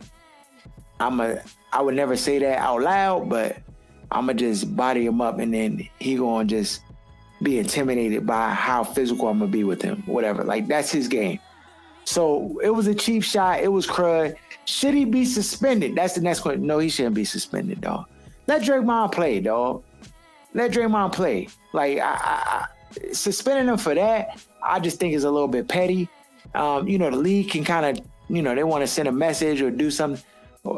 I'm 1.02 1.20
a 1.20 1.42
I 1.74 1.82
would 1.82 1.96
never 1.96 2.16
say 2.16 2.40
that 2.40 2.60
out 2.60 2.82
loud, 2.82 3.30
but 3.30 3.58
I'ma 4.12 4.34
just 4.34 4.76
body 4.76 5.06
him 5.06 5.22
up 5.22 5.40
and 5.40 5.54
then 5.54 5.88
he 6.00 6.16
gonna 6.16 6.46
just 6.46 6.82
be 7.42 7.60
intimidated 7.60 8.28
by 8.28 8.54
how 8.54 8.84
physical 8.84 9.28
I'm 9.28 9.40
gonna 9.40 9.52
be 9.52 9.64
with 9.64 9.82
him. 9.82 10.04
Whatever. 10.06 10.44
Like 10.44 10.68
that's 10.68 10.92
his 10.92 11.08
game. 11.08 11.40
So 12.04 12.60
it 12.64 12.70
was 12.70 12.88
a 12.88 12.96
cheap 12.96 13.24
shot. 13.24 13.62
It 13.62 13.70
was 13.70 13.88
crud. 13.88 14.36
Should 14.66 14.94
he 14.94 15.06
be 15.06 15.26
suspended? 15.26 15.96
That's 15.96 16.14
the 16.14 16.22
next 16.22 16.42
question. 16.42 16.66
No, 16.66 16.80
he 16.80 16.90
shouldn't 16.90 17.16
be 17.16 17.26
suspended, 17.26 17.82
dog. 17.82 18.06
Let 18.48 18.64
Draymond 18.64 19.12
play, 19.12 19.40
dog. 19.40 19.84
Let 20.54 20.72
Draymond 20.72 21.14
play. 21.14 21.48
Like 21.74 22.00
I, 22.00 22.14
I, 22.14 22.68
suspending 23.14 23.68
him 23.68 23.78
for 23.78 23.96
that, 23.96 24.42
I 24.62 24.80
just 24.80 25.00
think 25.00 25.14
is 25.14 25.24
a 25.24 25.32
little 25.32 25.48
bit 25.48 25.68
petty. 25.68 26.10
Um, 26.54 26.88
you 26.88 26.98
know, 26.98 27.10
the 27.10 27.18
league 27.18 27.50
can 27.50 27.64
kind 27.64 27.86
of, 27.86 28.06
you 28.30 28.42
know, 28.42 28.54
they 28.56 28.64
want 28.64 28.82
to 28.82 28.88
send 28.88 29.08
a 29.08 29.12
message 29.12 29.62
or 29.62 29.72
do 29.72 29.90
something. 29.90 30.24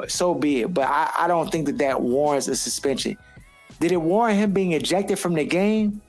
So 0.08 0.34
be 0.34 0.62
it. 0.62 0.74
But 0.74 0.88
I, 0.88 1.12
I 1.20 1.28
don't 1.28 1.52
think 1.52 1.66
that 1.68 1.78
that 1.80 2.02
warrants 2.02 2.48
a 2.48 2.56
suspension. 2.56 3.18
Did 3.80 3.92
it 3.92 4.02
warrant 4.02 4.40
him 4.40 4.52
being 4.52 4.72
ejected 4.74 5.20
from 5.20 5.34
the 5.34 5.44
game? 5.46 6.02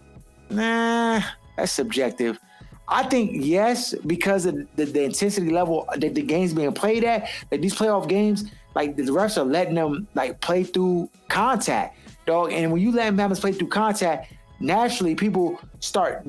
Nah, 0.51 1.21
that's 1.57 1.73
subjective. 1.73 2.39
I 2.87 3.03
think 3.05 3.31
yes, 3.35 3.95
because 4.07 4.45
of 4.47 4.57
the, 4.77 4.85
the 4.85 5.05
intensity 5.05 5.51
level 5.51 5.89
that 5.97 6.15
the 6.15 6.23
game's 6.23 6.53
being 6.53 6.73
played 6.73 7.03
at, 7.03 7.29
that 7.51 7.63
these 7.63 7.75
playoff 7.75 8.09
games, 8.09 8.45
like 8.75 8.97
the 8.97 9.05
refs 9.05 9.39
are 9.39 9.45
letting 9.45 9.75
them 9.75 10.07
like 10.15 10.41
play 10.41 10.65
through 10.65 11.09
contact, 11.29 11.97
dog. 12.27 12.53
And 12.53 12.71
when 12.71 12.83
you 12.83 12.93
let 12.93 13.17
them 13.17 13.31
play 13.33 13.53
through 13.53 13.69
contact, 13.69 14.35
naturally 14.61 15.15
people 15.15 15.59
start 15.81 16.23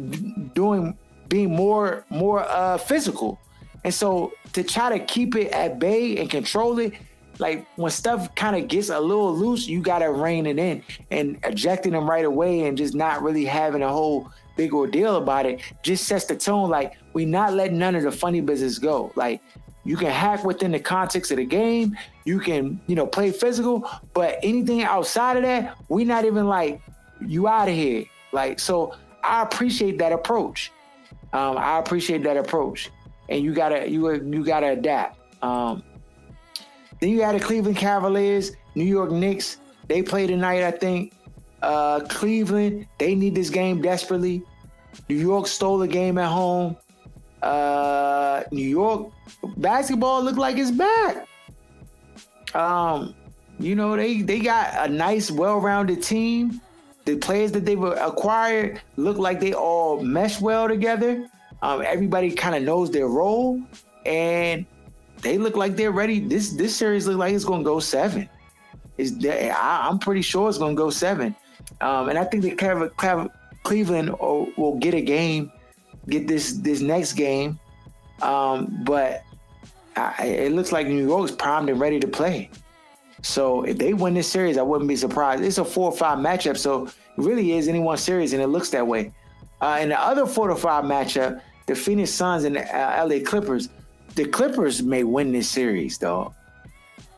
doing 0.54 0.98
being 1.28 1.54
more 1.54 2.06
more 2.10 2.42
uh 2.42 2.78
physical. 2.78 3.40
And 3.84 3.94
so 3.94 4.34
to 4.54 4.64
try 4.64 4.98
to 4.98 5.04
keep 5.06 5.36
it 5.36 5.52
at 5.52 5.78
bay 5.78 6.18
and 6.18 6.30
control 6.30 6.80
it, 6.80 6.94
like 7.40 7.68
when 7.76 7.92
stuff 7.92 8.34
kind 8.36 8.56
of 8.56 8.68
gets 8.68 8.90
a 8.90 9.00
little 9.00 9.36
loose, 9.36 9.68
you 9.68 9.82
gotta 9.82 10.12
rein 10.12 10.46
it 10.46 10.60
in 10.60 10.84
and 11.12 11.38
ejecting 11.44 11.94
them 11.94 12.10
right 12.10 12.26
away 12.26 12.68
and 12.68 12.78
just 12.78 12.96
not 12.96 13.22
really 13.22 13.46
having 13.46 13.82
a 13.82 13.90
whole 13.90 14.32
big 14.56 14.74
ordeal 14.74 15.18
about 15.18 15.46
it 15.46 15.60
just 15.84 16.06
sets 16.06 16.26
the 16.26 16.36
tone 16.36 16.70
like 16.70 16.94
we 17.14 17.26
not 17.26 17.54
letting 17.54 17.78
none 17.78 17.96
of 17.96 18.04
the 18.04 18.12
funny 18.12 18.42
business 18.42 18.80
go. 18.80 19.12
Like 19.16 19.42
you 19.84 19.98
can 19.98 20.10
hack 20.10 20.44
within 20.44 20.72
the 20.72 20.80
context 20.80 21.32
of 21.32 21.38
the 21.38 21.46
game, 21.46 21.98
you 22.24 22.40
can, 22.40 22.80
you 22.88 22.96
know, 22.96 23.06
play 23.06 23.32
physical, 23.32 23.90
but 24.14 24.40
anything 24.42 24.84
outside 24.84 25.38
of 25.38 25.44
that, 25.44 25.78
we 25.90 26.06
not 26.06 26.26
even 26.26 26.48
like 26.48 26.82
you 27.26 27.48
out 27.48 27.68
of 27.68 27.76
here. 27.76 28.06
Like 28.32 28.60
so 28.60 28.96
I 29.24 29.42
appreciate 29.42 29.98
that 30.00 30.12
approach. 30.12 30.72
Um, 31.34 31.58
I 31.58 31.80
appreciate 31.80 32.24
that 32.24 32.38
approach. 32.38 32.90
And 33.28 33.44
you 33.44 33.54
gotta 33.54 33.90
you 33.90 34.12
you 34.14 34.44
gotta 34.44 34.70
adapt. 34.70 35.20
Um, 35.44 35.84
then 37.00 37.10
you 37.10 37.22
had 37.22 37.36
the 37.36 37.40
Cleveland 37.40 37.78
Cavaliers, 37.78 38.52
New 38.76 38.86
York 38.86 39.12
Knicks. 39.12 39.58
They 39.88 40.02
play 40.02 40.28
tonight, 40.28 40.64
I 40.64 40.72
think. 40.72 41.14
Uh, 41.62 42.02
Cleveland, 42.02 42.88
they 43.00 43.16
need 43.16 43.36
this 43.36 43.50
game 43.50 43.82
desperately. 43.82 44.44
New 45.10 45.16
York 45.16 45.48
stole 45.48 45.78
the 45.78 45.88
game 45.88 46.18
at 46.18 46.30
home. 46.30 46.78
Uh, 47.42 48.44
New 48.52 48.68
York 48.68 49.12
basketball 49.58 50.24
look 50.24 50.38
like 50.38 50.58
it's 50.58 50.72
back. 50.72 51.28
Um, 52.54 53.14
you 53.60 53.76
know 53.76 53.96
they 53.96 54.22
they 54.22 54.40
got 54.40 54.90
a 54.90 54.92
nice, 54.92 55.32
well-rounded 55.32 56.02
team. 56.02 56.62
The 57.06 57.18
players 57.18 57.52
that 57.52 57.66
they've 57.66 57.82
acquired 57.82 58.82
look 58.96 59.18
like 59.18 59.40
they 59.40 59.54
all 59.54 60.02
mesh 60.02 60.42
well 60.42 60.68
together. 60.68 61.28
Um, 61.62 61.84
everybody 61.86 62.32
kind 62.32 62.56
of 62.56 62.64
knows 62.64 62.90
their 62.92 63.08
role, 63.08 63.62
and 64.06 64.66
they 65.26 65.40
look 65.40 65.56
like 65.58 65.76
they're 65.76 65.92
ready. 65.92 66.20
This 66.20 66.52
this 66.52 66.76
series 66.76 67.08
look 67.08 67.18
like 67.18 67.34
it's 67.34 67.44
going 67.44 67.62
to 67.62 67.66
go 67.66 67.80
seven. 67.80 68.30
Is 69.00 69.26
I'm 69.28 69.98
pretty 69.98 70.22
sure 70.22 70.48
it's 70.48 70.60
going 70.60 70.76
to 70.76 70.80
go 70.80 70.92
seven. 70.92 71.36
Um, 71.82 72.10
and 72.10 72.18
I 72.18 72.24
think 72.26 72.44
that 72.44 73.32
Cleveland 73.64 74.12
will 74.20 74.78
get 74.80 74.94
a 74.94 75.02
game, 75.02 75.52
get 76.08 76.28
this 76.28 76.54
this 76.54 76.80
next 76.80 77.14
game. 77.14 77.60
Um, 78.22 78.84
but 78.86 79.24
I, 79.96 80.26
it 80.26 80.52
looks 80.52 80.72
like 80.72 80.86
New 80.86 81.08
York's 81.08 81.32
primed 81.32 81.70
and 81.70 81.80
ready 81.80 82.00
to 82.00 82.08
play. 82.08 82.52
So 83.24 83.64
if 83.64 83.80
they 83.80 83.96
win 83.96 84.14
this 84.14 84.32
series, 84.32 84.60
I 84.60 84.62
wouldn't 84.62 84.88
be 84.88 84.96
surprised. 84.96 85.44
It's 85.44 85.58
a 85.58 85.66
four 85.66 85.92
or 85.92 85.98
five 85.98 86.20
matchup, 86.20 86.58
so 86.58 86.86
it 86.86 86.94
really 87.18 87.54
is 87.54 87.68
anyone 87.68 87.98
series, 87.98 88.34
and 88.34 88.44
it 88.44 88.48
looks 88.48 88.70
that 88.70 88.86
way. 88.86 89.12
Uh, 89.60 89.80
in 89.82 89.90
the 89.90 90.00
other 90.00 90.28
four 90.28 90.50
to 90.50 90.56
five 90.56 90.84
matchup, 90.84 91.42
the 91.66 91.74
Phoenix 91.74 92.12
Suns 92.12 92.44
and 92.44 92.58
the 92.58 92.62
uh, 92.62 93.08
LA 93.08 93.26
Clippers, 93.26 93.70
the 94.16 94.26
Clippers 94.26 94.82
may 94.82 95.04
win 95.04 95.32
this 95.32 95.50
series, 95.50 95.98
though. 95.98 96.34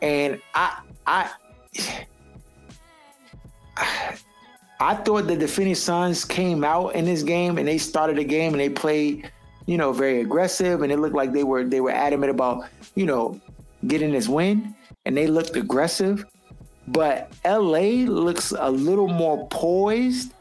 And 0.02 0.42
I, 0.54 0.82
I, 1.06 1.30
I 4.80 4.96
thought 4.96 5.28
that 5.28 5.40
the 5.40 5.48
Phoenix 5.48 5.80
Suns 5.80 6.26
came 6.26 6.64
out 6.64 6.96
in 6.96 7.06
this 7.06 7.24
game 7.24 7.58
and 7.58 7.68
they 7.68 7.78
started 7.78 8.18
the 8.18 8.24
game 8.24 8.54
and 8.54 8.60
they 8.60 8.70
played, 8.70 9.32
you 9.66 9.78
know, 9.78 9.92
very 9.92 10.22
aggressive 10.22 10.82
and 10.82 10.92
it 10.92 10.98
looked 10.98 11.16
like 11.16 11.34
they 11.34 11.44
were 11.44 11.64
they 11.64 11.82
were 11.82 11.92
adamant 11.92 12.30
about, 12.30 12.68
you 12.96 13.06
know, 13.06 13.40
getting 13.88 14.12
this 14.12 14.28
win 14.28 14.76
and 15.06 15.18
they 15.18 15.28
looked 15.28 15.56
aggressive. 15.56 16.26
But 16.88 17.34
LA 17.44 18.06
looks 18.06 18.54
a 18.58 18.70
little 18.70 19.08
more 19.08 19.48
poised 19.50 20.34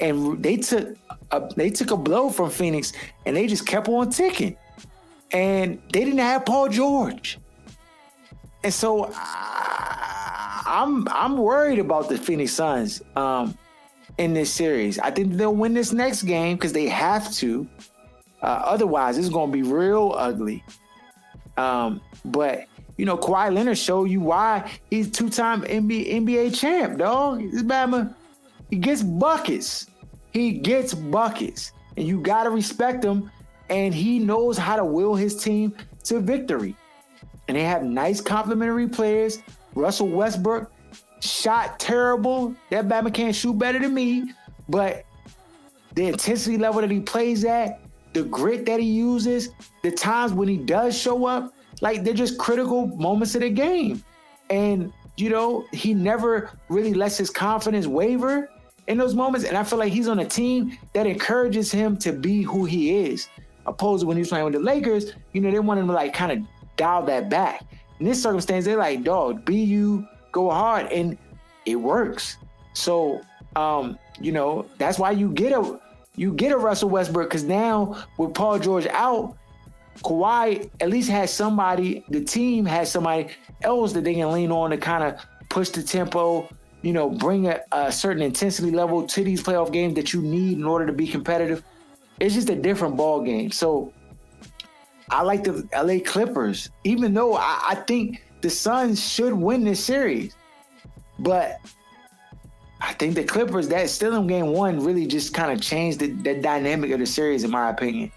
and 0.00 0.42
they 0.42 0.58
took 0.58 0.96
a, 1.32 1.48
they 1.56 1.70
took 1.70 1.90
a 1.90 1.96
blow 1.96 2.30
from 2.30 2.50
Phoenix 2.50 2.92
and 3.24 3.36
they 3.36 3.46
just 3.46 3.66
kept 3.66 3.88
on 3.88 4.10
ticking. 4.10 4.56
And 5.32 5.80
they 5.92 6.04
didn't 6.04 6.18
have 6.18 6.44
Paul 6.44 6.68
George. 6.68 7.38
And 8.62 8.72
so 8.72 9.04
uh, 9.04 9.12
I'm 10.66 11.06
I'm 11.08 11.36
worried 11.36 11.78
about 11.78 12.08
the 12.08 12.18
Phoenix 12.18 12.52
Suns 12.52 13.02
um, 13.14 13.56
in 14.18 14.34
this 14.34 14.52
series. 14.52 14.98
I 14.98 15.10
think 15.10 15.34
they'll 15.34 15.54
win 15.54 15.74
this 15.74 15.92
next 15.92 16.24
game 16.24 16.56
because 16.56 16.72
they 16.72 16.88
have 16.88 17.32
to. 17.34 17.66
Uh, 18.42 18.62
otherwise, 18.64 19.18
it's 19.18 19.28
going 19.28 19.50
to 19.50 19.52
be 19.52 19.62
real 19.62 20.14
ugly. 20.16 20.64
Um, 21.56 22.00
but 22.24 22.66
you 22.96 23.04
know, 23.04 23.16
Kawhi 23.16 23.52
Leonard 23.52 23.78
showed 23.78 24.10
you 24.10 24.20
why 24.20 24.70
he's 24.90 25.10
two-time 25.10 25.62
NBA, 25.62 26.14
NBA 26.14 26.58
champ, 26.58 26.98
dog. 26.98 27.40
This 27.50 27.62
Bama, 27.62 28.14
he 28.70 28.76
gets 28.76 29.02
buckets. 29.02 29.86
He 30.32 30.52
gets 30.52 30.92
buckets, 30.92 31.72
and 31.96 32.06
you 32.06 32.20
got 32.20 32.44
to 32.44 32.50
respect 32.50 33.04
him. 33.04 33.30
And 33.68 33.94
he 33.94 34.18
knows 34.18 34.56
how 34.56 34.76
to 34.76 34.84
will 34.84 35.14
his 35.14 35.36
team 35.36 35.74
to 36.04 36.20
victory. 36.20 36.76
And 37.48 37.56
they 37.56 37.64
have 37.64 37.82
nice 37.82 38.20
complementary 38.20 38.88
players 38.88 39.42
Russell 39.76 40.08
Westbrook 40.08 40.72
shot 41.20 41.78
terrible. 41.78 42.54
That 42.70 42.88
Batman 42.88 43.12
can't 43.12 43.34
shoot 43.34 43.56
better 43.58 43.78
than 43.78 43.94
me, 43.94 44.32
but 44.68 45.04
the 45.94 46.06
intensity 46.06 46.58
level 46.58 46.80
that 46.80 46.90
he 46.90 47.00
plays 47.00 47.44
at, 47.44 47.80
the 48.12 48.24
grit 48.24 48.66
that 48.66 48.80
he 48.80 48.86
uses, 48.86 49.50
the 49.82 49.90
times 49.90 50.32
when 50.32 50.48
he 50.48 50.56
does 50.56 50.98
show 50.98 51.26
up, 51.26 51.52
like 51.82 52.02
they're 52.02 52.14
just 52.14 52.38
critical 52.38 52.86
moments 52.86 53.34
of 53.34 53.42
the 53.42 53.50
game. 53.50 54.02
And 54.48 54.92
you 55.16 55.30
know, 55.30 55.66
he 55.72 55.94
never 55.94 56.50
really 56.68 56.94
lets 56.94 57.16
his 57.16 57.30
confidence 57.30 57.86
waver 57.86 58.50
in 58.86 58.98
those 58.98 59.14
moments. 59.14 59.46
And 59.46 59.56
I 59.56 59.64
feel 59.64 59.78
like 59.78 59.92
he's 59.92 60.08
on 60.08 60.18
a 60.18 60.24
team 60.24 60.76
that 60.92 61.06
encourages 61.06 61.72
him 61.72 61.96
to 61.98 62.12
be 62.12 62.42
who 62.42 62.64
he 62.64 62.98
is. 62.98 63.28
Opposed 63.66 64.02
to 64.02 64.06
when 64.06 64.16
he 64.16 64.20
was 64.20 64.28
playing 64.28 64.44
with 64.44 64.54
the 64.54 64.60
Lakers, 64.60 65.12
you 65.32 65.40
know, 65.40 65.50
they 65.50 65.58
want 65.58 65.80
him 65.80 65.86
to 65.88 65.92
like 65.92 66.14
kind 66.14 66.32
of 66.32 66.38
dial 66.76 67.04
that 67.06 67.28
back. 67.28 67.64
In 67.98 68.06
this 68.06 68.22
circumstance, 68.22 68.64
they're 68.64 68.76
like, 68.76 69.02
dog, 69.02 69.44
be 69.44 69.56
you, 69.56 70.06
go 70.32 70.50
hard, 70.50 70.86
and 70.92 71.16
it 71.64 71.76
works. 71.76 72.36
So, 72.74 73.20
um, 73.56 73.98
you 74.20 74.32
know, 74.32 74.66
that's 74.78 74.98
why 74.98 75.10
you 75.10 75.30
get 75.30 75.52
a 75.52 75.80
you 76.14 76.32
get 76.32 76.52
a 76.52 76.56
Russell 76.56 76.88
Westbrook 76.88 77.28
because 77.28 77.44
now 77.44 78.02
with 78.18 78.34
Paul 78.34 78.58
George 78.58 78.86
out, 78.86 79.36
Kawhi 79.98 80.70
at 80.80 80.88
least 80.88 81.10
has 81.10 81.32
somebody. 81.32 82.04
The 82.08 82.24
team 82.24 82.64
has 82.66 82.90
somebody 82.90 83.28
else 83.62 83.92
that 83.92 84.04
they 84.04 84.14
can 84.14 84.32
lean 84.32 84.50
on 84.50 84.70
to 84.70 84.76
kind 84.76 85.04
of 85.04 85.20
push 85.48 85.70
the 85.70 85.82
tempo. 85.82 86.48
You 86.82 86.92
know, 86.92 87.10
bring 87.10 87.48
a, 87.48 87.60
a 87.72 87.90
certain 87.90 88.22
intensity 88.22 88.70
level 88.70 89.06
to 89.06 89.24
these 89.24 89.42
playoff 89.42 89.72
games 89.72 89.94
that 89.94 90.12
you 90.12 90.22
need 90.22 90.58
in 90.58 90.64
order 90.64 90.86
to 90.86 90.92
be 90.92 91.06
competitive. 91.06 91.64
It's 92.20 92.34
just 92.34 92.48
a 92.50 92.56
different 92.56 92.96
ball 92.96 93.22
game. 93.22 93.50
So 93.50 93.92
I 95.10 95.22
like 95.22 95.44
the 95.44 95.68
LA 95.74 95.98
Clippers, 96.04 96.70
even 96.84 97.14
though 97.14 97.36
I, 97.36 97.64
I 97.70 97.74
think 97.86 98.22
the 98.40 98.50
Suns 98.50 99.06
should 99.06 99.32
win 99.32 99.64
this 99.64 99.84
series. 99.84 100.34
But 101.18 101.58
I 102.80 102.92
think 102.94 103.14
the 103.14 103.24
Clippers, 103.24 103.68
that 103.68 103.88
still 103.88 104.14
in 104.16 104.26
game 104.26 104.48
one, 104.48 104.80
really 104.80 105.06
just 105.06 105.32
kind 105.32 105.52
of 105.52 105.60
changed 105.60 106.00
the, 106.00 106.08
the, 106.08 106.34
dynamic 106.40 106.90
of 106.90 106.98
the 106.98 107.06
series, 107.06 107.44
in 107.44 107.50
my 107.50 107.70
opinion. 107.70 108.12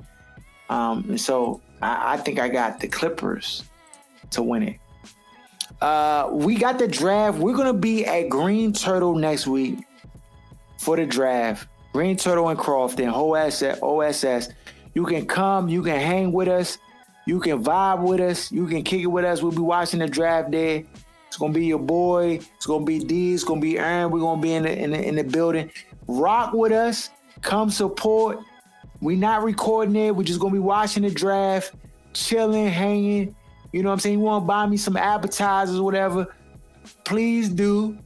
Um, 0.69 1.05
and 1.09 1.21
so 1.21 1.61
I, 1.81 2.13
I, 2.13 2.17
think 2.17 2.39
I 2.39 2.49
got 2.49 2.79
the 2.79 2.87
Clippers 2.87 3.63
to 4.31 4.43
win 4.43 4.63
it. 4.63 4.79
Uh, 5.81 6.29
we 6.33 6.57
got 6.57 6.77
the 6.77 6.87
draft. 6.87 7.37
We're 7.37 7.55
gonna 7.55 7.73
be 7.73 8.05
at 8.05 8.27
Green 8.27 8.73
Turtle 8.73 9.15
next 9.15 9.47
week 9.47 9.79
for 10.77 10.97
the 10.97 11.05
draft. 11.05 11.68
Green 11.93 12.17
Turtle 12.17 12.49
and 12.49 12.59
Crofton, 12.59 13.09
OSS. 13.09 13.79
OSS. 13.81 14.49
You 14.93 15.05
can 15.05 15.25
come, 15.25 15.69
you 15.69 15.81
can 15.83 15.99
hang 15.99 16.31
with 16.31 16.47
us, 16.47 16.77
you 17.25 17.39
can 17.39 17.63
vibe 17.63 18.01
with 18.01 18.19
us, 18.19 18.51
you 18.51 18.67
can 18.67 18.83
kick 18.83 19.01
it 19.01 19.07
with 19.07 19.25
us. 19.25 19.41
We'll 19.41 19.51
be 19.51 19.59
watching 19.59 19.99
the 19.99 20.07
draft 20.07 20.51
there. 20.51 20.83
It's 21.27 21.37
gonna 21.37 21.53
be 21.53 21.67
your 21.67 21.79
boy. 21.79 22.39
It's 22.55 22.65
gonna 22.65 22.85
be 22.85 22.99
D. 22.99 23.33
It's 23.33 23.43
gonna 23.43 23.61
be 23.61 23.77
Aaron. 23.77 24.09
We're 24.09 24.19
gonna 24.19 24.41
be 24.41 24.53
in 24.53 24.63
the, 24.63 24.75
in 24.75 24.91
the 24.91 25.01
in 25.01 25.15
the 25.15 25.23
building. 25.23 25.71
Rock 26.07 26.53
with 26.53 26.71
us. 26.71 27.11
Come 27.41 27.69
support. 27.69 28.39
We're 28.99 29.15
not 29.15 29.43
recording 29.43 29.95
it. 29.95 30.15
We're 30.15 30.23
just 30.23 30.39
gonna 30.39 30.53
be 30.53 30.59
watching 30.59 31.03
the 31.03 31.11
draft, 31.11 31.75
chilling, 32.13 32.67
hanging. 32.67 33.35
You 33.71 33.83
know 33.83 33.89
what 33.89 33.93
I'm 33.93 33.99
saying? 33.99 34.17
You 34.17 34.25
want 34.25 34.43
to 34.43 34.47
buy 34.47 34.65
me 34.65 34.77
some 34.77 34.97
appetizers 34.97 35.77
or 35.77 35.83
whatever? 35.83 36.35
Please 37.03 37.49
do. 37.49 37.97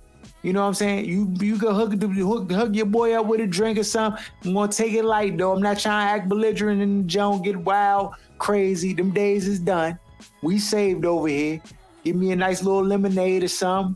You 0.44 0.52
know 0.52 0.62
what 0.62 0.68
I'm 0.68 0.74
saying? 0.74 1.06
You 1.06 1.34
you 1.40 1.58
can 1.58 1.74
hook, 1.74 1.94
hook 1.94 2.52
hook 2.52 2.76
your 2.76 2.86
boy 2.86 3.18
up 3.18 3.28
with 3.28 3.40
a 3.40 3.48
drink 3.48 3.80
or 3.80 3.84
something. 3.84 4.22
I'm 4.44 4.54
gonna 4.54 4.72
take 4.72 4.94
it 4.94 5.06
light 5.06 5.38
though. 5.38 5.54
I'm 5.54 5.62
not 5.62 5.80
trying 5.80 6.06
to 6.06 6.12
act 6.12 6.30
belligerent 6.30 6.82
and 6.82 7.10
don't 7.10 7.42
get 7.42 7.56
wild, 7.56 8.14
crazy. 8.40 8.94
Them 8.94 9.12
days 9.12 9.48
is 9.48 9.60
done. 9.60 9.98
We 10.42 10.60
saved 10.60 11.06
over 11.06 11.30
here. 11.30 11.62
Give 12.04 12.18
me 12.18 12.34
a 12.34 12.36
nice 12.36 12.62
little 12.62 12.84
lemonade 12.84 13.44
or 13.44 13.48
something. 13.48 13.96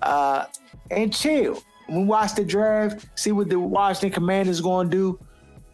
Uh, 0.00 0.44
and 0.92 1.12
chill. 1.12 1.60
We 1.88 2.04
watch 2.04 2.34
the 2.34 2.44
draft, 2.44 3.06
see 3.16 3.32
what 3.32 3.48
the 3.48 3.58
Washington 3.58 4.12
Commanders 4.12 4.60
gonna 4.60 4.88
do. 4.88 5.18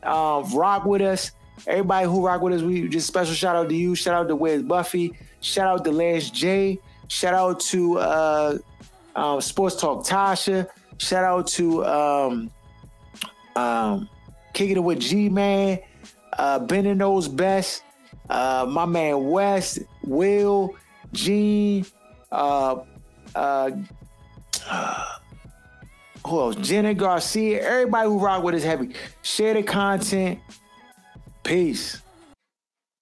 Um, 0.04 0.50
rock 0.54 0.86
with 0.86 1.02
us. 1.02 1.32
Everybody 1.66 2.06
who 2.06 2.24
rock 2.24 2.40
with 2.40 2.54
us, 2.54 2.62
we 2.62 2.88
just 2.88 3.06
special 3.06 3.34
shout 3.34 3.56
out 3.56 3.68
to 3.68 3.74
you. 3.74 3.94
Shout 3.94 4.14
out 4.14 4.28
to 4.28 4.36
Wes 4.36 4.62
Buffy. 4.62 5.12
Shout 5.40 5.68
out 5.68 5.84
to 5.84 5.92
Lance 5.92 6.30
J. 6.30 6.78
Shout 7.08 7.34
out 7.34 7.60
to 7.60 7.98
uh, 7.98 8.58
um, 9.16 9.40
Sports 9.40 9.76
Talk 9.76 10.04
Tasha. 10.06 10.68
Shout 10.98 11.24
out 11.24 11.46
to 11.48 11.84
um, 11.84 12.50
um, 13.56 14.08
Kicking 14.52 14.76
It 14.76 14.80
with 14.80 15.00
G 15.00 15.28
Man. 15.28 15.78
Uh, 16.38 16.58
Bending 16.58 16.98
Knows 16.98 17.28
Best. 17.28 17.82
Uh, 18.28 18.66
my 18.68 18.86
man 18.86 19.26
West, 19.28 19.80
Will, 20.02 20.74
Gene, 21.12 21.84
uh, 22.32 22.76
uh, 23.34 23.70
who 26.26 26.40
else? 26.40 26.56
Jenna 26.56 26.94
Garcia. 26.94 27.62
Everybody 27.62 28.08
who 28.08 28.18
rock 28.18 28.42
with 28.42 28.54
us 28.54 28.62
heavy. 28.62 28.94
Share 29.22 29.54
the 29.54 29.62
content. 29.62 30.38
Peace. 31.42 32.00